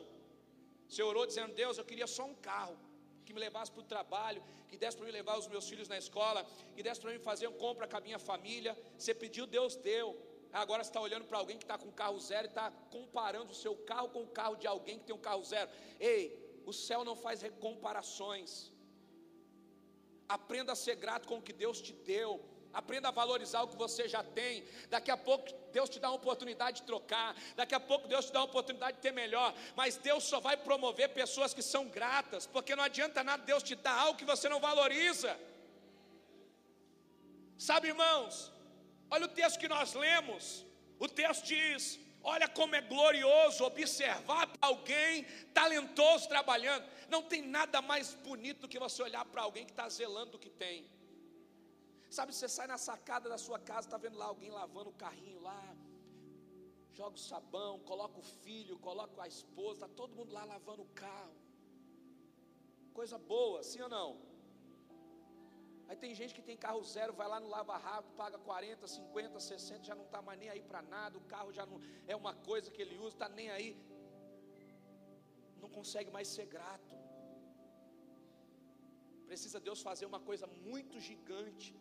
Você 0.88 1.02
orou 1.12 1.26
dizendo: 1.32 1.54
Deus, 1.64 1.78
eu 1.78 1.86
queria 1.92 2.08
só 2.18 2.26
um 2.34 2.38
carro 2.52 2.78
que 3.26 3.34
me 3.36 3.40
levasse 3.40 3.72
para 3.72 3.82
o 3.82 3.92
trabalho, 3.96 4.42
que 4.70 4.78
desse 4.82 4.98
para 4.98 5.06
me 5.06 5.12
levar 5.20 5.36
os 5.42 5.48
meus 5.54 5.66
filhos 5.72 5.88
na 5.94 5.98
escola, 6.04 6.42
que 6.76 6.82
desse 6.86 7.00
para 7.02 7.12
mim 7.14 7.20
fazer 7.20 7.48
uma 7.48 7.60
compra 7.66 7.88
com 7.88 7.98
a 7.98 8.02
minha 8.08 8.20
família. 8.30 8.76
Você 8.98 9.14
pediu, 9.24 9.46
Deus 9.46 9.76
deu. 9.76 10.08
Agora 10.52 10.84
você 10.84 10.90
está 10.90 11.00
olhando 11.00 11.26
para 11.26 11.38
alguém 11.38 11.58
que 11.60 11.64
está 11.64 11.78
com 11.78 11.92
carro 11.92 12.20
zero 12.20 12.48
e 12.48 12.50
está 12.50 12.72
comparando 12.90 13.52
o 13.52 13.56
seu 13.56 13.76
carro 13.76 14.10
com 14.10 14.24
o 14.24 14.28
carro 14.28 14.56
de 14.56 14.66
alguém 14.66 14.98
que 14.98 15.06
tem 15.06 15.16
um 15.16 15.26
carro 15.30 15.44
zero. 15.44 15.70
Ei, 16.00 16.49
o 16.72 16.78
céu 16.88 17.02
não 17.10 17.16
faz 17.26 17.42
recomparações. 17.48 18.52
Aprenda 20.38 20.72
a 20.74 20.82
ser 20.86 20.96
grato 21.04 21.28
com 21.30 21.38
o 21.40 21.46
que 21.48 21.56
Deus 21.64 21.78
te 21.86 21.94
deu. 22.14 22.32
Aprenda 22.80 23.08
a 23.10 23.18
valorizar 23.20 23.62
o 23.64 23.70
que 23.72 23.76
você 23.86 24.04
já 24.08 24.24
tem. 24.40 24.64
Daqui 24.94 25.10
a 25.10 25.18
pouco 25.18 25.46
Deus 25.78 25.90
te 25.90 26.00
dá 26.04 26.10
uma 26.10 26.20
oportunidade 26.22 26.78
de 26.80 26.84
trocar. 26.90 27.30
Daqui 27.60 27.76
a 27.80 27.80
pouco 27.80 28.08
Deus 28.08 28.26
te 28.26 28.34
dá 28.36 28.40
uma 28.42 28.52
oportunidade 28.52 28.98
de 28.98 29.04
ter 29.06 29.12
melhor. 29.12 29.50
Mas 29.80 29.98
Deus 29.98 30.24
só 30.32 30.40
vai 30.40 30.56
promover 30.56 31.10
pessoas 31.22 31.54
que 31.58 31.64
são 31.74 31.84
gratas. 31.98 32.46
Porque 32.46 32.76
não 32.76 32.84
adianta 32.84 33.24
nada 33.24 33.44
Deus 33.44 33.64
te 33.64 33.76
dar 33.76 33.98
algo 34.04 34.20
que 34.20 34.32
você 34.34 34.48
não 34.48 34.60
valoriza. 34.60 35.32
Sabe, 37.58 37.88
irmãos? 37.88 38.52
Olha 39.10 39.26
o 39.26 39.34
texto 39.42 39.60
que 39.60 39.74
nós 39.76 39.94
lemos. 40.06 40.64
O 41.00 41.08
texto 41.08 41.46
diz: 41.56 42.00
Olha 42.24 42.48
como 42.48 42.76
é 42.76 42.82
glorioso 42.82 43.64
observar 43.64 44.52
alguém 44.62 45.24
talentoso 45.54 46.28
trabalhando. 46.28 46.86
Não 47.10 47.24
tem 47.24 47.42
nada 47.42 47.82
mais 47.82 48.14
bonito 48.14 48.62
do 48.62 48.68
que 48.68 48.78
você 48.78 49.02
olhar 49.02 49.26
para 49.26 49.42
alguém 49.44 49.66
que 49.66 49.72
está 49.72 49.88
zelando 49.88 50.32
do 50.32 50.40
que 50.40 50.50
tem. 50.50 50.90
Sabe, 52.10 52.34
você 52.34 52.50
sai 52.50 52.68
na 52.68 52.78
sacada 52.78 53.30
da 53.30 53.38
sua 53.38 53.60
casa, 53.60 53.88
está 53.88 53.98
vendo 53.98 54.18
lá 54.18 54.26
alguém 54.26 54.50
lavando 54.50 54.90
o 54.90 54.94
carrinho 54.94 55.40
lá, 55.42 55.76
joga 56.92 57.16
o 57.16 57.20
sabão, 57.20 57.80
coloca 57.80 58.20
o 58.20 58.24
filho, 58.24 58.80
coloca 58.80 59.22
a 59.22 59.28
esposa, 59.28 59.86
está 59.86 59.88
todo 59.88 60.16
mundo 60.16 60.34
lá 60.34 60.44
lavando 60.44 60.82
o 60.82 60.88
carro. 60.88 61.36
Coisa 62.94 63.18
boa, 63.18 63.64
sim 63.64 63.82
ou 63.82 63.90
não? 63.90 64.29
Aí 65.90 65.96
tem 66.04 66.14
gente 66.18 66.34
que 66.38 66.44
tem 66.48 66.56
carro 66.66 66.82
zero, 66.96 67.14
vai 67.20 67.28
lá 67.28 67.40
no 67.44 67.50
Lava 67.54 67.76
Rápido, 67.86 68.12
paga 68.16 68.38
40, 68.38 68.88
50, 68.88 69.40
60, 69.40 69.84
já 69.90 69.96
não 69.96 70.06
está 70.06 70.22
mais 70.22 70.38
nem 70.42 70.50
aí 70.54 70.62
para 70.62 70.82
nada, 70.84 71.18
o 71.18 71.22
carro 71.22 71.52
já 71.52 71.66
não 71.66 71.82
é 72.08 72.16
uma 72.16 72.34
coisa 72.50 72.70
que 72.70 72.80
ele 72.84 72.96
usa, 73.00 73.16
está 73.16 73.30
nem 73.40 73.50
aí. 73.50 73.72
Não 75.64 75.70
consegue 75.78 76.12
mais 76.18 76.28
ser 76.28 76.46
grato. 76.46 76.96
Precisa 79.26 79.60
Deus 79.60 79.82
fazer 79.82 80.06
uma 80.06 80.20
coisa 80.30 80.46
muito 80.70 81.00
gigante 81.00 81.76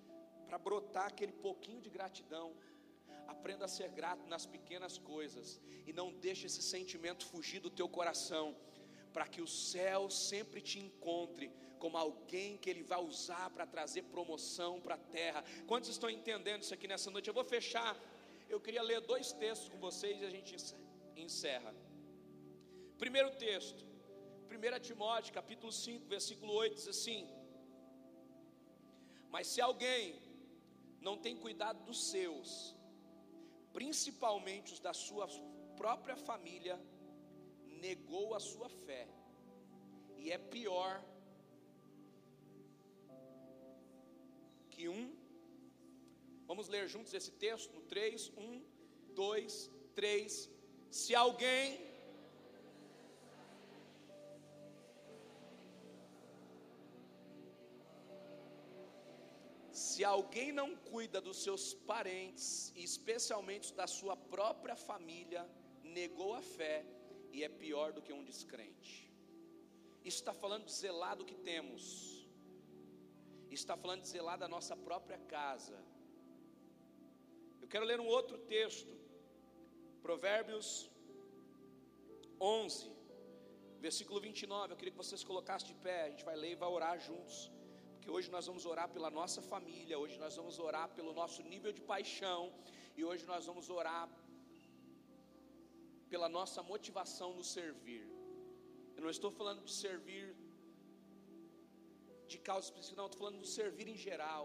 para 0.46 0.59
brotar 0.66 1.06
aquele 1.12 1.34
pouquinho 1.46 1.82
de 1.86 1.90
gratidão. 1.90 2.48
Aprenda 3.34 3.66
a 3.66 3.74
ser 3.76 3.90
grato 3.90 4.26
nas 4.26 4.46
pequenas 4.46 4.96
coisas 4.96 5.61
e 5.86 5.92
não 5.92 6.09
deixe 6.26 6.46
esse 6.46 6.62
sentimento 6.62 7.26
fugir 7.26 7.61
do 7.61 7.70
teu 7.78 7.88
coração, 7.90 8.56
para 9.12 9.28
que 9.32 9.42
o 9.42 9.46
céu 9.46 10.09
sempre 10.09 10.62
te 10.62 10.78
encontre 10.78 11.52
como 11.79 11.97
alguém 11.97 12.57
que 12.59 12.68
ele 12.70 12.83
vai 12.83 13.01
usar 13.12 13.49
para 13.51 13.66
trazer 13.74 14.03
promoção 14.14 14.81
para 14.81 14.97
a 14.97 15.05
terra. 15.18 15.45
Quantos 15.66 15.89
estão 15.91 16.11
entendendo 16.11 16.62
isso 16.62 16.74
aqui 16.74 16.89
nessa 16.93 17.11
noite? 17.11 17.29
Eu 17.29 17.35
vou 17.35 17.45
fechar. 17.45 17.97
Eu 18.49 18.61
queria 18.61 18.83
ler 18.83 19.01
dois 19.12 19.33
textos 19.33 19.68
com 19.68 19.79
vocês 19.79 20.20
e 20.20 20.24
a 20.24 20.31
gente 20.31 20.57
encerra. 21.16 21.74
Primeiro 22.99 23.31
texto, 23.47 23.83
1 24.51 24.81
Timóteo, 24.81 25.33
capítulo 25.33 25.70
5, 25.70 26.07
versículo 26.07 26.53
8, 26.53 26.74
diz 26.74 26.89
assim: 26.89 27.20
Mas 29.35 29.47
se 29.47 29.61
alguém 29.61 30.20
não 31.01 31.16
tem 31.16 31.37
cuidado 31.37 31.85
dos 31.85 32.11
seus, 32.11 32.74
principalmente 33.72 34.72
os 34.72 34.81
da 34.81 34.95
sua 35.07 35.29
própria 35.76 36.16
família, 36.16 36.76
negou 37.87 38.35
a 38.35 38.41
sua 38.41 38.68
fé, 38.68 39.07
e 40.16 40.33
é 40.33 40.39
pior 40.39 40.93
que 44.79 44.89
um. 44.97 45.05
Vamos 46.51 46.68
ler 46.74 46.85
juntos 46.95 47.12
esse 47.18 47.33
texto 47.45 47.70
no 47.76 47.83
3, 47.83 48.33
1, 48.37 48.62
2, 49.14 49.70
3. 49.95 50.51
Se 51.03 51.14
alguém 51.24 51.87
Se 59.85 60.05
alguém 60.05 60.51
não 60.53 60.68
cuida 60.91 61.20
dos 61.20 61.39
seus 61.45 61.74
parentes, 61.91 62.72
e 62.76 62.83
especialmente 62.85 63.74
da 63.74 63.87
sua 63.87 64.16
própria 64.16 64.76
família, 64.76 65.43
negou 65.83 66.35
a 66.35 66.43
fé 66.57 66.85
e 67.33 67.43
é 67.43 67.49
pior 67.49 67.93
do 67.93 68.03
que 68.03 68.12
um 68.12 68.24
descrente. 68.24 69.12
Isso 70.05 70.18
está 70.18 70.35
falando 70.43 70.66
de 70.66 70.72
zelar 70.72 71.16
do 71.16 71.24
que 71.24 71.35
temos, 71.35 72.17
está 73.62 73.76
falando 73.82 74.02
de 74.04 74.09
zelar 74.14 74.38
da 74.44 74.48
nossa 74.56 74.74
própria 74.88 75.18
casa. 75.36 75.76
Eu 77.62 77.68
quero 77.72 77.84
ler 77.90 77.98
um 78.04 78.09
outro 78.18 78.36
texto, 78.54 78.92
Provérbios 80.06 80.68
11, 82.40 82.90
versículo 83.86 84.20
29. 84.20 84.72
Eu 84.72 84.78
queria 84.78 84.94
que 84.94 85.02
vocês 85.04 85.24
colocassem 85.30 85.68
de 85.72 85.76
pé, 85.86 85.98
a 86.04 86.11
gente 86.11 86.24
vai 86.30 86.36
ler 86.42 86.52
e 86.52 86.61
vai 86.62 86.70
orar 86.78 86.96
juntos 87.09 87.36
que 88.00 88.11
hoje 88.16 88.28
nós 88.34 88.46
vamos 88.50 88.64
orar 88.72 88.88
pela 88.96 89.11
nossa 89.18 89.40
família, 89.52 89.98
hoje 90.02 90.16
nós 90.24 90.34
vamos 90.40 90.59
orar 90.59 90.86
pelo 90.98 91.12
nosso 91.20 91.40
nível 91.52 91.72
de 91.78 91.82
paixão, 91.92 92.40
e 92.96 93.04
hoje 93.09 93.24
nós 93.32 93.44
vamos 93.50 93.66
orar 93.68 94.04
pela 96.12 96.28
nossa 96.36 96.62
motivação 96.62 97.30
no 97.38 97.44
servir. 97.44 98.06
Eu 98.96 99.02
não 99.02 99.11
estou 99.16 99.30
falando 99.30 99.62
de 99.68 99.74
servir 99.84 100.24
de 102.35 102.39
causa 102.49 102.66
específica, 102.68 103.01
não, 103.01 103.09
estou 103.09 103.20
falando 103.22 103.41
de 103.47 103.51
servir 103.59 103.87
em 103.95 103.99
geral. 104.09 104.45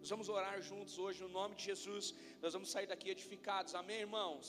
Nós 0.00 0.10
vamos 0.14 0.28
orar 0.36 0.56
juntos 0.70 0.94
hoje 1.04 1.18
no 1.24 1.30
nome 1.38 1.54
de 1.58 1.64
Jesus. 1.70 2.06
Nós 2.42 2.52
vamos 2.56 2.70
sair 2.74 2.88
daqui 2.92 3.08
edificados. 3.16 3.74
Amém, 3.82 4.00
irmãos? 4.06 4.48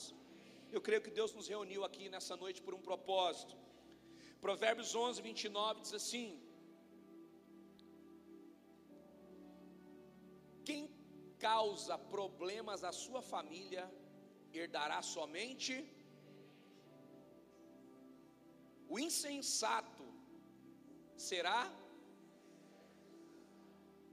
Eu 0.76 0.80
creio 0.86 1.02
que 1.06 1.12
Deus 1.18 1.32
nos 1.38 1.48
reuniu 1.54 1.82
aqui 1.88 2.04
nessa 2.14 2.34
noite 2.42 2.60
por 2.66 2.74
um 2.78 2.82
propósito. 2.90 3.54
Provérbios 4.46 4.90
11, 4.94 5.22
29 5.30 5.80
diz 5.84 5.94
assim: 6.00 6.28
Quem 10.68 10.82
causa 11.48 11.96
problemas 12.16 12.82
à 12.90 12.92
sua 13.04 13.22
família 13.34 13.84
herdará 14.60 15.00
somente 15.16 15.74
o 18.92 18.98
insensato 19.06 20.04
será 21.28 21.60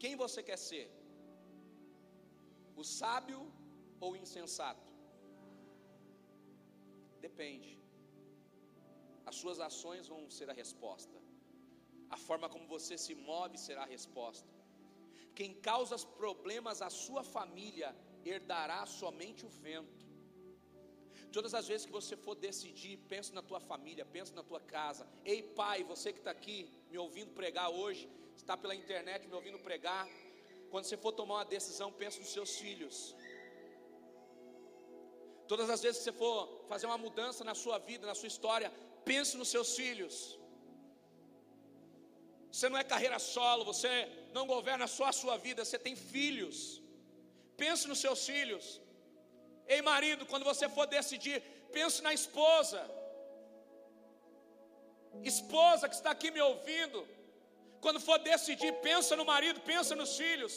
quem 0.04 0.16
você 0.24 0.42
quer 0.50 0.60
ser? 0.70 0.86
O 2.82 2.84
sábio 3.00 3.42
ou 4.04 4.12
o 4.14 4.20
insensato? 4.24 4.92
Depende. 7.28 7.72
As 9.30 9.36
suas 9.42 9.60
ações 9.70 10.08
vão 10.14 10.22
ser 10.38 10.50
a 10.50 10.58
resposta. 10.64 11.18
A 12.16 12.18
forma 12.28 12.48
como 12.54 12.68
você 12.76 12.96
se 13.06 13.14
move 13.30 13.58
será 13.68 13.84
a 13.84 13.94
resposta. 13.98 14.50
Quem 15.38 15.54
causa 15.70 15.98
problemas 16.24 16.82
à 16.88 16.90
sua 17.06 17.24
família 17.36 17.90
herdará 18.32 18.82
somente 19.00 19.42
o 19.46 19.50
vento. 19.66 20.06
Todas 21.36 21.54
as 21.60 21.68
vezes 21.68 21.86
que 21.88 21.98
você 22.00 22.16
for 22.26 22.36
decidir, 22.48 22.94
pense 23.14 23.32
na 23.38 23.42
tua 23.50 23.60
família, 23.60 24.06
pense 24.06 24.32
na 24.40 24.44
tua 24.50 24.62
casa. 24.76 25.06
Ei, 25.32 25.42
pai, 25.60 25.84
você 25.84 26.14
que 26.14 26.20
está 26.20 26.32
aqui 26.32 26.58
me 26.90 26.98
ouvindo 26.98 27.32
pregar 27.40 27.70
hoje, 27.82 28.04
está 28.42 28.56
pela 28.56 28.76
internet 28.84 29.28
me 29.28 29.36
ouvindo 29.40 29.60
pregar. 29.60 30.08
Quando 30.72 30.86
você 30.86 30.98
for 30.98 31.12
tomar 31.12 31.36
uma 31.40 31.46
decisão, 31.46 31.92
pense 32.02 32.20
nos 32.20 32.32
seus 32.38 32.52
filhos. 32.64 33.16
Todas 35.52 35.70
as 35.70 35.82
vezes 35.86 35.98
que 36.00 36.06
você 36.06 36.18
for 36.24 36.66
fazer 36.72 36.86
uma 36.92 36.98
mudança 36.98 37.44
na 37.44 37.56
sua 37.64 37.78
vida, 37.90 38.08
na 38.12 38.16
sua 38.16 38.28
história, 38.34 38.70
pense 39.10 39.38
nos 39.38 39.50
seus 39.56 39.76
filhos. 39.76 40.16
Você 42.52 42.68
não 42.70 42.78
é 42.82 42.84
carreira 42.84 43.20
solo, 43.20 43.64
você 43.72 43.92
não 44.34 44.46
governa 44.56 44.88
só 44.88 45.06
a 45.06 45.18
sua 45.22 45.36
vida, 45.46 45.64
você 45.64 45.78
tem 45.88 45.96
filhos. 45.96 46.58
Pense 47.62 47.88
nos 47.88 48.00
seus 48.06 48.22
filhos. 48.26 48.66
Ei, 49.74 49.82
marido, 49.82 50.26
quando 50.32 50.46
você 50.52 50.68
for 50.76 50.86
decidir, 50.98 51.38
pense 51.78 52.02
na 52.08 52.14
esposa. 52.14 52.82
Esposa 55.34 55.88
que 55.90 55.96
está 55.96 56.12
aqui 56.12 56.30
me 56.32 56.42
ouvindo, 56.42 57.00
quando 57.86 58.00
for 58.00 58.18
decidir, 58.18 58.72
pensa 58.90 59.16
no 59.20 59.24
marido, 59.24 59.60
pensa 59.72 59.96
nos 60.00 60.18
filhos. 60.22 60.54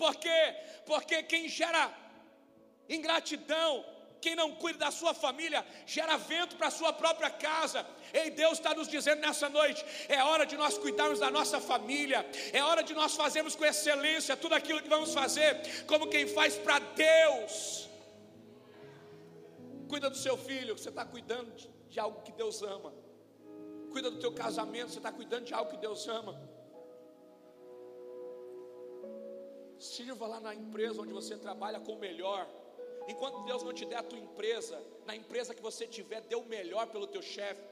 Por 0.00 0.14
quê? 0.16 0.40
Porque 0.84 1.22
quem 1.22 1.48
gera 1.48 1.84
ingratidão, 2.96 3.70
quem 4.20 4.34
não 4.40 4.48
cuida 4.62 4.80
da 4.80 4.90
sua 4.90 5.14
família, 5.14 5.60
gera 5.86 6.18
vento 6.18 6.54
para 6.58 6.66
a 6.66 6.76
sua 6.78 6.92
própria 6.92 7.30
casa. 7.30 7.80
Ei, 8.12 8.28
Deus 8.28 8.58
está 8.58 8.74
nos 8.74 8.88
dizendo 8.88 9.22
nessa 9.26 9.48
noite: 9.48 9.82
é 10.06 10.22
hora 10.22 10.44
de 10.44 10.54
nós 10.62 10.76
cuidarmos 10.76 11.18
da 11.18 11.30
nossa 11.30 11.58
família, 11.70 12.20
é 12.52 12.62
hora 12.62 12.82
de 12.82 12.92
nós 12.92 13.14
fazermos 13.22 13.56
com 13.56 13.64
excelência 13.64 14.36
tudo 14.36 14.54
aquilo 14.54 14.82
que 14.82 14.94
vamos 14.96 15.14
fazer, 15.14 15.50
como 15.86 16.10
quem 16.14 16.26
faz 16.26 16.58
para 16.58 16.78
Deus. 16.78 17.88
Cuida 19.88 20.10
do 20.10 20.18
seu 20.26 20.36
filho, 20.36 20.76
você 20.76 20.90
está 20.90 21.06
cuidando 21.06 21.50
de, 21.88 21.98
algo 21.98 22.20
que 22.20 22.32
Deus 22.32 22.60
ama. 22.60 22.92
Cuida 23.92 24.10
do 24.10 24.18
teu 24.18 24.32
casamento, 24.44 24.90
você 24.90 24.98
está 24.98 25.10
cuidando 25.10 25.46
de 25.46 25.54
algo 25.54 25.70
que 25.70 25.78
Deus 25.78 26.06
ama. 26.06 26.34
Sirva 29.78 30.26
lá 30.26 30.40
na 30.40 30.54
empresa 30.54 31.02
onde 31.02 31.12
você 31.12 31.36
trabalha 31.36 31.80
com 31.80 31.92
o 31.92 31.98
melhor. 31.98 32.48
Enquanto 33.08 33.44
Deus 33.44 33.62
não 33.62 33.72
te 33.72 33.84
der 33.84 33.96
a 33.96 34.02
tua 34.02 34.18
empresa, 34.18 34.82
na 35.04 35.14
empresa 35.14 35.54
que 35.54 35.62
você 35.62 35.86
tiver, 35.86 36.22
dê 36.22 36.34
o 36.34 36.44
melhor 36.44 36.86
pelo 36.88 37.06
teu 37.06 37.22
chefe. 37.22 37.62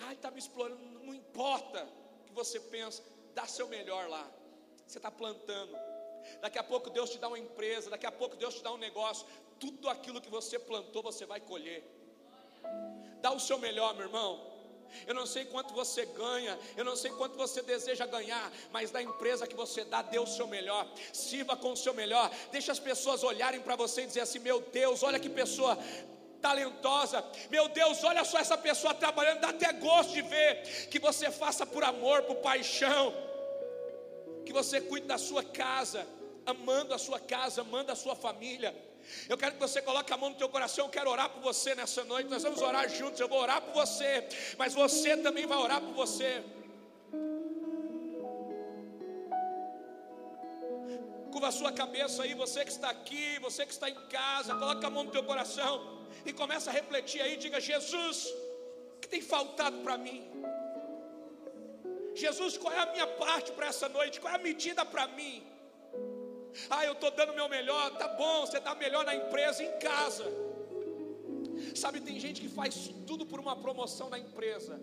Ai, 0.00 0.14
está 0.14 0.30
me 0.30 0.38
explorando, 0.38 0.80
não 1.00 1.14
importa 1.14 1.86
o 2.20 2.24
que 2.24 2.32
você 2.32 2.58
pensa, 2.58 3.02
dá 3.34 3.46
seu 3.46 3.68
melhor 3.68 4.08
lá. 4.08 4.30
Você 4.86 4.98
está 4.98 5.10
plantando. 5.10 5.76
Daqui 6.40 6.58
a 6.58 6.62
pouco 6.64 6.88
Deus 6.88 7.10
te 7.10 7.18
dá 7.18 7.28
uma 7.28 7.38
empresa, 7.38 7.90
daqui 7.90 8.06
a 8.06 8.12
pouco 8.12 8.36
Deus 8.36 8.54
te 8.54 8.62
dá 8.62 8.72
um 8.72 8.78
negócio. 8.78 9.26
Tudo 9.58 9.88
aquilo 9.88 10.20
que 10.20 10.30
você 10.30 10.58
plantou, 10.58 11.02
você 11.02 11.26
vai 11.26 11.40
colher. 11.40 11.84
Dá 13.20 13.32
o 13.32 13.40
seu 13.40 13.58
melhor, 13.58 13.94
meu 13.94 14.06
irmão. 14.06 14.53
Eu 15.06 15.14
não 15.14 15.26
sei 15.26 15.44
quanto 15.44 15.74
você 15.74 16.06
ganha, 16.06 16.58
eu 16.76 16.84
não 16.84 16.96
sei 16.96 17.10
quanto 17.12 17.36
você 17.36 17.62
deseja 17.62 18.06
ganhar, 18.06 18.52
mas 18.72 18.90
da 18.90 19.02
empresa 19.02 19.46
que 19.46 19.54
você 19.54 19.84
dá, 19.84 20.02
dê 20.02 20.18
o 20.18 20.26
seu 20.26 20.46
melhor, 20.46 20.86
sirva 21.12 21.56
com 21.56 21.72
o 21.72 21.76
seu 21.76 21.94
melhor, 21.94 22.30
deixa 22.50 22.72
as 22.72 22.78
pessoas 22.78 23.22
olharem 23.22 23.60
para 23.60 23.76
você 23.76 24.02
e 24.02 24.06
dizer 24.06 24.20
assim: 24.20 24.38
meu 24.38 24.60
Deus, 24.60 25.02
olha 25.02 25.18
que 25.18 25.28
pessoa 25.28 25.78
talentosa. 26.40 27.24
Meu 27.50 27.68
Deus, 27.68 28.04
olha 28.04 28.22
só 28.22 28.38
essa 28.38 28.58
pessoa 28.58 28.92
trabalhando, 28.92 29.40
dá 29.40 29.48
até 29.48 29.72
gosto 29.72 30.12
de 30.12 30.20
ver 30.20 30.88
que 30.90 30.98
você 30.98 31.30
faça 31.30 31.64
por 31.64 31.82
amor, 31.82 32.22
por 32.24 32.36
paixão. 32.36 33.14
Que 34.44 34.52
você 34.52 34.78
cuide 34.78 35.06
da 35.06 35.16
sua 35.16 35.42
casa, 35.42 36.06
amando 36.44 36.92
a 36.92 36.98
sua 36.98 37.18
casa, 37.18 37.62
amando 37.62 37.90
a 37.90 37.96
sua 37.96 38.14
família. 38.14 38.74
Eu 39.28 39.36
quero 39.36 39.52
que 39.54 39.60
você 39.60 39.80
coloque 39.82 40.12
a 40.12 40.16
mão 40.16 40.30
no 40.30 40.36
teu 40.36 40.48
coração. 40.48 40.86
Eu 40.86 40.90
quero 40.90 41.10
orar 41.10 41.28
por 41.30 41.42
você 41.42 41.74
nessa 41.74 42.04
noite. 42.04 42.28
Nós 42.28 42.42
vamos 42.42 42.60
orar 42.60 42.88
juntos. 42.88 43.20
Eu 43.20 43.28
vou 43.28 43.40
orar 43.40 43.60
por 43.62 43.74
você, 43.74 44.26
mas 44.58 44.74
você 44.74 45.16
também 45.16 45.46
vai 45.46 45.58
orar 45.58 45.80
por 45.80 45.94
você. 45.94 46.42
Curva 51.32 51.48
a 51.48 51.52
sua 51.52 51.72
cabeça 51.72 52.22
aí, 52.22 52.32
você 52.32 52.64
que 52.64 52.70
está 52.70 52.90
aqui, 52.90 53.38
você 53.40 53.66
que 53.66 53.72
está 53.72 53.88
em 53.90 54.00
casa, 54.08 54.54
coloque 54.54 54.86
a 54.86 54.90
mão 54.90 55.04
no 55.04 55.10
teu 55.10 55.24
coração 55.24 55.72
e 56.24 56.32
começa 56.32 56.70
a 56.70 56.72
refletir 56.72 57.20
aí, 57.20 57.36
diga: 57.36 57.60
Jesus, 57.60 58.32
o 58.96 59.00
que 59.00 59.08
tem 59.08 59.20
faltado 59.20 59.78
para 59.78 59.96
mim? 59.98 60.20
Jesus, 62.14 62.56
qual 62.56 62.72
é 62.72 62.78
a 62.78 62.86
minha 62.92 63.06
parte 63.06 63.50
para 63.50 63.66
essa 63.66 63.88
noite? 63.88 64.20
Qual 64.20 64.32
é 64.32 64.36
a 64.36 64.38
medida 64.38 64.84
para 64.84 65.08
mim? 65.08 65.42
Ah, 66.70 66.84
eu 66.84 66.92
estou 66.92 67.10
dando 67.10 67.34
meu 67.34 67.48
melhor, 67.48 67.90
tá 67.96 68.08
bom, 68.08 68.46
você 68.46 68.60
dá 68.60 68.74
melhor 68.74 69.04
na 69.04 69.14
empresa, 69.14 69.62
em 69.62 69.72
casa. 69.78 70.24
Sabe, 71.74 72.00
tem 72.00 72.18
gente 72.18 72.40
que 72.40 72.48
faz 72.48 72.90
tudo 73.06 73.26
por 73.26 73.40
uma 73.40 73.56
promoção 73.56 74.08
na 74.08 74.18
empresa, 74.18 74.80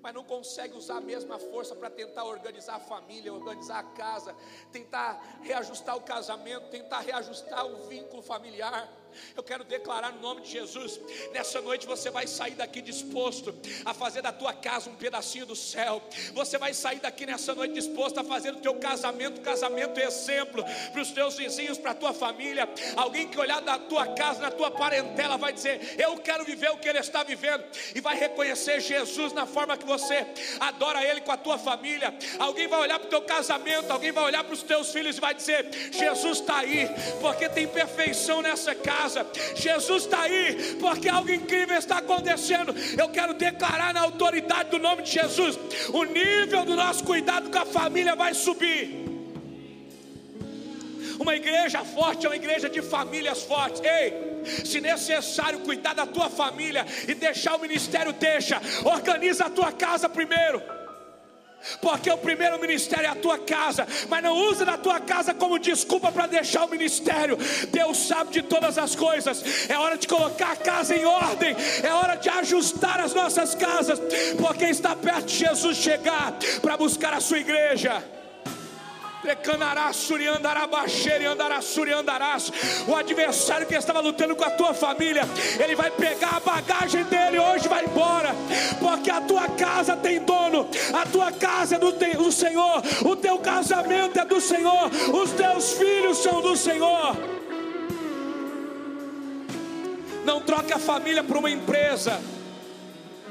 mas 0.00 0.14
não 0.14 0.24
consegue 0.24 0.76
usar 0.76 0.96
a 0.96 1.00
mesma 1.00 1.38
força 1.38 1.74
para 1.74 1.88
tentar 1.88 2.24
organizar 2.24 2.76
a 2.76 2.80
família, 2.80 3.32
organizar 3.32 3.78
a 3.78 3.82
casa, 3.82 4.34
tentar 4.70 5.40
reajustar 5.42 5.96
o 5.96 6.02
casamento, 6.02 6.68
tentar 6.68 7.00
reajustar 7.00 7.64
o 7.66 7.86
vínculo 7.86 8.22
familiar. 8.22 8.88
Eu 9.36 9.42
quero 9.42 9.64
declarar 9.64 10.12
no 10.12 10.20
nome 10.20 10.42
de 10.42 10.50
Jesus: 10.50 11.00
nessa 11.32 11.60
noite 11.60 11.86
você 11.86 12.10
vai 12.10 12.26
sair 12.26 12.54
daqui 12.54 12.80
disposto 12.80 13.54
a 13.84 13.94
fazer 13.94 14.22
da 14.22 14.32
tua 14.32 14.52
casa 14.52 14.90
um 14.90 14.94
pedacinho 14.94 15.46
do 15.46 15.56
céu. 15.56 16.02
Você 16.34 16.58
vai 16.58 16.74
sair 16.74 17.00
daqui 17.00 17.26
nessa 17.26 17.54
noite 17.54 17.74
disposto 17.74 18.18
a 18.18 18.24
fazer 18.24 18.52
do 18.52 18.60
teu 18.60 18.74
casamento 18.76 19.40
casamento 19.40 19.98
exemplo 19.98 20.64
para 20.92 21.00
os 21.00 21.10
teus 21.10 21.36
vizinhos, 21.36 21.78
para 21.78 21.92
a 21.92 21.94
tua 21.94 22.12
família. 22.12 22.68
Alguém 22.96 23.28
que 23.28 23.38
olhar 23.38 23.60
da 23.60 23.78
tua 23.78 24.06
casa, 24.14 24.40
na 24.40 24.50
tua 24.50 24.70
parentela, 24.70 25.36
vai 25.36 25.52
dizer: 25.52 25.96
Eu 25.98 26.16
quero 26.18 26.44
viver 26.44 26.70
o 26.70 26.78
que 26.78 26.88
ele 26.88 26.98
está 26.98 27.22
vivendo, 27.22 27.64
e 27.94 28.00
vai 28.00 28.16
reconhecer 28.16 28.80
Jesus 28.80 29.32
na 29.32 29.46
forma 29.46 29.76
que 29.76 29.86
você 29.86 30.26
adora 30.60 31.04
Ele 31.04 31.20
com 31.20 31.32
a 31.32 31.36
tua 31.36 31.58
família. 31.58 32.14
Alguém 32.38 32.66
vai 32.66 32.80
olhar 32.80 32.98
para 32.98 33.06
o 33.06 33.10
teu 33.10 33.22
casamento, 33.22 33.90
alguém 33.90 34.12
vai 34.12 34.24
olhar 34.24 34.44
para 34.44 34.54
os 34.54 34.62
teus 34.62 34.90
filhos 34.90 35.16
e 35.16 35.20
vai 35.20 35.34
dizer: 35.34 35.68
Jesus 35.92 36.40
está 36.40 36.58
aí, 36.58 36.88
porque 37.20 37.48
tem 37.48 37.66
perfeição 37.66 38.42
nessa 38.42 38.74
casa 38.74 39.03
casa. 39.04 39.26
Jesus 39.54 40.04
está 40.04 40.22
aí, 40.22 40.76
porque 40.80 41.08
algo 41.08 41.30
incrível 41.30 41.76
está 41.76 41.98
acontecendo. 41.98 42.74
Eu 42.98 43.08
quero 43.08 43.34
declarar 43.34 43.92
na 43.92 44.00
autoridade 44.00 44.70
do 44.70 44.78
nome 44.78 45.02
de 45.02 45.12
Jesus: 45.12 45.58
o 45.92 46.04
nível 46.04 46.64
do 46.64 46.74
nosso 46.74 47.04
cuidado 47.04 47.50
com 47.50 47.58
a 47.58 47.66
família 47.66 48.14
vai 48.16 48.34
subir. 48.34 49.04
Uma 51.18 51.36
igreja 51.36 51.84
forte 51.84 52.26
é 52.26 52.28
uma 52.28 52.36
igreja 52.36 52.68
de 52.68 52.82
famílias 52.82 53.42
fortes. 53.42 53.80
Ei, 53.84 54.42
se 54.64 54.80
necessário 54.80 55.60
cuidar 55.60 55.94
da 55.94 56.06
tua 56.06 56.28
família 56.28 56.84
e 57.06 57.14
deixar 57.14 57.54
o 57.54 57.60
ministério, 57.60 58.12
deixa. 58.12 58.60
Organiza 58.84 59.44
a 59.44 59.50
tua 59.50 59.70
casa 59.70 60.08
primeiro 60.08 60.73
porque 61.80 62.10
o 62.10 62.18
primeiro 62.18 62.60
ministério 62.60 63.06
é 63.06 63.10
a 63.10 63.14
tua 63.14 63.38
casa, 63.38 63.86
mas 64.08 64.22
não 64.22 64.36
usa 64.48 64.64
da 64.64 64.76
tua 64.76 65.00
casa 65.00 65.34
como 65.34 65.58
desculpa 65.58 66.10
para 66.12 66.26
deixar 66.26 66.64
o 66.64 66.70
ministério. 66.70 67.36
Deus 67.70 67.98
sabe 67.98 68.32
de 68.32 68.42
todas 68.42 68.78
as 68.78 68.94
coisas. 68.94 69.68
É 69.68 69.78
hora 69.78 69.96
de 69.96 70.06
colocar 70.06 70.52
a 70.52 70.56
casa 70.56 70.96
em 70.96 71.04
ordem, 71.04 71.56
é 71.82 71.92
hora 71.92 72.16
de 72.16 72.28
ajustar 72.28 73.00
as 73.00 73.14
nossas 73.14 73.54
casas, 73.54 74.00
porque 74.38 74.64
está 74.64 74.94
perto 74.94 75.26
de 75.26 75.36
Jesus 75.36 75.76
chegar 75.76 76.34
para 76.60 76.76
buscar 76.76 77.14
a 77.14 77.20
sua 77.20 77.38
igreja. 77.38 78.02
O 82.86 82.94
adversário 82.94 83.66
que 83.66 83.74
estava 83.74 84.00
lutando 84.00 84.36
com 84.36 84.44
a 84.44 84.50
tua 84.50 84.74
família, 84.74 85.22
ele 85.62 85.74
vai 85.74 85.90
pegar 85.90 86.36
a 86.36 86.40
bagagem 86.40 87.04
dele 87.04 87.38
hoje 87.38 87.68
vai 87.68 87.84
embora, 87.84 88.34
porque 88.78 89.10
a 89.10 89.20
tua 89.20 89.48
casa 89.48 89.96
tem 89.96 90.20
dono, 90.20 90.68
a 90.92 91.06
tua 91.06 91.32
casa 91.32 91.76
é 91.76 91.78
do, 91.78 91.92
do 91.92 92.32
Senhor, 92.32 92.82
o 93.04 93.16
teu 93.16 93.38
casamento 93.38 94.18
é 94.18 94.24
do 94.24 94.40
Senhor, 94.40 94.90
os 95.12 95.30
teus 95.32 95.72
filhos 95.72 96.18
são 96.18 96.40
do 96.40 96.56
Senhor. 96.56 97.16
Não 100.24 100.40
troque 100.40 100.72
a 100.72 100.78
família 100.78 101.22
por 101.22 101.36
uma 101.36 101.50
empresa. 101.50 102.20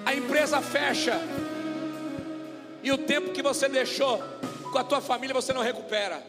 A 0.06 0.14
empresa 0.14 0.62
fecha. 0.62 1.20
E 2.84 2.92
o 2.92 2.98
tempo 2.98 3.32
que 3.32 3.42
você 3.42 3.68
deixou 3.68 4.22
com 4.74 4.80
a 4.80 4.84
tua 4.84 5.00
família 5.00 5.36
você 5.36 5.54
não 5.54 5.62
recupera. 5.62 6.22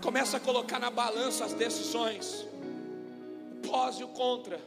Começa 0.00 0.36
a 0.36 0.40
colocar 0.40 0.78
na 0.78 0.90
balança 0.90 1.44
as 1.44 1.52
decisões, 1.52 2.46
o 3.52 3.68
pós 3.68 3.96
e 3.96 4.04
o 4.04 4.08
contra. 4.08 4.60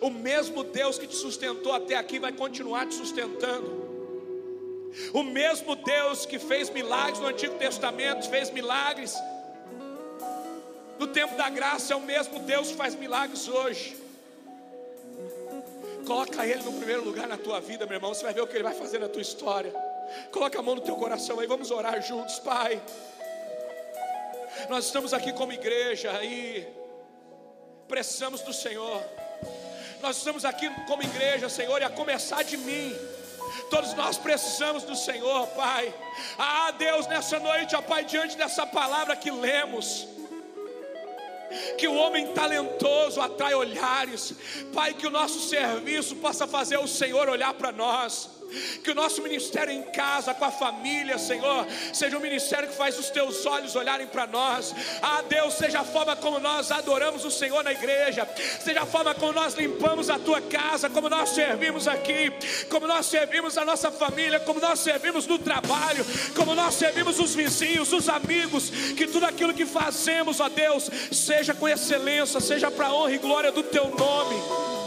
O 0.00 0.10
mesmo 0.10 0.64
Deus 0.64 0.98
que 0.98 1.06
te 1.06 1.14
sustentou 1.14 1.72
até 1.72 1.94
aqui 1.94 2.18
vai 2.18 2.32
continuar 2.32 2.86
te 2.86 2.96
sustentando. 2.96 3.84
O 5.12 5.22
mesmo 5.22 5.76
Deus 5.76 6.26
que 6.26 6.38
fez 6.38 6.68
milagres 6.68 7.20
no 7.20 7.28
Antigo 7.28 7.54
Testamento, 7.56 8.28
fez 8.28 8.50
milagres 8.50 9.14
no 10.98 11.06
tempo 11.06 11.36
da 11.36 11.48
graça, 11.48 11.92
é 11.92 11.96
o 11.96 12.00
mesmo 12.00 12.40
Deus 12.40 12.68
que 12.68 12.76
faz 12.76 12.96
milagres 12.96 13.46
hoje. 13.46 14.03
Coloca 16.06 16.46
Ele 16.46 16.62
no 16.62 16.72
primeiro 16.72 17.02
lugar 17.02 17.26
na 17.26 17.36
tua 17.36 17.60
vida, 17.60 17.86
meu 17.86 17.96
irmão. 17.96 18.12
Você 18.12 18.22
vai 18.22 18.34
ver 18.34 18.42
o 18.42 18.46
que 18.46 18.54
Ele 18.54 18.62
vai 18.62 18.74
fazer 18.74 18.98
na 18.98 19.08
tua 19.08 19.22
história. 19.22 19.72
Coloca 20.30 20.58
a 20.58 20.62
mão 20.62 20.74
no 20.74 20.80
teu 20.80 20.96
coração 20.96 21.40
aí, 21.40 21.46
vamos 21.46 21.70
orar 21.70 22.00
juntos, 22.02 22.38
Pai. 22.38 22.80
Nós 24.68 24.86
estamos 24.86 25.12
aqui 25.12 25.32
como 25.32 25.52
igreja 25.52 26.22
e 26.22 26.66
precisamos 27.88 28.42
do 28.42 28.52
Senhor. 28.52 29.02
Nós 30.02 30.18
estamos 30.18 30.44
aqui 30.44 30.68
como 30.86 31.02
igreja, 31.02 31.48
Senhor, 31.48 31.80
e 31.80 31.84
a 31.84 31.90
começar 31.90 32.42
de 32.42 32.56
mim. 32.56 32.94
Todos 33.70 33.94
nós 33.94 34.18
precisamos 34.18 34.82
do 34.84 34.94
Senhor, 34.94 35.46
Pai. 35.48 35.92
Ah, 36.38 36.70
Deus, 36.72 37.06
nessa 37.06 37.38
noite, 37.38 37.74
ó 37.74 37.80
Pai, 37.80 38.04
diante 38.04 38.36
dessa 38.36 38.66
palavra 38.66 39.16
que 39.16 39.30
lemos 39.30 40.13
que 41.78 41.86
o 41.86 41.94
homem 41.94 42.28
talentoso 42.28 43.20
atrai 43.20 43.54
olhares, 43.54 44.34
Pai, 44.72 44.94
que 44.94 45.06
o 45.06 45.10
nosso 45.10 45.40
serviço 45.40 46.16
possa 46.16 46.46
fazer 46.46 46.78
o 46.78 46.88
Senhor 46.88 47.28
olhar 47.28 47.54
para 47.54 47.72
nós 47.72 48.30
que 48.82 48.90
o 48.90 48.94
nosso 48.94 49.22
ministério 49.22 49.72
em 49.72 49.82
casa, 49.82 50.34
com 50.34 50.44
a 50.44 50.50
família, 50.50 51.18
Senhor, 51.18 51.66
seja 51.92 52.16
um 52.16 52.20
ministério 52.20 52.68
que 52.68 52.76
faz 52.76 52.98
os 52.98 53.10
teus 53.10 53.44
olhos 53.46 53.76
olharem 53.76 54.06
para 54.06 54.26
nós. 54.26 54.74
Ah, 55.02 55.22
Deus, 55.28 55.54
seja 55.54 55.80
a 55.80 55.84
forma 55.84 56.16
como 56.16 56.38
nós 56.38 56.70
adoramos 56.70 57.24
o 57.24 57.30
Senhor 57.30 57.62
na 57.62 57.72
igreja, 57.72 58.28
seja 58.60 58.82
a 58.82 58.86
forma 58.86 59.14
como 59.14 59.32
nós 59.32 59.54
limpamos 59.54 60.10
a 60.10 60.18
tua 60.18 60.40
casa, 60.40 60.88
como 60.90 61.08
nós 61.08 61.30
servimos 61.30 61.88
aqui, 61.88 62.32
como 62.68 62.86
nós 62.86 63.06
servimos 63.06 63.56
a 63.58 63.64
nossa 63.64 63.90
família, 63.90 64.40
como 64.40 64.60
nós 64.60 64.80
servimos 64.80 65.26
no 65.26 65.38
trabalho, 65.38 66.04
como 66.34 66.54
nós 66.54 66.74
servimos 66.74 67.18
os 67.18 67.34
vizinhos, 67.34 67.92
os 67.92 68.08
amigos, 68.08 68.70
que 68.96 69.06
tudo 69.06 69.26
aquilo 69.26 69.54
que 69.54 69.66
fazemos, 69.66 70.40
ó 70.40 70.48
Deus, 70.48 70.90
seja 71.10 71.54
com 71.54 71.68
excelência, 71.68 72.40
seja 72.40 72.70
para 72.70 72.92
honra 72.92 73.12
e 73.12 73.18
glória 73.18 73.52
do 73.52 73.62
teu 73.62 73.88
nome 73.88 74.83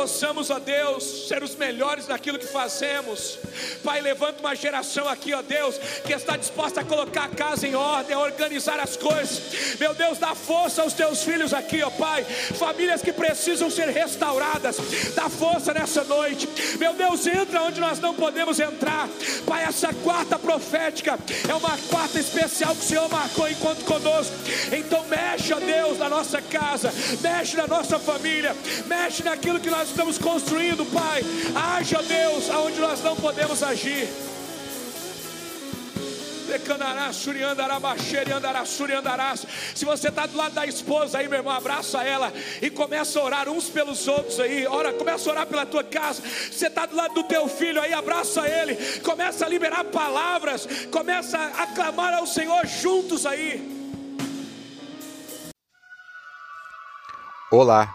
possamos, 0.00 0.48
ó 0.48 0.58
Deus, 0.58 1.28
ser 1.28 1.42
os 1.42 1.54
melhores 1.56 2.08
naquilo 2.08 2.38
que 2.38 2.46
fazemos. 2.46 3.38
Pai, 3.84 4.00
levanta 4.00 4.40
uma 4.40 4.54
geração 4.54 5.06
aqui, 5.06 5.34
ó 5.34 5.42
Deus, 5.42 5.76
que 6.06 6.14
está 6.14 6.38
disposta 6.38 6.80
a 6.80 6.84
colocar 6.84 7.24
a 7.24 7.28
casa 7.28 7.66
em 7.66 7.74
ordem, 7.74 8.16
a 8.16 8.18
organizar 8.18 8.80
as 8.80 8.96
coisas. 8.96 9.78
Meu 9.78 9.92
Deus, 9.92 10.16
dá 10.16 10.34
força 10.34 10.80
aos 10.80 10.94
teus 10.94 11.22
filhos 11.22 11.52
aqui, 11.52 11.82
ó 11.82 11.90
Pai. 11.90 12.24
Famílias 12.24 13.02
que 13.02 13.12
precisam 13.12 13.68
ser 13.68 13.88
restauradas. 13.88 14.78
Dá 15.14 15.28
força 15.28 15.74
nessa 15.74 16.02
noite. 16.04 16.48
Meu 16.78 16.94
Deus, 16.94 17.26
entra 17.26 17.62
onde 17.62 17.78
nós 17.78 18.00
não 18.00 18.14
podemos 18.14 18.58
entrar. 18.58 19.06
Pai, 19.46 19.64
essa 19.64 19.92
quarta 19.92 20.38
profética 20.38 21.18
é 21.46 21.54
uma 21.54 21.76
quarta 21.90 22.18
especial 22.18 22.74
que 22.74 22.84
o 22.84 22.88
Senhor 22.88 23.08
marcou 23.10 23.46
enquanto 23.46 23.84
conosco. 23.84 24.34
Então 24.72 25.04
mexe, 25.08 25.52
ó 25.52 25.60
Deus, 25.60 25.98
na 25.98 26.08
nossa 26.08 26.40
casa, 26.40 26.90
mexe 27.20 27.54
na 27.54 27.66
nossa 27.66 27.98
família, 27.98 28.56
mexe 28.86 29.22
naquilo 29.22 29.60
que 29.60 29.68
nós 29.68 29.89
estamos 29.90 30.18
construindo, 30.18 30.84
Pai. 30.86 31.22
Haja, 31.54 32.02
Deus, 32.02 32.48
aonde 32.50 32.80
nós 32.80 33.02
não 33.02 33.16
podemos 33.16 33.62
agir. 33.62 34.08
Se 39.74 39.84
você 39.84 40.08
está 40.08 40.26
do 40.26 40.36
lado 40.36 40.52
da 40.52 40.66
esposa 40.66 41.18
aí, 41.18 41.28
meu 41.28 41.38
irmão, 41.38 41.52
abraça 41.52 42.02
ela 42.02 42.32
e 42.60 42.68
começa 42.68 43.20
a 43.20 43.24
orar 43.24 43.48
uns 43.48 43.68
pelos 43.68 44.08
outros 44.08 44.40
aí. 44.40 44.66
Ora, 44.66 44.92
começa 44.92 45.30
a 45.30 45.32
orar 45.32 45.46
pela 45.46 45.64
tua 45.64 45.84
casa. 45.84 46.22
Você 46.22 46.66
está 46.66 46.86
do 46.86 46.96
lado 46.96 47.14
do 47.14 47.22
teu 47.22 47.46
filho 47.48 47.80
aí, 47.80 47.92
abraça 47.92 48.48
ele. 48.48 48.74
Começa 49.00 49.46
a 49.46 49.48
liberar 49.48 49.84
palavras. 49.84 50.66
Começa 50.90 51.38
a 51.38 51.68
clamar 51.68 52.14
ao 52.14 52.26
Senhor 52.26 52.66
juntos 52.66 53.24
aí. 53.26 53.78
Olá, 57.52 57.94